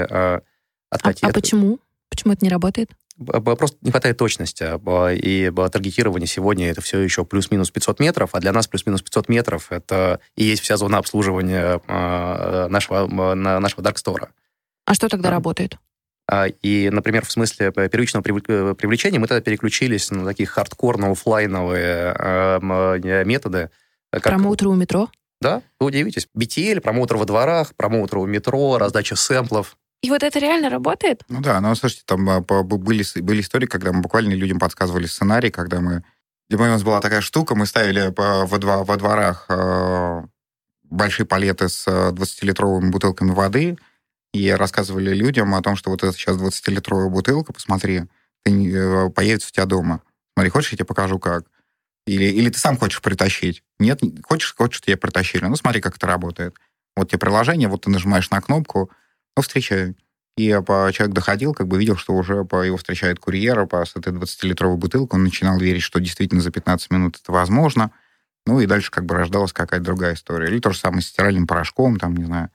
откатили. 0.90 1.26
А, 1.26 1.30
а 1.30 1.32
почему? 1.32 1.78
Почему 2.10 2.32
это 2.32 2.44
не 2.44 2.50
работает? 2.50 2.90
Просто 3.16 3.78
не 3.80 3.90
хватает 3.90 4.16
точности. 4.18 4.64
И 5.16 5.50
таргетирование 5.70 6.26
сегодня 6.26 6.70
это 6.70 6.80
все 6.80 7.00
еще 7.00 7.24
плюс-минус 7.24 7.70
500 7.70 8.00
метров, 8.00 8.30
а 8.34 8.40
для 8.40 8.52
нас 8.52 8.66
плюс-минус 8.66 9.02
500 9.02 9.28
метров 9.28 9.72
это 9.72 10.20
и 10.36 10.44
есть 10.44 10.62
вся 10.62 10.76
зона 10.76 10.98
обслуживания 10.98 11.80
нашего, 12.68 13.06
нашего 13.34 13.82
даркстора. 13.82 14.30
А 14.84 14.94
что 14.94 15.08
тогда 15.08 15.30
работает? 15.30 15.78
А, 16.26 16.46
и, 16.46 16.88
например, 16.90 17.26
в 17.26 17.32
смысле 17.32 17.70
первичного 17.70 18.22
э, 18.26 18.74
привлечения 18.74 19.18
мы 19.18 19.26
тогда 19.26 19.42
переключились 19.42 20.10
на 20.10 20.24
такие 20.24 20.48
хардкорно-офлайновые 20.48 22.16
э, 22.18 23.24
методы. 23.24 23.70
Как... 24.20 24.32
Промоутеры 24.32 24.70
у 24.70 24.74
метро? 24.74 25.10
Да, 25.40 25.62
вы 25.78 25.88
удивитесь. 25.88 26.28
BTL, 26.36 26.80
промоутер 26.80 27.16
во 27.16 27.24
дворах, 27.24 27.74
промоутер 27.76 28.18
у 28.18 28.26
метро, 28.26 28.78
раздача 28.78 29.16
сэмплов. 29.16 29.76
И 30.02 30.10
вот 30.10 30.22
это 30.22 30.38
реально 30.38 30.68
работает? 30.68 31.22
Ну 31.28 31.40
да, 31.40 31.60
но 31.60 31.74
слушайте, 31.74 32.04
там 32.06 32.28
а, 32.28 32.40
были, 32.40 33.20
были 33.20 33.40
истории, 33.40 33.66
когда 33.66 33.92
мы 33.92 34.02
буквально 34.02 34.34
людям 34.34 34.58
подсказывали 34.58 35.06
сценарий, 35.06 35.50
когда 35.50 35.80
мы... 35.80 36.04
У 36.50 36.56
нас 36.56 36.82
была 36.82 37.00
такая 37.00 37.22
штука, 37.22 37.54
мы 37.54 37.64
ставили 37.64 38.12
во, 38.14 38.58
два, 38.58 38.84
во 38.84 38.96
дворах 38.96 39.46
э, 39.48 40.22
большие 40.84 41.26
палеты 41.26 41.68
с 41.70 41.88
20-литровыми 41.88 42.90
бутылками 42.90 43.30
воды, 43.30 43.78
и 44.34 44.50
рассказывали 44.50 45.14
людям 45.14 45.54
о 45.54 45.62
том, 45.62 45.74
что 45.74 45.90
вот 45.90 46.02
это 46.02 46.12
сейчас 46.12 46.36
20-литровая 46.36 47.08
бутылка, 47.08 47.52
посмотри, 47.52 48.02
ты, 48.42 48.76
э, 48.76 49.10
появится 49.10 49.48
у 49.48 49.52
тебя 49.52 49.64
дома. 49.64 50.02
Смотри, 50.34 50.50
хочешь, 50.50 50.72
я 50.72 50.76
тебе 50.76 50.86
покажу, 50.86 51.18
как? 51.18 51.46
Или, 52.06 52.24
или 52.24 52.50
ты 52.50 52.58
сам 52.58 52.76
хочешь 52.76 53.00
притащить? 53.00 53.62
Нет, 53.78 54.00
хочешь, 54.22 54.54
хочешь, 54.54 54.80
тебе 54.80 54.96
притащили. 54.96 55.44
Ну, 55.44 55.56
смотри, 55.56 55.80
как 55.80 55.96
это 55.96 56.06
работает. 56.06 56.54
Вот 56.96 57.10
тебе 57.10 57.18
приложение, 57.18 57.68
вот 57.68 57.82
ты 57.82 57.90
нажимаешь 57.90 58.30
на 58.30 58.40
кнопку, 58.40 58.90
ну, 59.36 59.42
встречай. 59.42 59.96
И 60.36 60.60
по, 60.66 60.90
человек 60.92 61.14
доходил, 61.14 61.54
как 61.54 61.68
бы 61.68 61.78
видел, 61.78 61.96
что 61.96 62.12
уже 62.12 62.44
по 62.44 62.62
его 62.62 62.76
встречает 62.76 63.20
курьера 63.20 63.66
по 63.66 63.84
с 63.84 63.94
этой 63.94 64.12
20-литровой 64.12 64.76
бутылкой. 64.76 65.18
Он 65.18 65.24
начинал 65.24 65.58
верить, 65.58 65.82
что 65.82 66.00
действительно 66.00 66.40
за 66.40 66.50
15 66.50 66.90
минут 66.90 67.18
это 67.22 67.32
возможно. 67.32 67.92
Ну 68.46 68.60
и 68.60 68.66
дальше 68.66 68.90
как 68.90 69.06
бы 69.06 69.14
рождалась 69.14 69.52
какая-то 69.52 69.84
другая 69.84 70.14
история. 70.14 70.48
Или 70.48 70.58
то 70.58 70.70
же 70.70 70.78
самое 70.78 71.02
с 71.02 71.06
стиральным 71.06 71.46
порошком, 71.46 71.98
там, 71.98 72.16
не 72.16 72.24
знаю. 72.24 72.50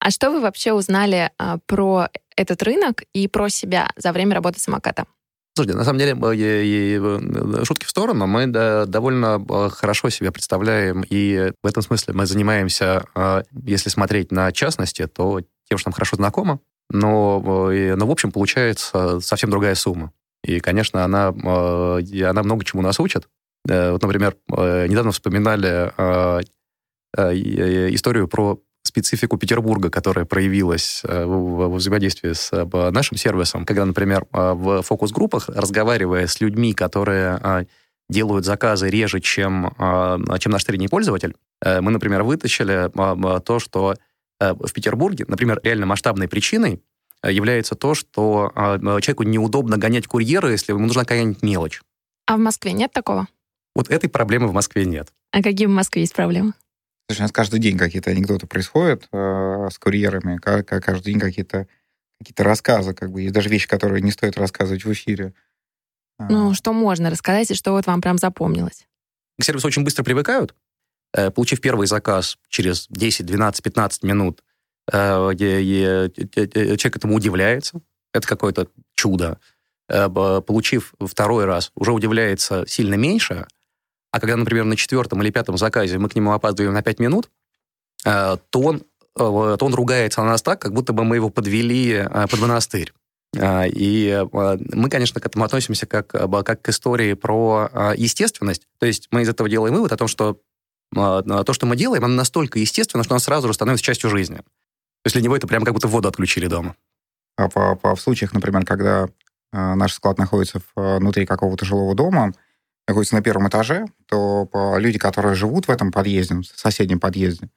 А 0.00 0.10
что 0.10 0.30
вы 0.30 0.40
вообще 0.40 0.72
узнали 0.72 1.32
а, 1.38 1.58
про 1.66 2.08
этот 2.36 2.62
рынок 2.62 3.02
и 3.12 3.26
про 3.26 3.48
себя 3.48 3.90
за 3.96 4.12
время 4.12 4.36
работы 4.36 4.60
самоката? 4.60 5.06
Слушайте, 5.58 5.76
на 5.76 5.82
самом 5.82 5.98
деле, 5.98 6.12
э, 6.12 7.64
шутки 7.64 7.84
в 7.84 7.90
сторону, 7.90 8.28
мы 8.28 8.46
довольно 8.46 9.44
э, 9.48 9.70
хорошо 9.70 10.08
себя 10.08 10.30
представляем, 10.30 11.02
и 11.10 11.50
в 11.60 11.66
этом 11.66 11.82
смысле 11.82 12.14
мы 12.14 12.26
занимаемся, 12.26 13.06
э, 13.16 13.42
если 13.64 13.88
смотреть 13.88 14.30
на 14.30 14.52
частности, 14.52 15.08
то 15.08 15.40
тем, 15.68 15.78
что 15.78 15.88
нам 15.88 15.94
хорошо 15.94 16.14
знакомо, 16.14 16.60
но, 16.90 17.40
но 17.40 18.06
в 18.06 18.10
общем 18.12 18.30
получается 18.30 19.18
совсем 19.18 19.50
другая 19.50 19.74
сумма. 19.74 20.12
И, 20.44 20.60
конечно, 20.60 21.02
она, 21.02 21.30
она 21.30 22.42
много 22.44 22.64
чему 22.64 22.80
нас 22.82 23.00
учит. 23.00 23.28
Вот, 23.64 24.00
например, 24.00 24.36
недавно 24.48 25.10
вспоминали 25.10 25.92
историю 27.16 28.28
про 28.28 28.60
специфику 28.88 29.36
Петербурга, 29.36 29.90
которая 29.90 30.24
проявилась 30.24 31.02
э, 31.04 31.24
в 31.24 31.76
взаимодействии 31.76 32.32
с 32.32 32.50
э, 32.52 32.90
нашим 32.90 33.16
сервисом, 33.16 33.64
когда, 33.64 33.84
например, 33.84 34.26
э, 34.32 34.52
в 34.54 34.82
фокус-группах, 34.82 35.48
разговаривая 35.48 36.26
с 36.26 36.40
людьми, 36.40 36.72
которые 36.74 37.66
делают 38.10 38.44
заказы 38.46 38.88
реже, 38.88 39.20
чем, 39.20 39.74
чем 40.40 40.52
наш 40.52 40.64
средний 40.64 40.88
пользователь, 40.88 41.36
мы, 41.62 41.90
например, 41.90 42.22
вытащили 42.22 42.90
то, 43.40 43.58
что 43.58 43.96
в 44.40 44.72
Петербурге, 44.72 45.26
например, 45.28 45.60
реально 45.62 45.84
масштабной 45.84 46.26
причиной 46.26 46.80
является 47.22 47.74
то, 47.74 47.94
что 47.94 48.50
человеку 48.54 49.24
неудобно 49.24 49.76
гонять 49.76 50.06
курьера, 50.06 50.50
если 50.50 50.72
ему 50.72 50.86
нужна 50.86 51.02
какая-нибудь 51.02 51.42
мелочь. 51.42 51.82
А 52.26 52.38
в 52.38 52.40
Москве 52.40 52.72
нет 52.72 52.92
такого? 52.92 53.26
Вот 53.74 53.90
этой 53.90 54.08
проблемы 54.08 54.48
в 54.48 54.54
Москве 54.54 54.86
нет. 54.86 55.12
А 55.30 55.42
какие 55.42 55.66
в 55.66 55.70
Москве 55.70 56.00
есть 56.02 56.14
проблемы? 56.14 56.54
Слушай, 57.08 57.20
у 57.20 57.24
нас 57.24 57.32
каждый 57.32 57.58
день 57.58 57.78
какие-то 57.78 58.10
анекдоты 58.10 58.46
происходят 58.46 59.08
э, 59.12 59.68
с 59.70 59.78
курьерами, 59.78 60.36
каждый 60.38 61.12
день 61.12 61.18
какие-то 61.18 61.66
какие-то 62.18 62.44
рассказы, 62.44 62.94
как 62.94 63.10
бы, 63.12 63.22
есть 63.22 63.32
даже 63.32 63.48
вещи, 63.48 63.68
которые 63.68 64.02
не 64.02 64.10
стоит 64.10 64.36
рассказывать 64.36 64.84
в 64.84 64.92
эфире. 64.92 65.34
А. 66.18 66.26
Ну, 66.28 66.52
что 66.52 66.72
можно 66.72 67.10
рассказать, 67.10 67.50
и 67.50 67.54
что 67.54 67.72
вот 67.72 67.86
вам 67.86 68.00
прям 68.00 68.18
запомнилось? 68.18 68.86
К 69.40 69.44
сервису 69.44 69.68
очень 69.68 69.84
быстро 69.84 70.02
привыкают. 70.02 70.54
Э, 71.14 71.30
получив 71.30 71.60
первый 71.60 71.86
заказ 71.86 72.36
через 72.48 72.86
10, 72.90 73.24
12, 73.24 73.62
15 73.62 74.02
минут, 74.02 74.42
э, 74.92 74.96
человек 75.36 76.96
этому 76.96 77.14
удивляется. 77.14 77.80
Это 78.12 78.26
какое-то 78.26 78.68
чудо. 78.94 79.38
Э, 79.88 80.08
получив 80.08 80.94
второй 81.00 81.44
раз, 81.44 81.70
уже 81.74 81.92
удивляется 81.92 82.64
сильно 82.66 82.94
меньше, 82.94 83.46
а 84.10 84.20
когда, 84.20 84.36
например, 84.36 84.64
на 84.64 84.76
четвертом 84.76 85.22
или 85.22 85.30
пятом 85.30 85.58
заказе 85.58 85.98
мы 85.98 86.08
к 86.08 86.14
нему 86.14 86.32
опаздываем 86.32 86.74
на 86.74 86.82
пять 86.82 86.98
минут, 86.98 87.30
э, 88.04 88.36
то 88.50 88.60
он, 88.60 88.76
э, 88.76 88.82
то 89.14 89.58
он 89.60 89.74
ругается 89.74 90.22
на 90.22 90.28
нас 90.28 90.42
так, 90.42 90.60
как 90.60 90.72
будто 90.72 90.92
бы 90.92 91.04
мы 91.04 91.16
его 91.16 91.30
подвели 91.30 91.92
э, 91.92 92.26
под 92.26 92.40
монастырь. 92.40 92.92
И 93.36 94.26
мы, 94.32 94.88
конечно, 94.88 95.20
к 95.20 95.26
этому 95.26 95.44
относимся 95.44 95.84
как, 95.84 96.06
как 96.06 96.62
к 96.62 96.68
истории 96.70 97.12
про 97.12 97.92
естественность. 97.94 98.66
То 98.78 98.86
есть 98.86 99.08
мы 99.10 99.20
из 99.20 99.28
этого 99.28 99.50
делаем 99.50 99.74
вывод 99.74 99.92
о 99.92 99.98
том, 99.98 100.08
что 100.08 100.40
то, 100.94 101.52
что 101.52 101.66
мы 101.66 101.76
делаем, 101.76 102.06
оно 102.06 102.14
настолько 102.14 102.58
естественно, 102.58 103.04
что 103.04 103.12
оно 103.12 103.20
сразу 103.20 103.48
же 103.48 103.52
становится 103.52 103.84
частью 103.84 104.08
жизни. 104.08 104.36
То 104.36 104.44
есть 105.04 105.14
для 105.14 105.22
него 105.22 105.36
это 105.36 105.46
прямо 105.46 105.66
как 105.66 105.74
будто 105.74 105.88
воду 105.88 106.08
отключили 106.08 106.46
дома. 106.46 106.74
А 107.36 107.50
по, 107.50 107.76
по, 107.76 107.94
в 107.94 108.00
случаях, 108.00 108.32
например, 108.32 108.64
когда 108.64 109.10
наш 109.52 109.92
склад 109.92 110.16
находится 110.16 110.62
внутри 110.74 111.26
какого-то 111.26 111.66
жилого 111.66 111.94
дома, 111.94 112.32
находится 112.88 113.14
на 113.14 113.22
первом 113.22 113.48
этаже, 113.48 113.86
то 114.06 114.48
люди, 114.78 114.98
которые 114.98 115.34
живут 115.34 115.68
в 115.68 115.70
этом 115.70 115.92
подъезде, 115.92 116.34
в 116.34 116.44
соседнем 116.44 116.98
подъезде, 116.98 117.50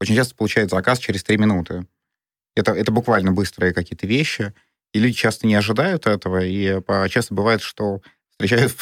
очень 0.00 0.14
часто 0.14 0.34
получают 0.34 0.70
заказ 0.70 0.98
через 0.98 1.24
три 1.24 1.36
минуты. 1.36 1.86
Это, 2.54 2.72
это 2.72 2.92
буквально 2.92 3.32
быстрые 3.32 3.74
какие-то 3.74 4.06
вещи, 4.06 4.54
и 4.94 4.98
люди 4.98 5.14
часто 5.14 5.46
не 5.46 5.54
ожидают 5.54 6.06
этого, 6.06 6.42
и 6.42 6.80
часто 7.10 7.34
бывает, 7.34 7.60
что 7.60 8.00
встречают 8.30 8.74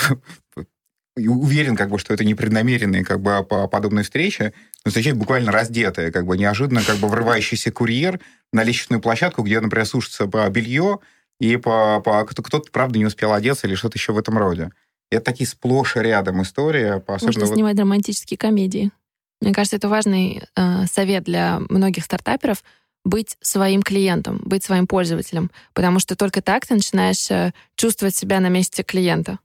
и 1.16 1.28
уверен, 1.28 1.76
как 1.76 1.90
бы, 1.90 1.98
что 1.98 2.12
это 2.12 2.24
непреднамеренные 2.24 3.04
как 3.04 3.20
бы, 3.20 3.42
подобные 3.44 4.04
встречи, 4.04 4.52
но 4.84 4.90
встречают 4.90 5.18
буквально 5.18 5.52
раздетые, 5.52 6.12
как 6.12 6.26
бы 6.26 6.36
неожиданно 6.36 6.82
как 6.84 6.98
бы 6.98 7.08
врывающийся 7.08 7.72
курьер 7.72 8.20
на 8.52 8.62
лестничную 8.62 9.00
площадку, 9.00 9.42
где, 9.42 9.60
например, 9.60 9.86
сушится 9.86 10.26
белье, 10.26 11.00
и 11.40 11.56
по, 11.56 12.00
по, 12.00 12.24
кто-то, 12.24 12.70
правда, 12.70 12.98
не 12.98 13.06
успел 13.06 13.32
одеться 13.32 13.66
или 13.66 13.74
что-то 13.74 13.96
еще 13.96 14.12
в 14.12 14.18
этом 14.18 14.38
роде. 14.38 14.70
Это 15.14 15.24
такие 15.24 15.46
сплошь 15.46 15.96
и 15.96 16.00
рядом 16.00 16.42
истории. 16.42 17.02
Можно 17.06 17.46
вот... 17.46 17.54
снимать 17.54 17.78
романтические 17.78 18.38
комедии. 18.38 18.90
Мне 19.40 19.52
кажется, 19.52 19.76
это 19.76 19.88
важный 19.88 20.42
э, 20.56 20.86
совет 20.86 21.24
для 21.24 21.60
многих 21.68 22.04
стартаперов 22.04 22.64
быть 23.04 23.36
своим 23.42 23.82
клиентом, 23.82 24.40
быть 24.44 24.64
своим 24.64 24.86
пользователем, 24.86 25.50
потому 25.74 25.98
что 25.98 26.16
только 26.16 26.40
так 26.40 26.66
ты 26.66 26.74
начинаешь 26.74 27.30
э, 27.30 27.52
чувствовать 27.76 28.16
себя 28.16 28.40
на 28.40 28.48
месте 28.48 28.82
клиента. 28.82 29.38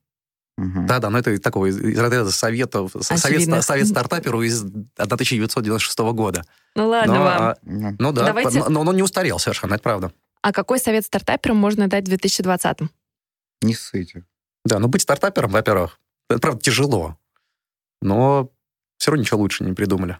Да, 0.58 1.00
да, 1.00 1.10
но 1.10 1.20
это 1.20 1.40
такого 1.40 1.68
из 1.68 1.78
разряда 1.98 2.32
советов, 2.32 2.92
совет, 3.00 3.64
совет 3.64 3.88
стартаперу 3.88 4.42
из 4.42 4.62
1996 4.62 6.00
года. 6.00 6.44
Ну 6.76 6.90
ладно 6.90 7.14
но, 7.14 7.24
вам. 7.24 7.42
А, 7.42 7.56
ну 7.64 8.12
да, 8.12 8.26
Давайте... 8.26 8.60
но, 8.60 8.70
но 8.70 8.82
он 8.82 8.96
не 8.96 9.04
устарел 9.04 9.40
совершенно, 9.40 9.76
это 9.76 9.84
правда. 9.84 10.12
А 10.42 10.52
какой 10.52 10.80
совет 10.80 11.06
стартаперу 11.06 11.56
можно 11.56 11.88
дать 11.88 12.08
в 12.08 12.12
2020-м? 12.12 12.90
Не 13.62 13.74
ссыте. 13.74 14.26
Да, 14.70 14.78
ну 14.78 14.88
быть 14.88 15.02
стартапером, 15.02 15.50
во-первых, 15.50 16.00
это, 16.30 16.40
правда, 16.40 16.62
тяжело. 16.62 17.18
Но 18.02 18.52
все 19.00 19.12
равно 19.12 19.24
ничего 19.24 19.40
лучше 19.40 19.64
не 19.64 19.74
придумали. 19.74 20.20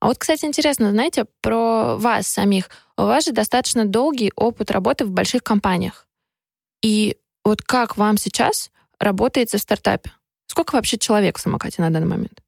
А 0.00 0.08
вот, 0.08 0.18
кстати, 0.18 0.46
интересно, 0.46 0.90
знаете, 0.90 1.26
про 1.40 1.96
вас 1.96 2.26
самих. 2.26 2.70
У 2.96 3.02
вас 3.02 3.26
же 3.26 3.32
достаточно 3.32 3.84
долгий 3.84 4.32
опыт 4.34 4.72
работы 4.72 5.04
в 5.04 5.10
больших 5.10 5.44
компаниях. 5.44 6.08
И 6.82 7.18
вот 7.44 7.62
как 7.62 7.96
вам 7.96 8.16
сейчас 8.16 8.72
работается 8.98 9.58
в 9.58 9.60
стартапе? 9.60 10.10
Сколько 10.48 10.74
вообще 10.74 10.98
человек 10.98 11.38
в 11.38 11.40
самокате 11.40 11.82
на 11.82 11.90
данный 11.90 12.08
момент? 12.08 12.42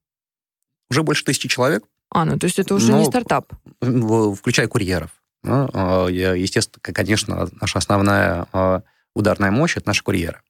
Уже 0.89 1.03
больше 1.03 1.23
тысячи 1.23 1.47
человек. 1.47 1.85
А, 2.09 2.25
ну 2.25 2.37
то 2.37 2.45
есть 2.45 2.59
это 2.59 2.75
уже 2.75 2.91
Но, 2.91 2.99
не 2.99 3.05
стартап. 3.05 3.53
Включая 3.79 4.67
курьеров. 4.67 5.11
Ну, 5.43 5.69
а, 5.73 6.07
естественно, 6.07 6.81
конечно, 6.81 7.49
наша 7.61 7.77
основная 7.77 8.47
а, 8.51 8.81
ударная 9.15 9.51
мощь— 9.51 9.77
это 9.77 9.87
наши 9.87 10.03
курьеры. 10.03 10.41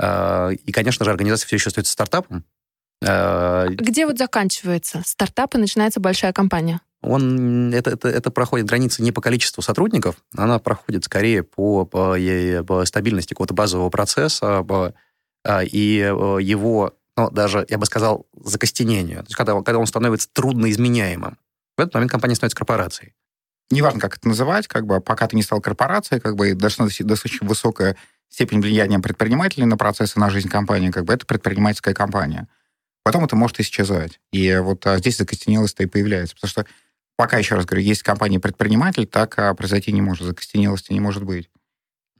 А, 0.00 0.50
и, 0.50 0.72
конечно 0.72 1.04
же, 1.04 1.10
организация 1.10 1.46
все 1.46 1.56
еще 1.56 1.68
остается 1.68 1.92
стартапом. 1.92 2.44
А, 3.04 3.66
Где 3.68 4.06
вот 4.06 4.18
заканчивается 4.18 5.02
стартап 5.04 5.54
и 5.54 5.58
начинается 5.58 6.00
большая 6.00 6.32
компания? 6.32 6.80
Он, 7.02 7.74
это, 7.74 7.90
это, 7.90 8.08
это 8.08 8.30
проходит 8.30 8.66
границы 8.66 9.02
не 9.02 9.10
по 9.10 9.20
количеству 9.20 9.60
сотрудников, 9.60 10.16
она 10.36 10.60
проходит 10.60 11.04
скорее 11.04 11.42
по, 11.42 11.84
по, 11.84 12.16
по 12.64 12.84
стабильности 12.84 13.34
какого-то 13.34 13.54
базового 13.54 13.90
процесса 13.90 14.62
по, 14.62 14.94
а, 15.44 15.64
и 15.64 15.96
его, 15.96 16.94
ну, 17.16 17.30
даже, 17.30 17.66
я 17.68 17.78
бы 17.78 17.86
сказал, 17.86 18.26
закостенению. 18.34 19.18
То 19.20 19.26
есть 19.26 19.34
когда, 19.34 19.60
когда 19.62 19.78
он 19.78 19.86
становится 19.86 20.28
трудноизменяемым. 20.32 21.38
В 21.76 21.80
этот 21.80 21.94
момент 21.94 22.12
компания 22.12 22.36
становится 22.36 22.56
корпорацией. 22.56 23.14
Неважно, 23.70 24.00
как 24.00 24.18
это 24.18 24.28
называть, 24.28 24.68
как 24.68 24.86
бы, 24.86 25.00
пока 25.00 25.26
ты 25.26 25.34
не 25.34 25.42
стал 25.42 25.60
корпорацией, 25.60 26.20
как 26.20 26.36
бы, 26.36 26.54
достаточно, 26.54 27.06
достаточно 27.06 27.48
высокая 27.48 27.96
степень 28.32 28.60
влияния 28.60 28.98
предпринимателей 28.98 29.66
на 29.66 29.76
процессы, 29.76 30.18
на 30.18 30.30
жизнь 30.30 30.48
компании, 30.48 30.90
как 30.90 31.04
бы 31.04 31.12
это 31.12 31.26
предпринимательская 31.26 31.92
компания. 31.92 32.48
Потом 33.04 33.24
это 33.24 33.36
может 33.36 33.60
исчезать. 33.60 34.20
И 34.32 34.56
вот 34.56 34.86
а 34.86 34.96
здесь 34.98 35.18
закостенелость-то 35.18 35.82
и 35.82 35.86
появляется. 35.86 36.34
Потому 36.36 36.48
что 36.48 36.66
пока, 37.16 37.36
еще 37.36 37.56
раз 37.56 37.66
говорю, 37.66 37.84
есть 37.84 38.02
компания-предприниматель, 38.02 39.06
так 39.06 39.38
а, 39.38 39.52
произойти 39.54 39.92
не 39.92 40.00
может. 40.00 40.26
Закостенелости 40.26 40.92
не 40.92 41.00
может 41.00 41.24
быть. 41.24 41.50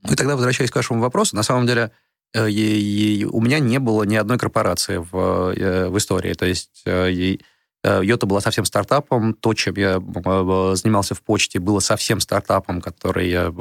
Ну 0.03 0.13
и 0.13 0.17
тогда, 0.17 0.35
возвращаясь 0.35 0.71
к 0.71 0.77
вашему 0.77 1.01
вопросу, 1.01 1.35
на 1.35 1.45
самом 1.45 1.67
деле 1.67 1.93
э, 2.35 2.45
у 2.45 3.41
меня 3.41 3.59
не 3.59 3.79
было 3.79 4.03
ни 4.03 4.17
одной 4.17 4.39
корпорации 4.39 4.99
в, 4.99 5.55
э, 5.57 5.89
в 5.89 5.97
истории. 5.97 6.35
То 6.35 6.45
есть 6.45 6.83
э, 6.85 7.37
Йота 7.85 8.27
была 8.27 8.41
совсем 8.41 8.65
стартапом. 8.65 9.35
То, 9.35 9.55
чем 9.55 9.75
я 9.77 9.95
занимался 10.75 11.15
в 11.15 11.23
почте, 11.23 11.59
было 11.59 11.81
совсем 11.81 12.21
стартапом, 12.21 12.81
который 12.81 13.29
я, 13.29 13.53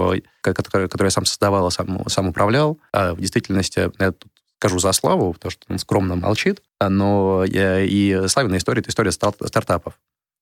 который, 0.42 0.88
который 0.88 1.08
я 1.08 1.12
сам 1.12 1.26
создавал, 1.26 1.72
сам, 1.72 2.08
сам 2.08 2.28
управлял. 2.28 2.78
А 2.94 3.14
в 3.14 3.20
действительности, 3.20 3.92
я 4.00 4.12
тут 4.12 4.32
скажу 4.62 4.78
за 4.78 4.92
Славу, 4.92 5.34
потому 5.34 5.50
что 5.50 5.66
он 5.70 5.80
скромно 5.80 6.16
молчит, 6.16 6.62
но 6.80 7.44
я, 7.48 7.82
и 7.82 8.28
славная 8.28 8.60
история— 8.60 8.82
это 8.82 8.92
история 8.92 9.12
стартапов. 9.12 9.98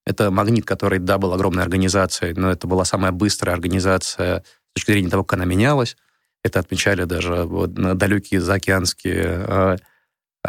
Это 0.06 0.30
«Магнит», 0.30 0.66
который, 0.66 1.00
да, 1.00 1.18
был 1.18 1.34
огромной 1.34 1.64
организацией, 1.64 2.34
но 2.34 2.52
это 2.52 2.68
была 2.68 2.84
самая 2.84 3.14
быстрая 3.14 3.54
организация 3.54 4.40
с 4.42 4.74
точки 4.74 4.92
зрения 4.92 5.10
того, 5.10 5.24
как 5.24 5.38
она 5.38 5.46
менялась. 5.46 5.96
Это 6.44 6.60
отмечали 6.60 7.04
даже 7.04 7.44
вот, 7.44 7.74
далекие 7.74 8.42
заокеанские 8.42 9.24
а, 9.26 9.76
а, 9.76 9.78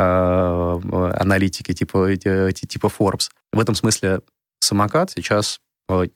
аналитики 0.01 1.73
типа, 1.73 2.17
типа 2.17 2.87
Forbes. 2.87 3.31
В 3.53 3.61
этом 3.61 3.75
смысле 3.75 4.21
самокат 4.61 5.11
сейчас 5.11 5.61
э, 5.89 6.07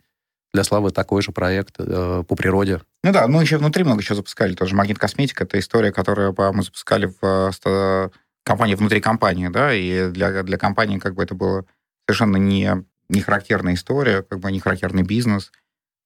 для 0.53 0.64
Славы 0.64 0.91
такой 0.91 1.22
же 1.22 1.32
проект 1.32 1.74
э, 1.78 2.22
по 2.26 2.37
природе. 2.37 2.80
Ну 3.03 3.12
да, 3.12 3.26
мы 3.26 3.43
еще 3.43 3.59
внутри 3.59 3.85
много 3.85 4.03
чего 4.03 4.16
запускали. 4.16 4.55
Тоже 4.55 4.74
Магнит 4.74 4.99
Косметика— 4.99 5.45
это 5.45 5.59
история, 5.59 5.93
которую 5.93 6.35
мы 6.53 6.62
запускали 6.62 7.12
в 7.20 7.53
э, 7.64 8.11
компании 8.45 8.74
внутри 8.74 9.01
компании, 9.01 9.49
да, 9.49 9.74
и 9.74 10.11
для, 10.11 10.43
для 10.43 10.59
компании 10.59 10.99
как 10.99 11.14
бы 11.14 11.22
это 11.22 11.35
было 11.35 11.64
совершенно 12.07 12.37
не, 12.37 12.85
не 13.09 13.20
характерная 13.20 13.74
история, 13.74 14.22
как 14.22 14.39
бы 14.41 14.53
не 14.53 14.61
характерный 14.61 15.03
бизнес. 15.03 15.51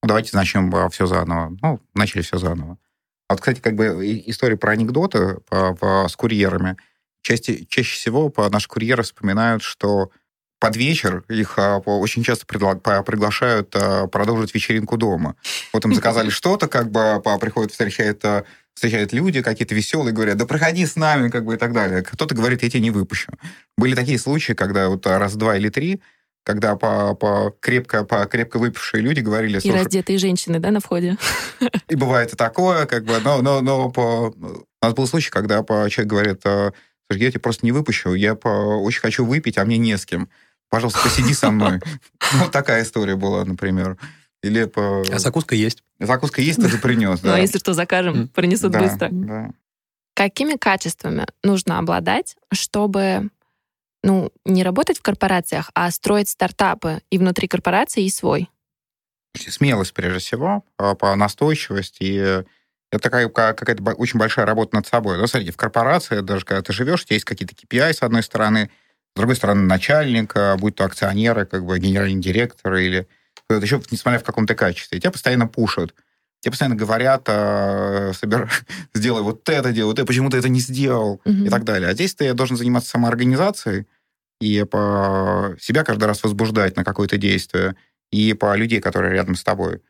Ну, 0.02 0.08
давайте 0.08 0.36
начнем 0.36 0.90
все 0.90 1.06
заново. 1.06 1.56
Ну, 1.60 1.80
начали 1.94 2.22
все 2.22 2.38
заново. 2.38 2.78
Вот, 3.28 3.40
кстати, 3.40 3.60
как 3.60 3.74
бы 3.74 3.84
история 4.26 4.56
про 4.56 4.72
анекдоты 4.72 5.38
по, 5.48 5.74
по, 5.74 6.08
с 6.08 6.16
курьерами. 6.16 6.76
Чаще, 7.28 7.66
чаще 7.66 7.94
всего 7.94 8.32
наши 8.50 8.68
курьеры 8.68 9.02
вспоминают, 9.02 9.62
что 9.62 10.10
под 10.58 10.76
вечер 10.76 11.24
их 11.28 11.58
а, 11.58 11.76
очень 11.76 12.22
часто 12.22 12.46
пригла 12.46 12.74
приглашают 12.74 13.76
а, 13.76 14.06
продолжить 14.06 14.54
вечеринку 14.54 14.96
дома. 14.96 15.36
Вот 15.74 15.84
им 15.84 15.94
заказали 15.94 16.30
что-то, 16.30 16.68
как 16.68 16.90
бы 16.90 17.16
а, 17.16 17.38
приходят, 17.38 17.70
встречают, 17.70 18.24
встречают 18.72 19.12
люди 19.12 19.42
какие-то 19.42 19.74
веселые, 19.74 20.14
говорят, 20.14 20.38
да 20.38 20.46
проходи 20.46 20.86
с 20.86 20.96
нами, 20.96 21.28
как 21.28 21.44
бы 21.44 21.56
и 21.56 21.56
так 21.58 21.74
далее. 21.74 22.00
Кто-то 22.00 22.34
говорит, 22.34 22.62
я 22.62 22.70
тебя 22.70 22.80
не 22.80 22.90
выпущу. 22.90 23.30
Были 23.76 23.94
такие 23.94 24.18
случаи, 24.18 24.54
когда 24.54 24.88
вот 24.88 25.06
раз, 25.06 25.36
два 25.36 25.54
или 25.58 25.68
три 25.68 26.00
когда 26.44 26.76
по, 26.76 27.14
по 27.14 27.54
крепко, 27.60 28.04
по 28.04 28.24
крепко 28.24 28.58
выпившие 28.58 29.02
люди 29.02 29.20
говорили... 29.20 29.60
И 29.60 29.70
раздетые 29.70 30.16
женщины, 30.16 30.58
да, 30.58 30.70
на 30.70 30.80
входе? 30.80 31.18
И 31.90 31.94
бывает 31.94 32.32
и 32.32 32.36
такое, 32.36 32.86
как 32.86 33.04
бы, 33.04 33.18
но, 33.22 33.42
но, 33.42 33.60
но 33.60 33.90
по... 33.90 34.30
У 34.30 34.66
нас 34.80 34.94
был 34.94 35.06
случай, 35.06 35.28
когда 35.28 35.62
по, 35.62 35.86
человек 35.90 36.10
говорит, 36.10 36.40
«А, 36.46 36.72
слушай, 37.08 37.22
я 37.22 37.30
тебя 37.30 37.40
просто 37.40 37.64
не 37.64 37.72
выпущу, 37.72 38.14
я 38.14 38.34
по, 38.34 38.48
очень 38.48 39.00
хочу 39.00 39.24
выпить, 39.24 39.58
а 39.58 39.64
мне 39.64 39.78
не 39.78 39.96
с 39.96 40.06
кем. 40.06 40.28
Пожалуйста, 40.68 41.00
посиди 41.02 41.34
со 41.34 41.50
мной. 41.50 41.80
Вот 42.34 42.52
такая 42.52 42.82
история 42.82 43.16
была, 43.16 43.44
например. 43.44 43.96
Или 44.42 44.64
по... 44.64 45.02
А 45.10 45.18
закуска 45.18 45.54
есть. 45.54 45.82
Закуска 45.98 46.42
есть, 46.42 46.60
ты 46.60 46.68
же 46.68 46.78
принес, 46.78 47.20
да. 47.20 47.28
Ну, 47.30 47.34
а 47.36 47.40
если 47.40 47.58
что, 47.58 47.72
закажем, 47.72 48.28
принесут 48.28 48.72
быстро. 48.72 49.52
Какими 50.14 50.56
качествами 50.56 51.26
нужно 51.42 51.78
обладать, 51.78 52.36
чтобы 52.52 53.30
ну, 54.02 54.32
не 54.44 54.62
работать 54.62 54.98
в 54.98 55.02
корпорациях, 55.02 55.70
а 55.74 55.90
строить 55.90 56.28
стартапы 56.28 57.00
и 57.10 57.18
внутри 57.18 57.48
корпорации, 57.48 58.04
и 58.04 58.10
свой? 58.10 58.50
Смелость, 59.36 59.94
прежде 59.94 60.18
всего, 60.18 60.64
а, 60.76 60.94
по 60.94 61.14
настойчивости. 61.14 61.98
И 62.00 62.44
это 62.90 63.02
такая 63.02 63.28
какая-то 63.28 63.82
очень 63.92 64.18
большая 64.18 64.46
работа 64.46 64.76
над 64.76 64.86
собой. 64.86 65.18
Ну, 65.18 65.26
смотрите, 65.26 65.52
в 65.52 65.56
корпорации, 65.56 66.20
даже 66.20 66.44
когда 66.44 66.62
ты 66.62 66.72
живешь, 66.72 67.02
у 67.02 67.04
тебя 67.04 67.16
есть 67.16 67.26
какие-то 67.26 67.54
KPI, 67.54 67.92
с 67.92 68.02
одной 68.02 68.22
стороны, 68.22 68.70
с 69.14 69.18
другой 69.18 69.36
стороны, 69.36 69.62
начальник, 69.62 70.34
будь 70.58 70.76
то 70.76 70.84
акционеры, 70.84 71.44
как 71.44 71.64
бы 71.64 71.78
генеральный 71.78 72.20
директор 72.20 72.74
или 72.76 73.06
еще, 73.50 73.80
несмотря 73.90 74.18
в 74.18 74.24
каком 74.24 74.46
то 74.46 74.54
качестве, 74.54 75.00
тебя 75.00 75.10
постоянно 75.10 75.46
пушат. 75.46 75.94
Тебе 76.40 76.52
постоянно 76.52 76.76
говорят, 76.76 77.24
а, 77.28 78.12
собер... 78.14 78.50
сделай 78.94 79.22
вот 79.22 79.48
это, 79.48 79.72
делай 79.72 79.88
вот 79.88 79.98
это, 79.98 80.06
почему 80.06 80.30
ты 80.30 80.36
это 80.36 80.48
не 80.48 80.60
сделал 80.60 81.20
угу. 81.24 81.44
и 81.44 81.48
так 81.48 81.64
далее. 81.64 81.88
А 81.88 81.94
здесь 81.94 82.14
ты 82.14 82.32
должен 82.32 82.56
заниматься 82.56 82.90
самоорганизацией 82.90 83.86
и 84.40 84.64
по 84.64 85.56
себя 85.60 85.82
каждый 85.82 86.04
раз 86.04 86.22
возбуждать 86.22 86.76
на 86.76 86.84
какое-то 86.84 87.16
действие, 87.16 87.74
и 88.12 88.34
по 88.34 88.54
людей, 88.54 88.80
которые 88.80 89.12
рядом 89.12 89.34
с 89.34 89.42
тобой. 89.42 89.82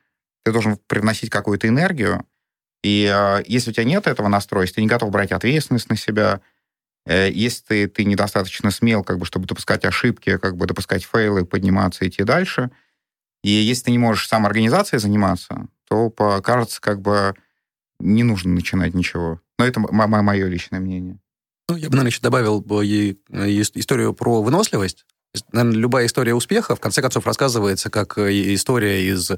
Ты 0.45 0.53
должен 0.53 0.79
привносить 0.87 1.29
какую-то 1.29 1.69
энергию, 1.69 2.25
и 2.83 3.11
э, 3.13 3.43
если 3.47 3.71
у 3.71 3.73
тебя 3.73 3.85
нет 3.85 4.07
этого 4.07 4.29
настроя, 4.29 4.65
если 4.65 4.77
ты 4.77 4.81
не 4.83 4.89
готов 4.89 5.11
брать 5.11 5.33
ответственность 5.33 5.89
на 5.91 5.97
себя, 5.97 6.41
э, 7.07 7.31
если 7.31 7.65
ты, 7.65 7.89
ты 7.89 8.05
недостаточно 8.05 8.71
смел, 8.71 9.05
как 9.05 9.19
бы, 9.19 9.27
чтобы 9.27 9.47
допускать 9.47 9.85
ошибки, 9.85 10.37
как 10.39 10.57
бы 10.57 10.67
допускать 10.67 11.05
фейлы, 11.05 11.45
подниматься, 11.45 12.07
идти 12.07 12.23
дальше, 12.25 12.71
и 13.43 13.51
если 13.51 13.85
ты 13.85 13.91
не 13.91 13.99
можешь 13.99 14.29
самоорганизацией 14.29 15.01
заниматься, 15.01 15.69
то 15.89 16.11
кажется, 16.11 16.81
как 16.81 17.01
бы 17.01 17.35
не 18.01 18.23
нужно 18.23 18.53
начинать 18.53 18.95
ничего. 18.95 19.41
Но 19.59 19.67
это 19.67 19.81
мое 19.81 20.47
личное 20.47 20.81
мнение. 20.81 21.19
Ну, 21.69 21.77
я 21.77 21.89
бы, 21.89 21.97
наверное, 21.97 22.11
еще 22.11 22.21
добавил 22.21 22.61
бы 22.61 22.85
историю 22.85 24.15
про 24.15 24.43
выносливость. 24.43 25.05
Наверное, 25.53 25.79
любая 25.79 26.07
история 26.07 26.35
успеха, 26.35 26.75
в 26.75 26.81
конце 26.81 27.03
концов, 27.03 27.27
рассказывается 27.27 27.91
как 27.91 28.17
э, 28.17 28.55
история 28.55 29.07
из 29.07 29.31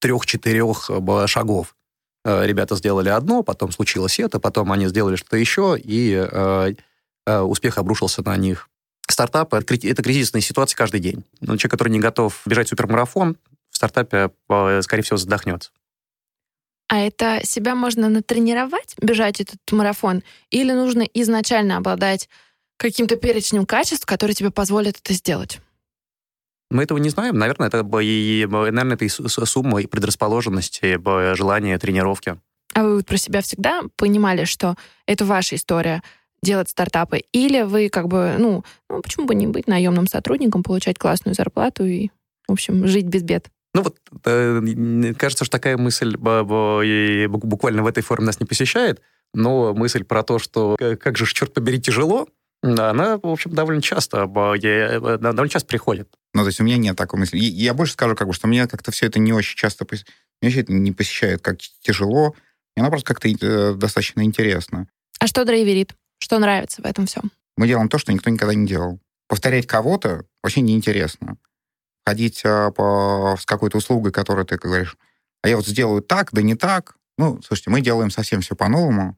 трех-четырех 0.00 0.90
э, 0.90 1.26
шагов. 1.26 1.76
Э, 2.24 2.46
ребята 2.46 2.76
сделали 2.76 3.08
одно, 3.08 3.42
потом 3.42 3.70
случилось 3.72 4.18
это, 4.18 4.40
потом 4.40 4.72
они 4.72 4.86
сделали 4.86 5.16
что-то 5.16 5.36
еще, 5.36 5.76
и 5.78 6.28
успех 7.26 7.78
обрушился 7.78 8.22
на 8.22 8.36
них. 8.36 8.68
Стартап— 9.08 9.54
это 9.54 10.02
кризисная 10.02 10.42
ситуация 10.42 10.76
каждый 10.76 11.00
день. 11.00 11.24
Но 11.40 11.56
человек, 11.56 11.70
который 11.70 11.88
не 11.88 12.00
готов 12.00 12.42
бежать 12.44 12.68
супермарафон, 12.68 13.36
в 13.70 13.76
стартапе, 13.76 14.30
скорее 14.82 15.02
всего, 15.02 15.16
задохнется. 15.16 15.70
А 16.88 17.00
это 17.00 17.40
себя 17.44 17.74
можно 17.74 18.10
натренировать, 18.10 18.94
бежать 19.00 19.40
этот 19.40 19.56
марафон? 19.72 20.22
Или 20.50 20.72
нужно 20.72 21.00
изначально 21.14 21.78
обладать 21.78 22.28
каким-то 22.76 23.16
перечнем 23.16 23.64
качеств, 23.64 24.04
которые 24.04 24.34
тебе 24.34 24.50
позволят 24.50 24.98
это 25.02 25.14
сделать? 25.14 25.60
Мы 26.74 26.82
этого 26.82 26.98
не 26.98 27.08
знаем. 27.08 27.38
Наверное, 27.38 27.68
это, 27.68 27.86
и, 28.00 28.46
наверное, 28.50 28.96
это 28.96 29.04
и 29.04 29.08
сумма 29.08 29.80
и 29.80 29.86
предрасположенности, 29.86 30.96
и 30.96 31.34
желания, 31.36 31.78
тренировки. 31.78 32.36
А 32.74 32.82
вы 32.82 33.04
про 33.04 33.16
себя 33.16 33.42
всегда 33.42 33.82
понимали, 33.94 34.42
что 34.42 34.74
это 35.06 35.24
ваша 35.24 35.54
история 35.54 36.02
делать 36.42 36.68
стартапы? 36.68 37.22
Или 37.30 37.62
вы 37.62 37.88
как 37.88 38.08
бы, 38.08 38.34
ну, 38.40 38.64
ну 38.90 39.02
почему 39.02 39.26
бы 39.26 39.36
не 39.36 39.46
быть 39.46 39.68
наемным 39.68 40.08
сотрудником, 40.08 40.64
получать 40.64 40.98
классную 40.98 41.36
зарплату 41.36 41.84
и, 41.84 42.08
в 42.48 42.52
общем, 42.52 42.88
жить 42.88 43.06
без 43.06 43.22
бед? 43.22 43.50
Ну 43.72 43.82
вот, 43.82 43.96
э, 44.24 45.14
кажется, 45.16 45.44
что 45.44 45.52
такая 45.52 45.76
мысль 45.76 46.16
буквально 46.16 47.84
в 47.84 47.86
этой 47.86 48.02
форме 48.02 48.26
нас 48.26 48.40
не 48.40 48.46
посещает, 48.46 49.00
но 49.32 49.74
мысль 49.74 50.02
про 50.02 50.24
то, 50.24 50.40
что 50.40 50.76
как 51.00 51.16
же, 51.16 51.26
черт 51.26 51.54
побери, 51.54 51.80
тяжело, 51.80 52.26
она, 52.64 53.18
в 53.18 53.26
общем, 53.26 53.52
довольно 53.52 53.82
часто, 53.82 54.22
э, 54.24 55.18
довольно 55.18 55.48
часто 55.48 55.68
приходит. 55.68 56.08
Ну, 56.32 56.42
то 56.42 56.48
есть 56.48 56.60
у 56.60 56.64
меня 56.64 56.78
нет 56.78 56.96
такой 56.96 57.18
мысли. 57.18 57.38
Я 57.38 57.74
больше 57.74 57.92
скажу, 57.92 58.16
как 58.16 58.26
бы, 58.26 58.32
что 58.32 58.46
мне 58.46 58.66
как-то 58.66 58.90
все 58.90 59.06
это 59.06 59.18
не 59.18 59.32
очень 59.32 59.56
часто... 59.56 59.86
Меня 59.90 60.02
вообще 60.42 60.60
это 60.60 60.72
не 60.72 60.92
посещает 60.92 61.42
как 61.42 61.58
тяжело. 61.82 62.34
Мне 62.76 62.88
просто 62.88 63.06
как-то 63.06 63.28
э, 63.28 63.74
достаточно 63.74 64.24
интересно. 64.24 64.88
А 65.20 65.26
что 65.26 65.44
драйверит? 65.44 65.94
Что 66.18 66.38
нравится 66.38 66.82
в 66.82 66.86
этом 66.86 67.06
всем? 67.06 67.30
Мы 67.56 67.68
делаем 67.68 67.88
то, 67.88 67.98
что 67.98 68.12
никто 68.12 68.30
никогда 68.30 68.54
не 68.54 68.66
делал. 68.66 68.98
Повторять 69.28 69.66
кого-то 69.66 70.24
вообще 70.42 70.60
неинтересно 70.60 71.36
ходить 72.06 72.42
а, 72.44 72.70
по, 72.70 73.36
с 73.40 73.46
какой-то 73.46 73.78
услугой, 73.78 74.12
которую 74.12 74.44
ты 74.44 74.56
говоришь, 74.56 74.96
а 75.42 75.48
я 75.48 75.56
вот 75.56 75.66
сделаю 75.66 76.02
так, 76.02 76.32
да 76.32 76.42
не 76.42 76.54
так. 76.54 76.96
Ну, 77.16 77.40
слушайте, 77.42 77.70
мы 77.70 77.80
делаем 77.80 78.10
совсем 78.10 78.40
все 78.40 78.56
по-новому, 78.56 79.16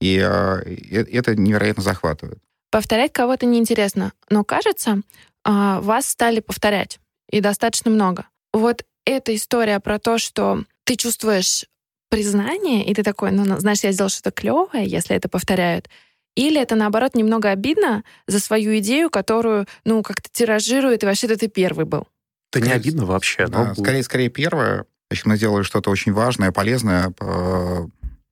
и, 0.00 0.14
и 0.14 1.16
это 1.16 1.34
невероятно 1.34 1.82
захватывает. 1.82 2.38
Повторять 2.70 3.12
кого-то 3.12 3.46
неинтересно, 3.46 4.12
но 4.28 4.44
кажется, 4.44 5.00
а, 5.44 5.80
вас 5.80 6.08
стали 6.08 6.40
повторять, 6.40 7.00
и 7.30 7.40
достаточно 7.40 7.90
много. 7.90 8.26
Вот 8.52 8.84
эта 9.06 9.34
история 9.34 9.80
про 9.80 9.98
то, 9.98 10.18
что 10.18 10.64
ты 10.84 10.96
чувствуешь 10.96 11.64
признание, 12.10 12.86
и 12.86 12.94
ты 12.94 13.02
такой, 13.02 13.30
ну, 13.30 13.58
знаешь, 13.58 13.80
я 13.80 13.92
сделал 13.92 14.10
что-то 14.10 14.30
клевое, 14.30 14.86
если 14.86 15.16
это 15.16 15.28
повторяют, 15.28 15.88
или 16.36 16.60
это, 16.60 16.76
наоборот, 16.76 17.14
немного 17.14 17.50
обидно 17.50 18.04
за 18.26 18.38
свою 18.38 18.78
идею, 18.78 19.10
которую, 19.10 19.66
ну, 19.84 20.02
как-то 20.02 20.28
тиражирует, 20.30 21.02
и 21.02 21.06
вообще-то 21.06 21.36
ты 21.36 21.48
первый 21.48 21.84
был. 21.84 22.06
Это 22.52 22.64
не 22.64 22.72
обидно 22.72 23.04
вообще. 23.04 23.46
Да, 23.46 23.68
но... 23.68 23.74
скорее, 23.74 24.02
скорее 24.02 24.28
первое. 24.28 24.86
Если 25.10 25.28
мы 25.28 25.36
сделали 25.36 25.62
что-то 25.62 25.90
очень 25.90 26.12
важное, 26.12 26.52
полезное, 26.52 27.12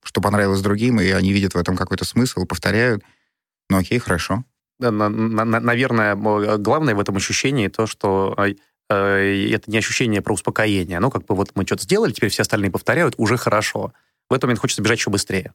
что 0.03 0.21
понравилось 0.21 0.61
другим, 0.61 1.01
и 1.01 1.09
они 1.09 1.33
видят 1.33 1.53
в 1.53 1.57
этом 1.57 1.75
какой-то 1.75 2.05
смысл, 2.05 2.45
повторяют, 2.45 3.03
ну 3.69 3.77
окей, 3.77 3.99
хорошо. 3.99 4.43
Да, 4.79 4.91
на, 4.91 5.09
на, 5.09 5.59
наверное, 5.59 6.15
главное 6.15 6.95
в 6.95 6.99
этом 6.99 7.17
ощущении 7.17 7.67
то, 7.67 7.87
что 7.87 8.35
э, 8.37 8.53
это 8.89 9.71
не 9.71 9.77
ощущение 9.77 10.21
про 10.21 10.33
успокоение. 10.33 10.99
Ну, 10.99 11.09
как 11.09 11.25
бы 11.25 11.35
вот 11.35 11.51
мы 11.55 11.65
что-то 11.65 11.83
сделали, 11.83 12.11
теперь 12.11 12.29
все 12.29 12.43
остальные 12.43 12.69
повторяют, 12.69 13.15
уже 13.17 13.37
хорошо. 13.37 13.93
В 14.29 14.33
этот 14.33 14.43
момент 14.43 14.59
хочется 14.59 14.83
бежать 14.83 14.99
еще 14.99 15.09
быстрее. 15.09 15.53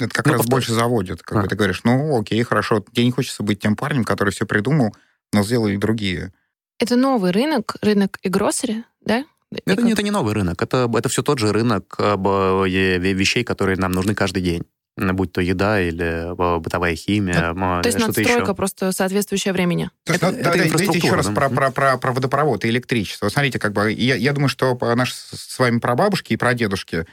Это 0.00 0.12
как 0.12 0.26
ну, 0.26 0.32
раз 0.32 0.40
повтор... 0.40 0.56
больше 0.56 0.72
заводит, 0.72 1.22
как 1.22 1.38
а. 1.38 1.42
бы 1.42 1.48
ты 1.48 1.54
говоришь, 1.54 1.82
ну, 1.84 2.20
окей, 2.20 2.42
хорошо, 2.42 2.84
тебе 2.92 3.04
не 3.04 3.12
хочется 3.12 3.44
быть 3.44 3.60
тем 3.60 3.76
парнем, 3.76 4.04
который 4.04 4.30
все 4.30 4.44
придумал, 4.44 4.94
но 5.32 5.44
сделали 5.44 5.76
другие. 5.76 6.32
Это 6.80 6.96
новый 6.96 7.30
рынок, 7.30 7.76
рынок 7.80 8.18
и 8.22 8.28
гроссери, 8.28 8.82
да? 9.00 9.24
Это, 9.66 9.82
не, 9.82 9.92
это 9.92 10.02
не 10.02 10.10
новый 10.10 10.34
рынок, 10.34 10.60
это, 10.60 10.90
это 10.92 11.08
все 11.08 11.22
тот 11.22 11.38
же 11.38 11.52
рынок 11.52 11.96
вещей, 11.96 13.44
которые 13.44 13.76
нам 13.76 13.92
нужны 13.92 14.16
каждый 14.16 14.42
день 14.42 14.64
будь 14.96 15.32
то 15.32 15.40
еда 15.40 15.80
или 15.80 16.34
бытовая 16.60 16.94
химия. 16.94 17.52
Ну, 17.52 17.82
то 17.82 17.88
есть 17.88 17.98
надстройка 17.98 18.42
еще. 18.42 18.54
просто 18.54 18.92
соответствующая 18.92 19.52
времени. 19.52 19.90
То 20.04 20.12
есть, 20.12 20.22
это, 20.22 20.32
ну, 20.32 20.38
это 20.38 20.52
да, 20.52 20.66
инфраструктура. 20.66 21.06
еще 21.06 21.14
раз 21.14 21.26
про, 21.26 21.48
про, 21.50 21.70
про, 21.70 21.98
про 21.98 22.12
водопровод 22.12 22.64
и 22.64 22.68
электричество. 22.68 23.28
Смотрите, 23.28 23.58
как 23.58 23.72
бы 23.72 23.90
я, 23.92 24.14
я 24.14 24.32
думаю, 24.32 24.48
что 24.48 24.78
наши 24.94 25.14
с 25.14 25.58
вами 25.58 25.78
прабабушки 25.78 26.32
и 26.32 26.36
прадедушки 26.36 27.06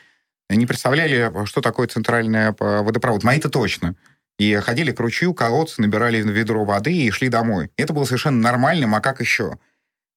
не 0.49 0.65
представляли, 0.65 1.31
что 1.45 1.61
такое 1.61 1.87
центральный 1.87 2.53
водопровод. 2.59 3.23
Мои-то 3.23 3.49
точно 3.49 3.95
и 4.37 4.55
ходили 4.55 4.91
к 4.91 4.99
ручью, 4.99 5.33
колодцы, 5.35 5.81
набирали 5.81 6.21
ведро 6.21 6.65
воды 6.65 6.93
и 6.93 7.11
шли 7.11 7.29
домой. 7.29 7.69
Это 7.77 7.93
было 7.93 8.05
совершенно 8.05 8.41
нормальным, 8.41 8.95
а 8.95 8.99
как 8.99 9.21
еще? 9.21 9.59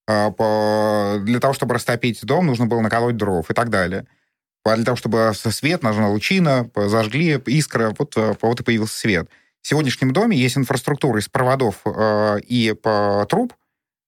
Для 0.07 1.41
того, 1.41 1.53
чтобы 1.53 1.75
растопить 1.75 2.25
дом, 2.25 2.47
нужно 2.47 2.67
было 2.67 2.81
наколоть 2.81 3.17
дров 3.17 3.51
и 3.51 3.55
так 3.55 3.69
далее. 3.71 4.07
А 4.65 4.77
для 4.77 4.85
того, 4.85 4.97
чтобы 4.97 5.33
свет, 5.35 5.83
нужна 5.83 6.09
лучина, 6.09 6.71
зажгли 6.75 7.41
искра, 7.47 7.95
вот, 7.99 8.15
а, 8.17 8.35
вот 8.41 8.61
и 8.61 8.65
появился 8.65 8.99
свет. 8.99 9.29
В 9.61 9.69
сегодняшнем 9.69 10.13
доме 10.13 10.37
есть 10.37 10.57
инфраструктура 10.57 11.21
из 11.21 11.29
проводов 11.29 11.83
и 11.87 12.75
труб, 13.29 13.55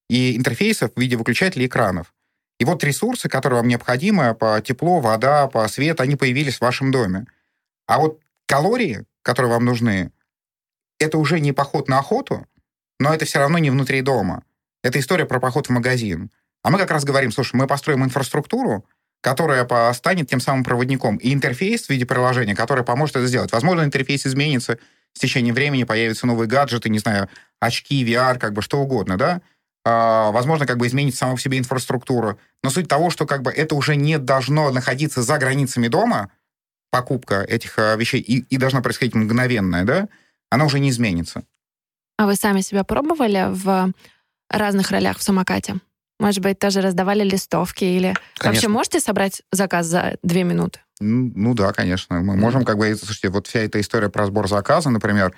и 0.09 0.37
интерфейсов 0.37 0.93
в 0.95 1.01
виде 1.01 1.17
выключателей 1.17 1.67
экранов. 1.67 2.13
И 2.59 2.65
вот 2.65 2.85
ресурсы, 2.85 3.29
которые 3.29 3.59
вам 3.59 3.69
необходимы 3.69 4.35
по 4.35 4.61
тепло, 4.61 5.01
вода, 5.01 5.47
по 5.47 5.67
свет, 5.69 6.01
они 6.01 6.17
появились 6.17 6.57
в 6.57 6.61
вашем 6.63 6.91
доме. 6.91 7.27
А 7.87 7.99
вот 7.99 8.21
калории, 8.47 9.05
которые 9.23 9.53
вам 9.53 9.65
нужны, 9.65 10.11
это 10.99 11.19
уже 11.19 11.41
не 11.41 11.53
поход 11.53 11.89
на 11.89 11.99
охоту, 11.99 12.47
но 12.99 13.13
это 13.15 13.25
все 13.25 13.39
равно 13.39 13.59
не 13.59 13.71
внутри 13.71 14.01
дома. 14.01 14.43
Это 14.83 14.99
история 14.99 15.27
про 15.27 15.41
поход 15.41 15.67
в 15.67 15.71
магазин. 15.71 16.31
А 16.63 16.71
мы 16.71 16.79
как 16.79 16.91
раз 16.91 17.05
говорим, 17.05 17.31
слушай, 17.31 17.57
мы 17.57 17.67
построим 17.67 18.05
инфраструктуру, 18.05 18.87
которая 19.27 19.93
станет 19.93 20.31
тем 20.31 20.39
самым 20.39 20.63
проводником, 20.63 21.17
и 21.17 21.35
интерфейс 21.35 21.87
в 21.87 21.91
виде 21.91 22.07
приложения, 22.07 22.55
которое 22.55 22.85
поможет 22.85 23.17
это 23.17 23.27
сделать. 23.27 23.51
Возможно, 23.51 23.83
интерфейс 23.83 24.25
изменится 24.25 24.79
с 25.15 25.19
течением 25.19 25.53
времени, 25.57 25.83
появятся 25.83 26.29
новые 26.29 26.47
гаджеты, 26.47 26.89
не 26.91 27.01
знаю, 27.01 27.29
очки, 27.59 28.05
VR, 28.09 28.39
как 28.39 28.53
бы 28.53 28.63
что 28.63 28.79
угодно, 28.79 29.19
да? 29.19 29.41
А, 29.85 30.31
возможно, 30.31 30.65
как 30.65 30.77
бы 30.77 30.87
изменить 30.87 31.17
саму 31.17 31.35
в 31.35 31.43
себе 31.43 31.59
инфраструктуру. 31.59 32.39
Но 32.63 32.71
суть 32.71 32.87
того, 32.87 33.11
что 33.11 33.27
как 33.27 33.43
бы 33.43 33.51
это 33.51 33.75
уже 33.75 33.97
не 33.97 34.17
должно 34.19 34.71
находиться 34.71 35.23
за 35.23 35.39
границами 35.39 35.89
дома, 35.89 36.31
покупка 36.93 37.43
этих 37.43 37.81
а, 37.81 37.97
вещей, 37.97 38.21
и, 38.21 38.43
и 38.43 38.57
должна 38.59 38.81
происходить 38.81 39.17
мгновенная, 39.17 39.83
да, 39.83 40.09
она 40.51 40.67
уже 40.67 40.79
не 40.79 40.91
изменится. 40.91 41.43
А 42.17 42.27
вы 42.27 42.37
сами 42.37 42.61
себя 42.61 42.85
пробовали 42.85 43.47
в 43.49 43.93
разных 44.49 44.93
ролях 44.93 45.19
в 45.19 45.25
самокате? 45.25 45.81
Может 46.19 46.41
быть, 46.41 46.59
тоже 46.59 46.81
раздавали 46.81 47.23
листовки 47.23 47.85
или 47.85 48.15
конечно. 48.39 48.47
вообще 48.47 48.69
можете 48.69 49.01
собрать 49.01 49.43
заказ 49.53 49.87
за 49.87 50.17
две 50.23 50.45
минуты? 50.45 50.81
Ну 51.01 51.55
да, 51.55 51.73
конечно. 51.73 52.21
Мы 52.21 52.37
можем 52.37 52.65
как 52.65 52.79
бы... 52.79 52.95
Слушайте, 52.97 53.29
вот 53.29 53.47
вся 53.47 53.61
эта 53.61 53.81
история 53.81 54.09
про 54.09 54.27
сбор 54.27 54.49
заказа, 54.49 54.89
например, 54.89 55.35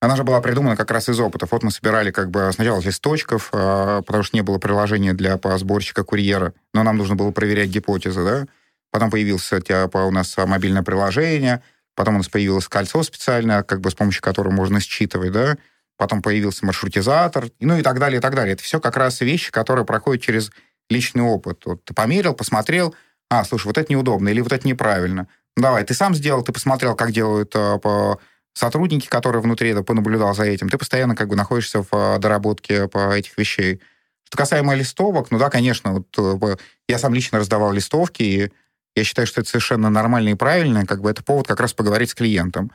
она 0.00 0.16
же 0.16 0.24
была 0.24 0.40
придумана 0.40 0.76
как 0.76 0.90
раз 0.90 1.08
из 1.08 1.20
опытов. 1.20 1.52
Вот 1.52 1.62
мы 1.62 1.70
собирали 1.70 2.10
как 2.10 2.30
бы 2.30 2.50
сначала 2.52 2.80
листочков, 2.80 3.50
а, 3.52 4.02
потому 4.02 4.24
что 4.24 4.36
не 4.36 4.42
было 4.42 4.58
приложения 4.58 5.12
для 5.12 5.38
сборщика 5.58 6.04
курьера, 6.04 6.54
но 6.72 6.82
нам 6.82 6.96
нужно 6.96 7.14
было 7.14 7.30
проверять 7.30 7.68
гипотезы, 7.68 8.24
да. 8.24 8.46
Потом 8.90 9.10
появилось 9.10 9.52
у 9.52 10.10
нас 10.10 10.36
мобильное 10.36 10.82
приложение, 10.82 11.62
потом 11.94 12.14
у 12.14 12.18
нас 12.18 12.28
появилось 12.28 12.66
кольцо 12.66 13.02
специальное, 13.02 13.62
как 13.62 13.80
бы 13.80 13.90
с 13.90 13.94
помощью 13.94 14.22
которого 14.22 14.52
можно 14.52 14.80
считывать, 14.80 15.32
да. 15.32 15.56
Потом 16.00 16.22
появился 16.22 16.64
маршрутизатор, 16.64 17.50
ну 17.60 17.76
и 17.76 17.82
так 17.82 17.98
далее, 17.98 18.20
и 18.20 18.22
так 18.22 18.34
далее. 18.34 18.54
Это 18.54 18.62
все 18.62 18.80
как 18.80 18.96
раз 18.96 19.20
вещи, 19.20 19.52
которые 19.52 19.84
проходят 19.84 20.22
через 20.22 20.50
личный 20.88 21.22
опыт. 21.22 21.60
Вот 21.66 21.84
ты 21.84 21.92
померил, 21.92 22.32
посмотрел, 22.32 22.94
а, 23.28 23.44
слушай, 23.44 23.66
вот 23.66 23.76
это 23.76 23.92
неудобно 23.92 24.30
или 24.30 24.40
вот 24.40 24.50
это 24.50 24.66
неправильно. 24.66 25.28
Ну, 25.58 25.62
давай, 25.62 25.84
ты 25.84 25.92
сам 25.92 26.14
сделал, 26.14 26.42
ты 26.42 26.52
посмотрел, 26.52 26.96
как 26.96 27.12
делают 27.12 27.50
по 27.50 28.18
сотрудники, 28.54 29.08
которые 29.08 29.42
внутри 29.42 29.68
это 29.72 29.82
понаблюдал 29.82 30.34
за 30.34 30.44
этим, 30.44 30.70
ты 30.70 30.78
постоянно 30.78 31.14
как 31.14 31.28
бы 31.28 31.36
находишься 31.36 31.82
в 31.82 31.88
а, 31.92 32.18
доработке 32.18 32.88
по 32.88 33.12
этих 33.12 33.36
вещей. 33.36 33.82
Что 34.24 34.38
касаемо 34.38 34.74
листовок, 34.74 35.30
ну 35.30 35.38
да, 35.38 35.50
конечно, 35.50 35.92
вот 35.92 36.06
э, 36.16 36.56
я 36.88 36.98
сам 36.98 37.12
лично 37.12 37.40
раздавал 37.40 37.72
листовки, 37.72 38.22
и 38.22 38.52
я 38.96 39.04
считаю, 39.04 39.26
что 39.26 39.42
это 39.42 39.50
совершенно 39.50 39.90
нормально 39.90 40.30
и 40.30 40.34
правильно, 40.34 40.86
как 40.86 41.02
бы 41.02 41.10
это 41.10 41.22
повод 41.22 41.46
как 41.46 41.60
раз 41.60 41.74
поговорить 41.74 42.08
с 42.08 42.14
клиентом. 42.14 42.72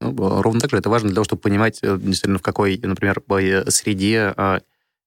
Ну, 0.00 0.42
ровно 0.42 0.60
так 0.60 0.70
же 0.70 0.76
это 0.76 0.90
важно 0.90 1.08
для 1.08 1.14
того, 1.14 1.24
чтобы 1.24 1.42
понимать, 1.42 1.78
э, 1.82 1.96
действительно, 1.98 2.38
в 2.38 2.42
какой, 2.42 2.78
например, 2.82 3.22
э, 3.28 3.70
среде 3.70 4.34
а, 4.36 4.60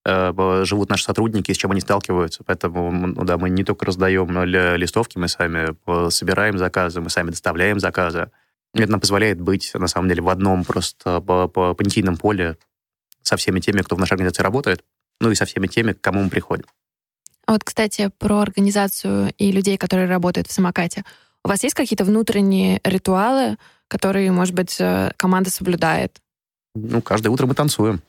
живут 0.06 0.90
наши 0.90 1.04
сотрудники, 1.04 1.52
с 1.52 1.58
чем 1.58 1.72
они 1.72 1.82
сталкиваются. 1.82 2.44
Поэтому, 2.44 2.90
ну, 2.90 3.24
да, 3.26 3.38
мы 3.38 3.50
не 3.50 3.64
только 3.64 3.86
раздаем 3.86 4.44
листовки, 4.44 5.18
мы 5.18 5.28
сами 5.28 5.76
собираем 6.10 6.58
заказы, 6.58 7.02
мы 7.02 7.10
сами 7.10 7.30
доставляем 7.30 7.80
заказы. 7.80 8.32
Это 8.74 8.90
нам 8.90 9.02
позволяет 9.02 9.42
быть, 9.42 9.72
на 9.74 9.88
самом 9.88 10.08
деле, 10.08 10.22
в 10.22 10.30
одном 10.30 10.64
просто 10.64 11.22
по, 11.22 11.48
по 11.48 11.74
понятийном 11.74 12.18
поле 12.18 12.58
со 13.22 13.36
всеми 13.36 13.60
теми, 13.60 13.82
кто 13.82 13.96
в 13.96 14.00
нашей 14.00 14.14
организации 14.14 14.42
работает, 14.42 14.84
ну 15.20 15.30
и 15.32 15.36
со 15.36 15.46
всеми 15.46 15.68
теми, 15.68 15.94
к 15.94 16.02
кому 16.02 16.24
мы 16.24 16.30
приходим. 16.30 16.66
А 17.46 17.54
вот, 17.54 17.64
кстати, 17.64 18.12
про 18.20 18.42
организацию 18.42 19.34
и 19.38 19.52
людей, 19.52 19.78
которые 19.78 20.08
работают 20.08 20.48
в 20.48 20.52
самокате. 20.52 21.04
У 21.44 21.50
вас 21.50 21.64
есть 21.64 21.76
какие-то 21.76 22.06
внутренние 22.06 22.80
ритуалы, 22.84 23.58
которые, 23.90 24.32
может 24.32 24.56
быть, 24.56 24.78
э, 24.80 25.12
команда 25.18 25.50
соблюдает? 25.50 26.22
Ну, 26.76 27.02
каждое 27.02 27.30
утро 27.30 27.46
мы 27.46 27.56
танцуем. 27.56 28.02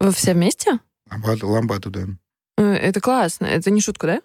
Вы 0.00 0.12
все 0.12 0.32
вместе? 0.32 0.78
Ламбаду, 1.10 1.48
ламбаду, 1.48 1.90
да. 1.90 2.06
Э, 2.56 2.62
это 2.62 3.00
классно. 3.00 3.44
Это 3.44 3.70
не 3.70 3.82
шутка, 3.82 4.06
да? 4.06 4.20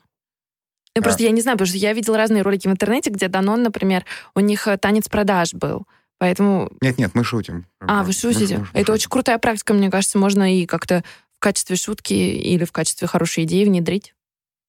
Ну, 0.95 1.01
просто 1.01 1.23
я 1.23 1.31
не 1.31 1.41
знаю, 1.41 1.57
потому 1.57 1.69
что 1.69 1.77
я 1.77 1.93
видела 1.93 2.17
разные 2.17 2.43
ролики 2.43 2.67
в 2.67 2.71
интернете, 2.71 3.09
где 3.09 3.27
Данон, 3.27 3.63
например, 3.63 4.05
у 4.35 4.39
них 4.39 4.67
э, 4.67 4.77
танец 4.77 5.09
продаж 5.09 5.53
был. 5.53 5.87
Поэтому... 6.17 6.71
Нет-нет, 6.81 7.15
мы 7.15 7.23
шутим. 7.23 7.65
А, 7.79 8.03
вы 8.03 8.13
шутите? 8.13 8.57
Мы, 8.57 8.67
мы, 8.73 8.79
Это 8.79 8.93
очень 8.93 9.09
крутая 9.09 9.37
практика, 9.39 9.73
мне 9.73 9.89
кажется, 9.89 10.17
можно 10.17 10.55
и 10.55 10.65
как-то 10.65 11.03
в 11.33 11.39
качестве 11.39 11.75
шутки 11.75 12.13
или 12.13 12.65
в 12.65 12.71
качестве 12.71 13.07
хорошей 13.07 13.45
идеи 13.45 13.65
внедрить. 13.65 14.13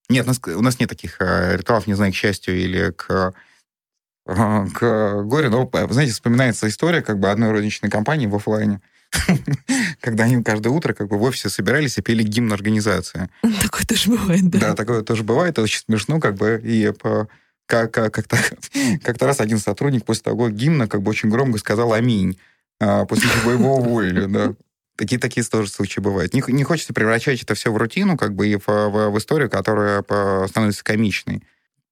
Нет, 0.09 0.25
у 0.25 0.29
нас, 0.29 0.41
у 0.47 0.63
нас 0.63 0.79
нет 0.79 0.89
таких 0.89 1.21
э, 1.21 1.57
ритуалов, 1.57 1.87
не 1.87 1.95
знаю, 1.95 2.13
к 2.13 2.17
счастью 2.17 2.59
или 2.59 2.93
к, 2.93 3.35
к 4.25 5.23
горю. 5.25 5.51
Но, 5.51 5.71
знаете, 5.91 6.13
вспоминается 6.13 6.69
история 6.69 7.03
как 7.03 7.19
бы 7.19 7.31
одной 7.31 7.51
розничной 7.51 7.91
компании 7.91 8.27
в 8.27 8.35
офлайне, 8.35 8.81
когда 10.01 10.25
они 10.25 10.43
каждое 10.43 10.71
утро 10.71 10.93
как 10.95 11.09
бы 11.09 11.19
в 11.19 11.23
офисе 11.23 11.49
собирались 11.49 11.99
и 11.99 12.03
пели 12.03 12.23
гимн 12.23 12.53
организации. 12.53 13.29
Такое 13.63 13.85
тоже 13.87 14.11
бывает, 14.11 14.49
да? 14.49 14.59
Да, 14.59 14.75
такое 14.75 15.03
тоже 15.03 15.23
бывает. 15.23 15.53
Это 15.53 15.63
очень 15.63 15.81
смешно, 15.81 16.21
как 16.21 16.35
бы, 16.37 16.61
и 16.63 16.93
по 16.93 17.29
как, 17.67 17.93
как-то, 17.93 18.37
как-то 19.05 19.27
раз 19.27 19.41
один 19.41 19.59
сотрудник 19.59 20.05
после 20.05 20.25
того 20.25 20.51
гимна 20.51 20.89
как 20.89 21.03
бы 21.03 21.11
очень 21.11 21.31
громко 21.31 21.59
сказал 21.59 21.93
«Аминь», 21.93 22.39
а, 22.81 23.07
после 23.07 23.29
чего 23.31 23.53
его 23.53 23.77
уволили, 23.77 24.27
да. 24.27 24.55
Такие, 24.97 25.19
такие 25.19 25.45
тоже 25.45 25.71
случаи 25.71 26.01
бывают. 26.01 26.35
Не, 26.35 26.43
не 26.49 26.65
хочется 26.65 26.93
превращать 26.93 27.43
это 27.43 27.55
все 27.55 27.73
в 27.73 27.77
рутину, 27.77 28.19
как 28.19 28.35
бы, 28.35 28.49
и 28.49 28.57
в, 28.57 28.67
в, 28.67 29.11
в 29.11 29.19
историю, 29.19 29.49
которая 29.49 30.03
становится 30.49 30.85
комичной. 30.85 31.43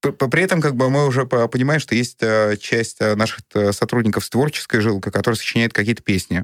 При 0.01 0.41
этом 0.41 0.61
как 0.61 0.75
бы 0.75 0.89
мы 0.89 1.07
уже 1.07 1.25
понимаем, 1.25 1.79
что 1.79 1.93
есть 1.93 2.17
э, 2.21 2.57
часть 2.57 2.97
э, 2.99 3.15
наших 3.15 3.41
э, 3.53 3.71
сотрудников 3.71 4.25
с 4.25 4.29
творческой 4.29 4.81
жилкой, 4.81 5.11
которые 5.11 5.37
сочиняют 5.37 5.73
какие-то 5.73 6.01
песни. 6.01 6.43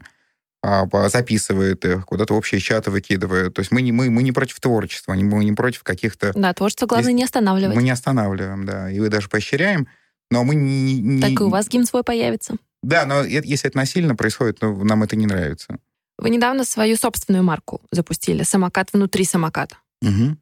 А, 0.64 0.88
записывает 1.10 1.86
их, 1.86 2.06
куда-то 2.06 2.34
в 2.34 2.38
общие 2.38 2.60
чаты 2.60 2.92
выкидывает. 2.92 3.54
То 3.54 3.62
есть 3.62 3.72
мы 3.72 3.82
не, 3.82 3.92
мы, 3.92 4.10
мы 4.10 4.24
не 4.24 4.32
против 4.32 4.60
творчества, 4.60 5.14
мы 5.14 5.46
не 5.46 5.54
против 5.54 5.84
каких-то... 5.84 6.34
Да, 6.36 6.54
творчество 6.54 6.88
главное 6.88 7.12
Есть... 7.12 7.18
не 7.18 7.24
останавливать. 7.24 7.76
Мы 7.76 7.84
не 7.84 7.92
останавливаем, 7.92 8.66
да. 8.66 8.92
И 8.92 9.00
вы 9.00 9.10
даже 9.10 9.30
поощряем, 9.30 9.88
но 10.30 10.44
мы 10.44 10.56
не... 10.56 11.00
не... 11.00 11.22
Так 11.22 11.40
и 11.40 11.44
у 11.44 11.50
вас 11.50 11.70
гимн 11.70 11.86
свой 11.86 12.04
появится. 12.04 12.56
Да, 12.84 13.06
но 13.06 13.24
если 13.24 13.70
это 13.70 13.78
насильно 13.78 14.16
происходит, 14.16 14.60
то 14.60 14.74
нам 14.74 15.04
это 15.04 15.16
не 15.16 15.26
нравится. 15.26 15.78
Вы 16.18 16.32
недавно 16.32 16.64
свою 16.64 16.96
собственную 16.96 17.44
марку 17.44 17.82
запустили, 17.92 18.44
самокат 18.44 18.92
внутри 18.92 19.24
самоката. 19.24 19.78
Угу. 20.02 20.38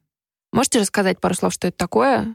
Можете 0.52 0.80
рассказать 0.80 1.20
пару 1.20 1.34
слов, 1.34 1.52
что 1.52 1.68
это 1.68 1.76
такое? 1.76 2.34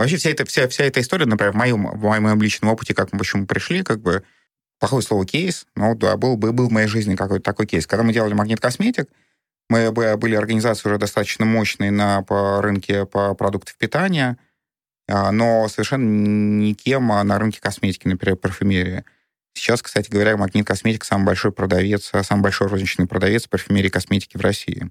Вообще 0.00 0.16
вся 0.16 0.30
эта, 0.30 0.46
вся, 0.46 0.66
вся 0.66 0.84
эта 0.84 1.02
история, 1.02 1.26
например, 1.26 1.52
в 1.52 1.56
моем, 1.56 1.86
в 1.86 2.00
моем 2.00 2.40
личном 2.40 2.70
опыте, 2.70 2.94
как 2.94 3.12
мы 3.12 3.18
почему 3.18 3.46
пришли, 3.46 3.82
как 3.82 4.00
бы 4.00 4.22
плохое 4.78 5.02
слово 5.02 5.26
кейс, 5.26 5.66
но 5.76 5.94
да, 5.94 6.16
был, 6.16 6.38
был, 6.38 6.54
был 6.54 6.68
в 6.70 6.72
моей 6.72 6.86
жизни 6.86 7.16
какой-то 7.16 7.44
такой 7.44 7.66
кейс. 7.66 7.86
Когда 7.86 8.02
мы 8.02 8.14
делали 8.14 8.32
магнит 8.32 8.60
косметик, 8.60 9.10
мы 9.68 9.92
были 9.92 10.36
организацией 10.36 10.92
уже 10.92 10.98
достаточно 10.98 11.44
мощной 11.44 11.90
на 11.90 12.22
по 12.22 12.62
рынке 12.62 13.04
по 13.04 13.34
продуктов 13.34 13.76
питания, 13.76 14.38
а, 15.06 15.32
но 15.32 15.68
совершенно 15.68 16.08
никем 16.08 17.08
на 17.08 17.38
рынке 17.38 17.60
косметики, 17.60 18.08
например, 18.08 18.38
парфюмерии. 18.38 19.04
Сейчас, 19.52 19.82
кстати 19.82 20.08
говоря, 20.08 20.38
Магнит 20.38 20.66
Косметик 20.66 21.04
самый 21.04 21.26
большой 21.26 21.52
продавец, 21.52 22.10
самый 22.22 22.40
большой 22.40 22.68
розничный 22.68 23.06
продавец 23.06 23.46
парфюмерии 23.46 23.88
и 23.88 23.90
косметики 23.90 24.38
в 24.38 24.40
России. 24.40 24.90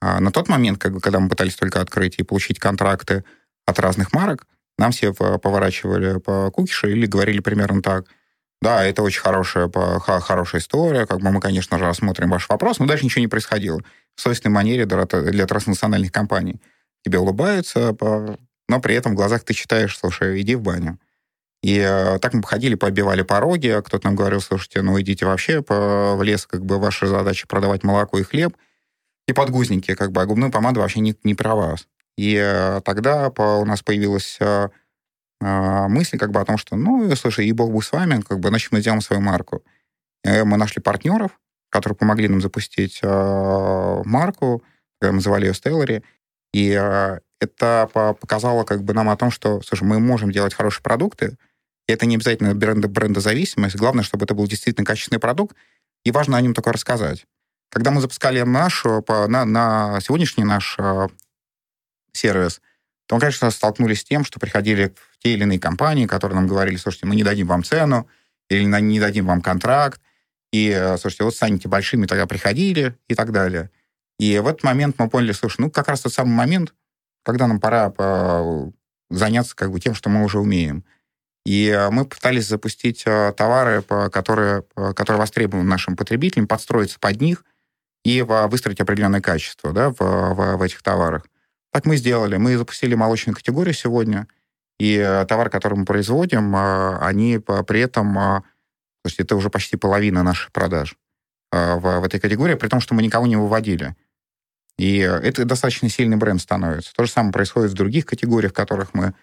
А 0.00 0.18
на 0.20 0.32
тот 0.32 0.48
момент, 0.48 0.78
как 0.78 0.94
бы, 0.94 1.00
когда 1.00 1.20
мы 1.20 1.28
пытались 1.28 1.56
только 1.56 1.82
открыть 1.82 2.18
и 2.18 2.22
получить 2.22 2.58
контракты 2.58 3.22
от 3.66 3.78
разных 3.78 4.12
марок, 4.12 4.46
нам 4.78 4.92
все 4.92 5.12
поворачивали 5.12 6.18
по 6.18 6.50
кукише 6.50 6.90
или 6.90 7.06
говорили 7.06 7.40
примерно 7.40 7.82
так– 7.82 8.06
да, 8.64 8.82
это 8.82 9.02
очень 9.02 9.20
хорошая, 9.20 9.70
хорошая 9.70 10.62
история. 10.62 11.04
Как 11.04 11.20
бы 11.20 11.30
мы, 11.30 11.38
конечно 11.38 11.78
же, 11.78 11.84
рассмотрим 11.84 12.30
ваш 12.30 12.48
вопрос, 12.48 12.78
но 12.78 12.86
дальше 12.86 13.04
ничего 13.04 13.20
не 13.20 13.28
происходило. 13.28 13.82
В 14.14 14.22
собственной 14.22 14.54
манере 14.54 14.86
для 14.86 15.46
транснациональных 15.46 16.10
компаний. 16.10 16.62
Тебе 17.04 17.18
улыбаются, 17.18 17.94
но 18.00 18.80
при 18.80 18.94
этом 18.94 19.12
в 19.12 19.16
глазах 19.16 19.44
ты 19.44 19.52
читаешь, 19.52 19.98
слушай, 19.98 20.40
иди 20.40 20.54
в 20.54 20.62
баню. 20.62 20.98
И 21.62 21.78
э, 21.78 22.18
так 22.20 22.32
мы 22.32 22.40
походили, 22.40 22.74
побивали 22.74 23.20
пороги, 23.20 23.68
а 23.68 23.82
кто-то 23.82 24.06
нам 24.06 24.16
говорил, 24.16 24.40
слушайте, 24.40 24.80
ну 24.80 24.98
идите 24.98 25.26
вообще 25.26 25.62
в 25.66 26.22
лес, 26.22 26.46
как 26.46 26.64
бы 26.64 26.78
ваша 26.78 27.06
задача 27.06 27.46
продавать 27.46 27.84
молоко 27.84 28.18
и 28.18 28.22
хлеб, 28.22 28.56
и 29.28 29.34
подгузники, 29.34 29.94
как 29.94 30.10
бы, 30.10 30.22
а 30.22 30.26
губная 30.26 30.50
помада 30.50 30.80
вообще 30.80 31.00
не, 31.00 31.14
не 31.22 31.34
про 31.34 31.54
вас. 31.54 31.86
И 32.16 32.36
э, 32.36 32.80
тогда 32.84 33.28
у 33.28 33.64
нас 33.64 33.82
появилась 33.82 34.36
э, 34.40 34.68
а, 35.40 35.88
мысли 35.88 36.16
как 36.16 36.30
бы 36.30 36.40
о 36.40 36.44
том, 36.44 36.56
что, 36.56 36.76
ну, 36.76 37.14
слушай, 37.16 37.46
и 37.46 37.52
бог 37.52 37.72
бы 37.72 37.82
с 37.82 37.92
вами, 37.92 38.20
как 38.20 38.38
бы, 38.40 38.48
значит, 38.48 38.72
мы 38.72 38.80
сделаем 38.80 39.00
свою 39.00 39.20
марку. 39.20 39.62
Мы 40.24 40.56
нашли 40.56 40.80
партнеров, 40.80 41.38
которые 41.74 41.96
помогли 41.96 42.28
нам 42.28 42.40
запустить 42.40 43.00
э, 43.02 44.02
марку, 44.04 44.62
мы 45.02 45.10
называли 45.10 45.46
ее 45.46 45.52
Stellary, 45.52 46.04
и 46.52 46.70
э, 46.80 47.18
это 47.40 47.90
показало 47.92 48.62
как 48.64 48.84
бы 48.84 48.94
нам 48.94 49.10
о 49.10 49.16
том, 49.16 49.32
что, 49.32 49.60
слушай, 49.60 49.82
мы 49.82 49.98
можем 49.98 50.30
делать 50.30 50.54
хорошие 50.54 50.82
продукты, 50.82 51.36
и 51.88 51.92
это 51.92 52.06
не 52.06 52.14
обязательно 52.14 52.54
бренда, 52.54 52.86
брендозависимость, 52.86 53.74
главное, 53.74 54.04
чтобы 54.04 54.24
это 54.24 54.34
был 54.34 54.46
действительно 54.46 54.86
качественный 54.86 55.18
продукт, 55.18 55.56
и 56.04 56.12
важно 56.12 56.36
о 56.36 56.40
нем 56.40 56.54
только 56.54 56.72
рассказать. 56.72 57.26
Когда 57.70 57.90
мы 57.90 58.00
запускали 58.00 58.40
нашу, 58.42 59.04
на, 59.08 59.44
на 59.44 60.00
сегодняшний 60.00 60.44
наш 60.44 60.76
э, 60.78 61.08
сервис, 62.16 62.60
то 63.06 63.18
конечно, 63.18 63.50
столкнулись 63.50 64.00
с 64.00 64.04
тем, 64.04 64.24
что 64.24 64.40
приходили 64.40 64.94
в 65.10 65.22
те 65.22 65.34
или 65.34 65.42
иные 65.42 65.60
компании, 65.60 66.06
которые 66.06 66.36
нам 66.36 66.46
говорили, 66.46 66.76
слушайте, 66.76 67.06
мы 67.06 67.16
не 67.16 67.22
дадим 67.22 67.46
вам 67.46 67.62
цену, 67.62 68.08
или 68.48 68.64
не 68.64 69.00
дадим 69.00 69.26
вам 69.26 69.42
контракт, 69.42 70.00
и, 70.52 70.70
э, 70.70 70.96
слушайте, 70.98 71.24
вот 71.24 71.34
станете 71.34 71.68
большими, 71.68 72.06
тогда 72.06 72.26
приходили, 72.26 72.96
и 73.08 73.14
так 73.14 73.32
далее. 73.32 73.70
И 74.18 74.38
в 74.38 74.46
этот 74.46 74.62
момент 74.62 74.96
мы 74.98 75.08
поняли, 75.10 75.32
слушай, 75.32 75.60
ну, 75.60 75.70
как 75.70 75.88
раз 75.88 76.02
тот 76.02 76.12
самый 76.12 76.32
момент, 76.34 76.74
когда 77.24 77.46
нам 77.46 77.58
пора 77.58 77.90
по, 77.90 78.72
заняться 79.10 79.56
как 79.56 79.72
бы 79.72 79.80
тем, 79.80 79.94
что 79.94 80.08
мы 80.10 80.24
уже 80.24 80.38
умеем. 80.38 80.84
И 81.44 81.68
э, 81.68 81.90
мы 81.90 82.04
пытались 82.04 82.46
запустить 82.46 83.02
э, 83.04 83.34
товары, 83.36 83.82
которые, 83.82 84.62
которые 84.94 85.18
востребованы 85.18 85.68
нашим 85.68 85.96
потребителям, 85.96 86.46
подстроиться 86.46 86.98
под 86.98 87.20
них 87.20 87.44
и 88.04 88.22
выстроить 88.22 88.80
определенное 88.80 89.20
качество 89.20 89.72
да, 89.72 89.90
в, 89.90 89.98
в, 89.98 90.56
в 90.56 90.62
этих 90.62 90.82
товарах. 90.82 91.26
Так 91.74 91.86
мы 91.86 91.96
сделали. 91.96 92.36
Мы 92.36 92.56
запустили 92.56 92.94
молочную 92.94 93.34
категорию 93.34 93.74
сегодня, 93.74 94.28
и 94.78 94.94
э, 94.94 95.26
товар, 95.26 95.50
который 95.50 95.74
мы 95.74 95.84
производим, 95.84 96.54
они 96.54 97.40
при 97.40 97.80
этом, 97.80 98.14
то 98.14 98.44
есть 99.06 99.18
это 99.18 99.34
уже 99.34 99.50
почти 99.50 99.76
половина 99.76 100.22
наших 100.22 100.52
продаж 100.52 100.94
в, 101.50 101.80
в 101.80 102.04
этой 102.04 102.20
категории, 102.20 102.54
при 102.54 102.68
том, 102.68 102.78
что 102.78 102.94
мы 102.94 103.02
никого 103.02 103.26
не 103.26 103.34
выводили. 103.34 103.96
И 104.78 104.98
это 104.98 105.44
достаточно 105.44 105.88
сильный 105.88 106.16
бренд 106.16 106.40
становится. 106.40 106.92
То 106.94 107.06
же 107.06 107.10
самое 107.10 107.32
происходит 107.32 107.72
в 107.72 107.74
других 107.74 108.06
категориях, 108.06 108.52
в 108.52 108.56
которых 108.56 108.94
мы 108.94 109.14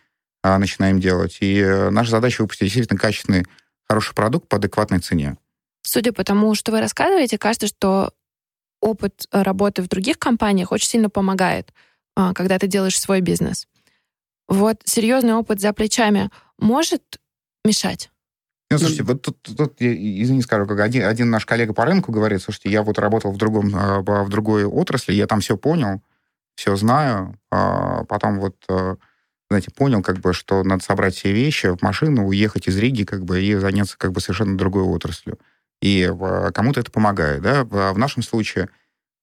начинаем 0.43 0.99
делать. 0.99 1.37
И 1.39 1.57
э, 1.57 1.89
наша 1.89 2.11
задача 2.11 2.41
выпустить 2.41 2.65
действительно 2.65 2.99
качественный, 2.99 3.45
хороший 3.87 4.13
продукт 4.13 4.49
по 4.49 4.57
адекватной 4.57 4.99
цене. 4.99 5.37
Судя 5.83 6.11
по 6.11 6.25
тому, 6.25 6.53
что 6.55 6.73
вы 6.73 6.81
рассказываете, 6.81 7.37
кажется, 7.37 7.67
что 7.67 8.11
опыт 8.81 9.25
работы 9.31 9.81
в 9.81 9.87
других 9.87 10.19
компаниях 10.19 10.73
очень 10.73 10.87
сильно 10.87 11.09
помогает, 11.09 11.71
когда 12.15 12.59
ты 12.59 12.67
делаешь 12.67 12.99
свой 12.99 13.21
бизнес. 13.21 13.67
Вот 14.47 14.81
серьезный 14.85 15.33
опыт 15.33 15.59
за 15.59 15.73
плечами 15.73 16.29
может 16.57 17.19
мешать? 17.63 18.11
Ну, 18.69 18.77
слушайте, 18.77 19.03
вот 19.03 19.21
тут, 19.21 19.41
тут 19.41 19.81
я, 19.81 19.93
извини, 19.93 20.41
скажу, 20.41 20.65
как 20.65 20.79
один, 20.79 21.03
один 21.03 21.29
наш 21.29 21.45
коллега 21.45 21.73
по 21.73 21.85
рынку 21.85 22.11
говорит, 22.11 22.41
слушайте, 22.41 22.69
я 22.69 22.83
вот 22.83 22.99
работал 22.99 23.31
в, 23.31 23.37
другом, 23.37 23.71
а, 23.75 24.01
в 24.01 24.29
другой 24.29 24.63
отрасли, 24.63 25.13
я 25.13 25.27
там 25.27 25.41
все 25.41 25.57
понял, 25.57 26.01
все 26.55 26.75
знаю, 26.77 27.37
потом 27.49 28.39
вот 28.39 28.55
знаете, 29.51 29.69
понял, 29.69 30.01
как 30.01 30.19
бы, 30.19 30.31
что 30.31 30.63
надо 30.63 30.81
собрать 30.81 31.13
все 31.13 31.33
вещи 31.33 31.75
в 31.75 31.81
машину, 31.81 32.25
уехать 32.25 32.69
из 32.69 32.77
Риги, 32.77 33.03
как 33.03 33.25
бы, 33.25 33.43
и 33.43 33.53
заняться, 33.55 33.97
как 33.97 34.13
бы, 34.13 34.21
совершенно 34.21 34.57
другой 34.57 34.83
отраслью. 34.83 35.37
И 35.81 36.09
кому-то 36.53 36.79
это 36.79 36.89
помогает, 36.89 37.41
да. 37.41 37.65
В 37.65 37.97
нашем 37.97 38.23
случае 38.23 38.69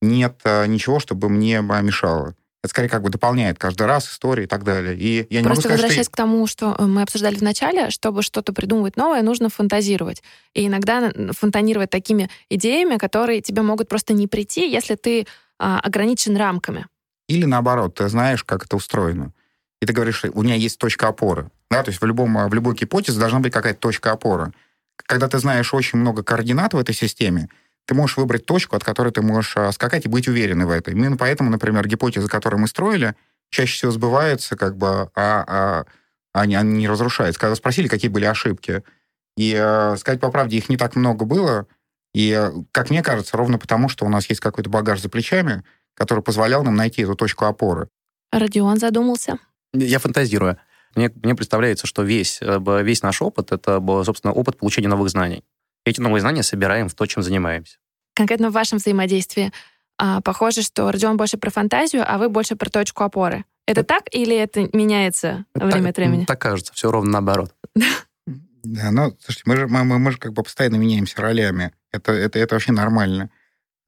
нет 0.02 0.38
а, 0.44 0.66
ничего, 0.66 1.00
чтобы 1.00 1.30
мне 1.30 1.62
мешало. 1.62 2.34
Это 2.62 2.70
скорее 2.70 2.88
как 2.88 3.02
бы 3.02 3.10
дополняет 3.10 3.58
каждый 3.58 3.86
раз 3.86 4.10
истории 4.10 4.44
и 4.44 4.46
так 4.46 4.64
далее. 4.64 4.96
И 4.96 5.26
я 5.30 5.40
не 5.40 5.44
Просто 5.46 5.62
сказать, 5.62 5.78
возвращаясь 5.78 6.06
что... 6.06 6.12
к 6.12 6.16
тому, 6.16 6.46
что 6.46 6.74
э, 6.76 6.86
мы 6.86 7.02
обсуждали 7.02 7.36
в 7.36 7.42
начале, 7.42 7.90
чтобы 7.90 8.22
что-то 8.22 8.52
придумывать 8.52 8.96
новое, 8.96 9.22
нужно 9.22 9.48
фантазировать. 9.48 10.22
И 10.54 10.66
иногда 10.66 11.12
фонтанировать 11.32 11.90
такими 11.90 12.28
идеями, 12.50 12.96
которые 12.96 13.40
тебе 13.40 13.62
могут 13.62 13.88
просто 13.88 14.12
не 14.12 14.26
прийти, 14.26 14.70
если 14.70 14.96
ты 14.96 15.26
а, 15.58 15.78
ограничен 15.80 16.36
рамками. 16.36 16.86
Или 17.28 17.44
наоборот, 17.44 17.94
ты 17.94 18.08
знаешь, 18.08 18.42
как 18.42 18.64
это 18.64 18.76
устроено 18.76 19.32
и 19.80 19.86
ты 19.86 19.92
говоришь, 19.92 20.24
у 20.32 20.42
меня 20.42 20.54
есть 20.54 20.78
точка 20.78 21.08
опоры. 21.08 21.50
Да, 21.70 21.82
то 21.82 21.90
есть 21.90 22.00
в, 22.00 22.06
любом, 22.06 22.48
в 22.48 22.54
любой 22.54 22.74
гипотезе 22.74 23.18
должна 23.18 23.40
быть 23.40 23.52
какая-то 23.52 23.78
точка 23.78 24.12
опоры. 24.12 24.52
Когда 24.96 25.28
ты 25.28 25.38
знаешь 25.38 25.72
очень 25.72 25.98
много 25.98 26.22
координат 26.22 26.74
в 26.74 26.78
этой 26.78 26.94
системе, 26.94 27.48
ты 27.88 27.94
можешь 27.94 28.18
выбрать 28.18 28.44
точку, 28.44 28.76
от 28.76 28.84
которой 28.84 29.12
ты 29.12 29.22
можешь 29.22 29.56
а, 29.56 29.72
скакать 29.72 30.04
и 30.04 30.10
быть 30.10 30.28
уверенным 30.28 30.68
в 30.68 30.70
этой. 30.70 30.92
Именно 30.92 31.16
поэтому, 31.16 31.48
например, 31.48 31.88
гипотезы, 31.88 32.28
которые 32.28 32.60
мы 32.60 32.68
строили, 32.68 33.14
чаще 33.48 33.72
всего 33.72 33.90
сбываются, 33.90 34.56
как 34.56 34.76
бы, 34.76 35.10
а, 35.14 35.44
а 35.46 35.84
они, 36.34 36.54
они 36.54 36.80
не 36.80 36.88
разрушаются. 36.88 37.40
Когда 37.40 37.56
спросили, 37.56 37.88
какие 37.88 38.10
были 38.10 38.26
ошибки, 38.26 38.82
и 39.38 39.56
э, 39.58 39.96
сказать 39.96 40.20
по 40.20 40.30
правде, 40.30 40.58
их 40.58 40.68
не 40.68 40.76
так 40.76 40.96
много 40.96 41.24
было, 41.24 41.66
и, 42.12 42.30
э, 42.30 42.52
как 42.72 42.90
мне 42.90 43.02
кажется, 43.02 43.36
ровно 43.38 43.56
потому, 43.58 43.88
что 43.88 44.04
у 44.04 44.10
нас 44.10 44.28
есть 44.28 44.40
какой-то 44.42 44.68
багаж 44.68 45.00
за 45.00 45.08
плечами, 45.08 45.64
который 45.94 46.22
позволял 46.22 46.62
нам 46.64 46.76
найти 46.76 47.02
эту 47.02 47.14
точку 47.14 47.46
опоры. 47.46 47.88
Родион 48.30 48.78
задумался. 48.78 49.38
Я 49.72 49.98
фантазирую. 49.98 50.58
Мне, 50.94 51.10
мне 51.22 51.34
представляется, 51.34 51.86
что 51.86 52.02
весь, 52.02 52.38
э, 52.42 52.82
весь 52.82 53.02
наш 53.02 53.22
опыт— 53.22 53.50
это, 53.52 53.82
собственно, 54.04 54.34
опыт 54.34 54.58
получения 54.58 54.88
новых 54.88 55.08
знаний. 55.08 55.42
Эти 55.88 56.00
новые 56.00 56.20
знания 56.20 56.42
собираем 56.42 56.88
в 56.88 56.94
то, 56.94 57.06
чем 57.06 57.22
занимаемся. 57.22 57.78
Конкретно 58.14 58.50
в 58.50 58.52
вашем 58.52 58.78
взаимодействии 58.78 59.52
а, 59.98 60.20
похоже, 60.20 60.62
что 60.62 60.90
Родион 60.92 61.16
больше 61.16 61.38
про 61.38 61.50
фантазию, 61.50 62.04
а 62.06 62.18
вы 62.18 62.28
больше 62.28 62.56
про 62.56 62.70
точку 62.70 63.02
опоры. 63.02 63.44
Это, 63.66 63.80
это 63.80 63.84
так 63.84 64.04
или 64.12 64.36
это 64.36 64.68
меняется 64.72 65.44
это 65.54 65.66
время 65.66 65.82
так, 65.82 65.90
от 65.90 65.96
времени? 65.96 66.24
Так 66.24 66.40
кажется, 66.40 66.72
все 66.72 66.90
ровно 66.90 67.12
наоборот. 67.12 67.54
Да, 68.64 68.90
ну, 68.90 69.16
слушайте, 69.24 69.44
мы 69.46 69.56
же, 69.56 69.66
мы, 69.66 69.84
мы 69.84 70.10
же 70.10 70.18
как 70.18 70.34
бы 70.34 70.42
постоянно 70.42 70.76
меняемся 70.76 71.22
ролями. 71.22 71.72
Это, 71.90 72.12
это, 72.12 72.38
это 72.38 72.54
вообще 72.54 72.72
нормально. 72.72 73.30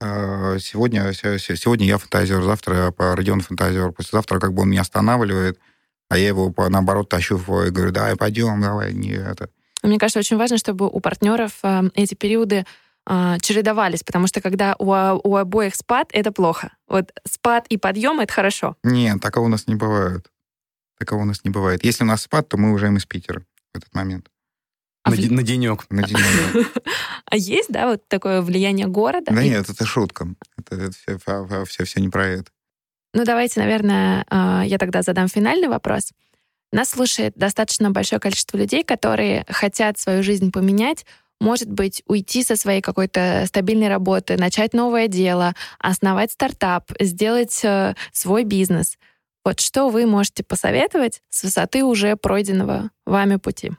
А, 0.01 0.57
сегодня, 0.59 1.13
сегодня 1.13 1.85
я 1.85 1.99
фантазер, 1.99 2.41
завтра 2.41 2.91
Родион 2.97 3.41
фантазер, 3.41 3.91
послезавтра 3.91 4.39
как 4.39 4.53
бы 4.53 4.63
он 4.63 4.69
меня 4.69 4.81
останавливает, 4.81 5.59
а 6.09 6.17
я 6.17 6.29
его, 6.29 6.51
наоборот, 6.69 7.09
тащу 7.09 7.37
и 7.37 7.69
говорю, 7.69 7.91
давай, 7.91 8.15
пойдем, 8.15 8.59
давай, 8.59 8.93
не 8.93 9.11
это. 9.11 9.49
Мне 9.83 9.97
кажется, 9.97 10.19
очень 10.19 10.37
важно, 10.37 10.57
чтобы 10.57 10.87
у 10.87 10.99
партнеров 10.99 11.59
э, 11.63 11.83
эти 11.95 12.13
периоды 12.13 12.65
э, 13.07 13.37
чередовались, 13.41 14.03
потому 14.03 14.27
что 14.27 14.41
когда 14.41 14.75
у, 14.77 14.85
у 14.89 15.35
обоих 15.35 15.75
спад, 15.75 16.09
это 16.11 16.31
плохо. 16.31 16.73
Вот 16.87 17.11
спад 17.27 17.65
и 17.69 17.77
подъем— 17.77 18.19
это 18.21 18.31
хорошо. 18.31 18.75
Нет, 18.83 19.21
такого 19.21 19.45
у 19.45 19.49
нас 19.49 19.67
не 19.67 19.75
бывает. 19.75 20.29
Такого 20.99 21.21
у 21.21 21.25
нас 21.25 21.43
не 21.43 21.49
бывает. 21.49 21.83
Если 21.83 22.03
у 22.03 22.07
нас 22.07 22.21
спад, 22.21 22.47
то 22.47 22.57
мы 22.57 22.71
уезжаем 22.71 22.97
из 22.97 23.05
Питера 23.05 23.43
в 23.73 23.77
этот 23.77 23.93
момент. 23.93 24.27
А 25.03 25.09
на, 25.09 25.15
в... 25.15 25.31
на 25.31 25.43
денек. 25.43 25.85
На 25.89 26.03
денек. 26.03 26.71
А 27.25 27.35
есть, 27.35 27.71
да, 27.71 27.87
вот 27.87 28.07
такое 28.07 28.41
влияние 28.41 28.87
города? 28.87 29.31
Да 29.31 29.41
нет, 29.41 29.69
это 29.69 29.85
шутка. 29.85 30.27
Это, 30.57 30.91
все, 30.91 31.17
все, 31.65 31.85
все 31.85 32.01
не 32.01 32.09
про 32.09 32.27
это. 32.27 32.51
Ну, 33.13 33.25
давайте, 33.25 33.59
наверное, 33.59 34.25
а, 34.29 34.63
я 34.65 34.77
тогда 34.77 35.01
задам 35.01 35.27
финальный 35.27 35.67
вопрос. 35.67 36.11
Нас 36.71 36.89
слушает 36.89 37.33
достаточно 37.35 37.91
большое 37.91 38.19
количество 38.19 38.57
людей, 38.57 38.83
которые 38.83 39.45
хотят 39.49 39.99
свою 39.99 40.23
жизнь 40.23 40.51
поменять, 40.51 41.05
может 41.41 41.69
быть, 41.69 42.03
уйти 42.05 42.43
со 42.43 42.55
своей 42.55 42.81
какой-то 42.81 43.45
стабильной 43.47 43.89
работы, 43.89 44.37
начать 44.37 44.73
новое 44.73 45.07
дело, 45.07 45.55
основать 45.79 46.31
стартап, 46.31 46.91
сделать 46.99 47.59
э, 47.63 47.95
свой 48.13 48.43
бизнес. 48.43 48.97
Вот 49.43 49.59
что 49.59 49.89
вы 49.89 50.05
можете 50.05 50.43
посоветовать 50.43 51.23
с 51.29 51.43
высоты 51.43 51.83
уже 51.83 52.15
пройденного 52.15 52.91
вами 53.05 53.37
пути? 53.37 53.71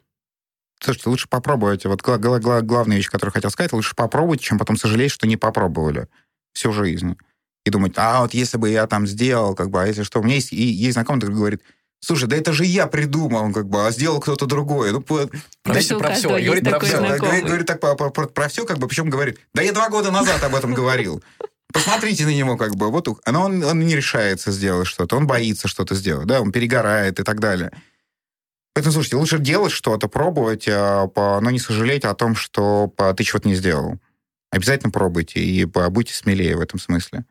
Слушайте, 0.81 1.11
лучше 1.11 1.29
попробуйте. 1.29 1.89
Вот 1.89 2.03
гла- 2.03 2.19
гла- 2.19 2.41
гла- 2.41 2.63
главная 2.63 2.97
вещь, 2.97 3.09
которую 3.09 3.33
хотел 3.33 3.51
сказать, 3.51 3.73
лучше 3.73 3.95
попробуйте, 3.95 4.45
чем 4.45 4.59
потом 4.59 4.77
сожалеть, 4.77 5.13
что 5.13 5.29
не 5.29 5.37
попробовали 5.37 6.09
всю 6.53 6.73
жизнь 6.73 7.17
и 7.65 7.71
думать, 7.71 7.93
а 7.97 8.23
вот 8.23 8.35
если 8.35 8.59
бы 8.59 8.69
я 8.69 8.89
там 8.89 9.07
сделал, 9.07 9.55
как 9.55 9.71
бы, 9.71 9.81
а 9.81 9.87
если 9.87 10.03
что, 10.03 10.19
у 10.19 10.25
меня 10.25 10.35
есть, 10.35 10.53
и, 10.53 10.65
есть 10.65 10.95
знакомый, 10.95 11.21
который 11.21 11.37
говорит, 11.37 11.63
слушай, 12.03 12.29
да 12.29 12.37
это 12.37 12.53
же 12.53 12.65
я 12.65 12.87
придумал, 12.87 13.53
как 13.53 13.69
бы, 13.69 13.87
а 13.87 13.91
сделал 13.91 14.21
кто-то 14.21 14.47
другой. 14.47 14.93
Ну, 14.93 15.01
про, 15.01 15.29
да 15.65 15.81
все, 15.81 15.99
про 15.99 16.15
все. 16.15 16.29
Говорит 16.29 16.69
про 16.69 16.81
все. 16.81 16.99
Говорит, 17.01 17.45
говорит 17.45 17.67
так 17.67 17.81
про, 17.81 17.95
про, 17.95 18.11
про, 18.11 18.27
про 18.27 18.49
все, 18.49 18.67
как 18.67 18.79
бы, 18.79 18.89
причем 18.89 19.09
говорит, 19.09 19.39
да 19.55 19.63
я 19.63 19.73
два 19.73 19.89
года 19.89 20.11
назад 20.11 20.43
об 20.43 20.55
этом 20.55 20.75
говорил. 20.75 21.23
Посмотрите 21.73 22.27
на 22.27 22.35
него, 22.35 22.59
как 22.59 22.77
бы, 22.77 22.91
вот, 22.91 23.09
но 23.27 23.45
он, 23.45 23.65
он 23.65 23.81
не 23.81 23.97
решается 23.97 24.53
сделать 24.53 24.87
что-то, 24.87 25.17
он 25.17 25.27
боится 25.27 25.69
что-то 25.69 25.95
сделать, 25.95 26.27
да, 26.27 26.43
он 26.43 26.53
перегорает 26.53 27.19
и 27.19 27.23
так 27.23 27.41
далее. 27.41 27.73
Поэтому, 28.75 28.93
слушайте, 28.93 29.17
лучше 29.17 29.39
делать 29.39 29.73
что-то, 29.73 30.09
пробовать, 30.09 30.67
а, 30.69 31.09
но 31.17 31.51
не 31.51 31.59
сожалеть 31.59 32.05
о 32.05 32.15
том, 32.15 32.35
что 32.35 32.93
ты 33.17 33.25
чего-то 33.25 33.49
не 33.49 33.55
сделал. 33.55 33.99
Обязательно 34.51 34.91
пробуйте 34.91 35.41
и 35.41 35.65
будьте 35.65 36.13
смелее 36.13 36.57
в 36.57 36.61
этом 36.61 36.79
смысле. 36.79 37.25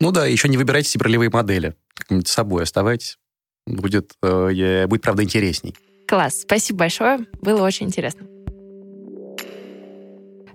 Ну 0.00 0.12
да, 0.12 0.26
еще 0.26 0.48
не 0.48 0.56
выбирайте 0.56 0.88
себе 0.88 1.04
ролевые 1.04 1.30
модели. 1.30 1.74
С 2.08 2.30
собой 2.30 2.62
оставайтесь. 2.62 3.18
Будет, 3.66 4.12
э, 4.22 4.86
будет, 4.86 5.02
правда, 5.02 5.22
интересней. 5.22 5.74
Класс. 6.06 6.40
Спасибо 6.42 6.80
большое. 6.80 7.26
Было 7.42 7.62
очень 7.62 7.86
интересно. 7.86 8.26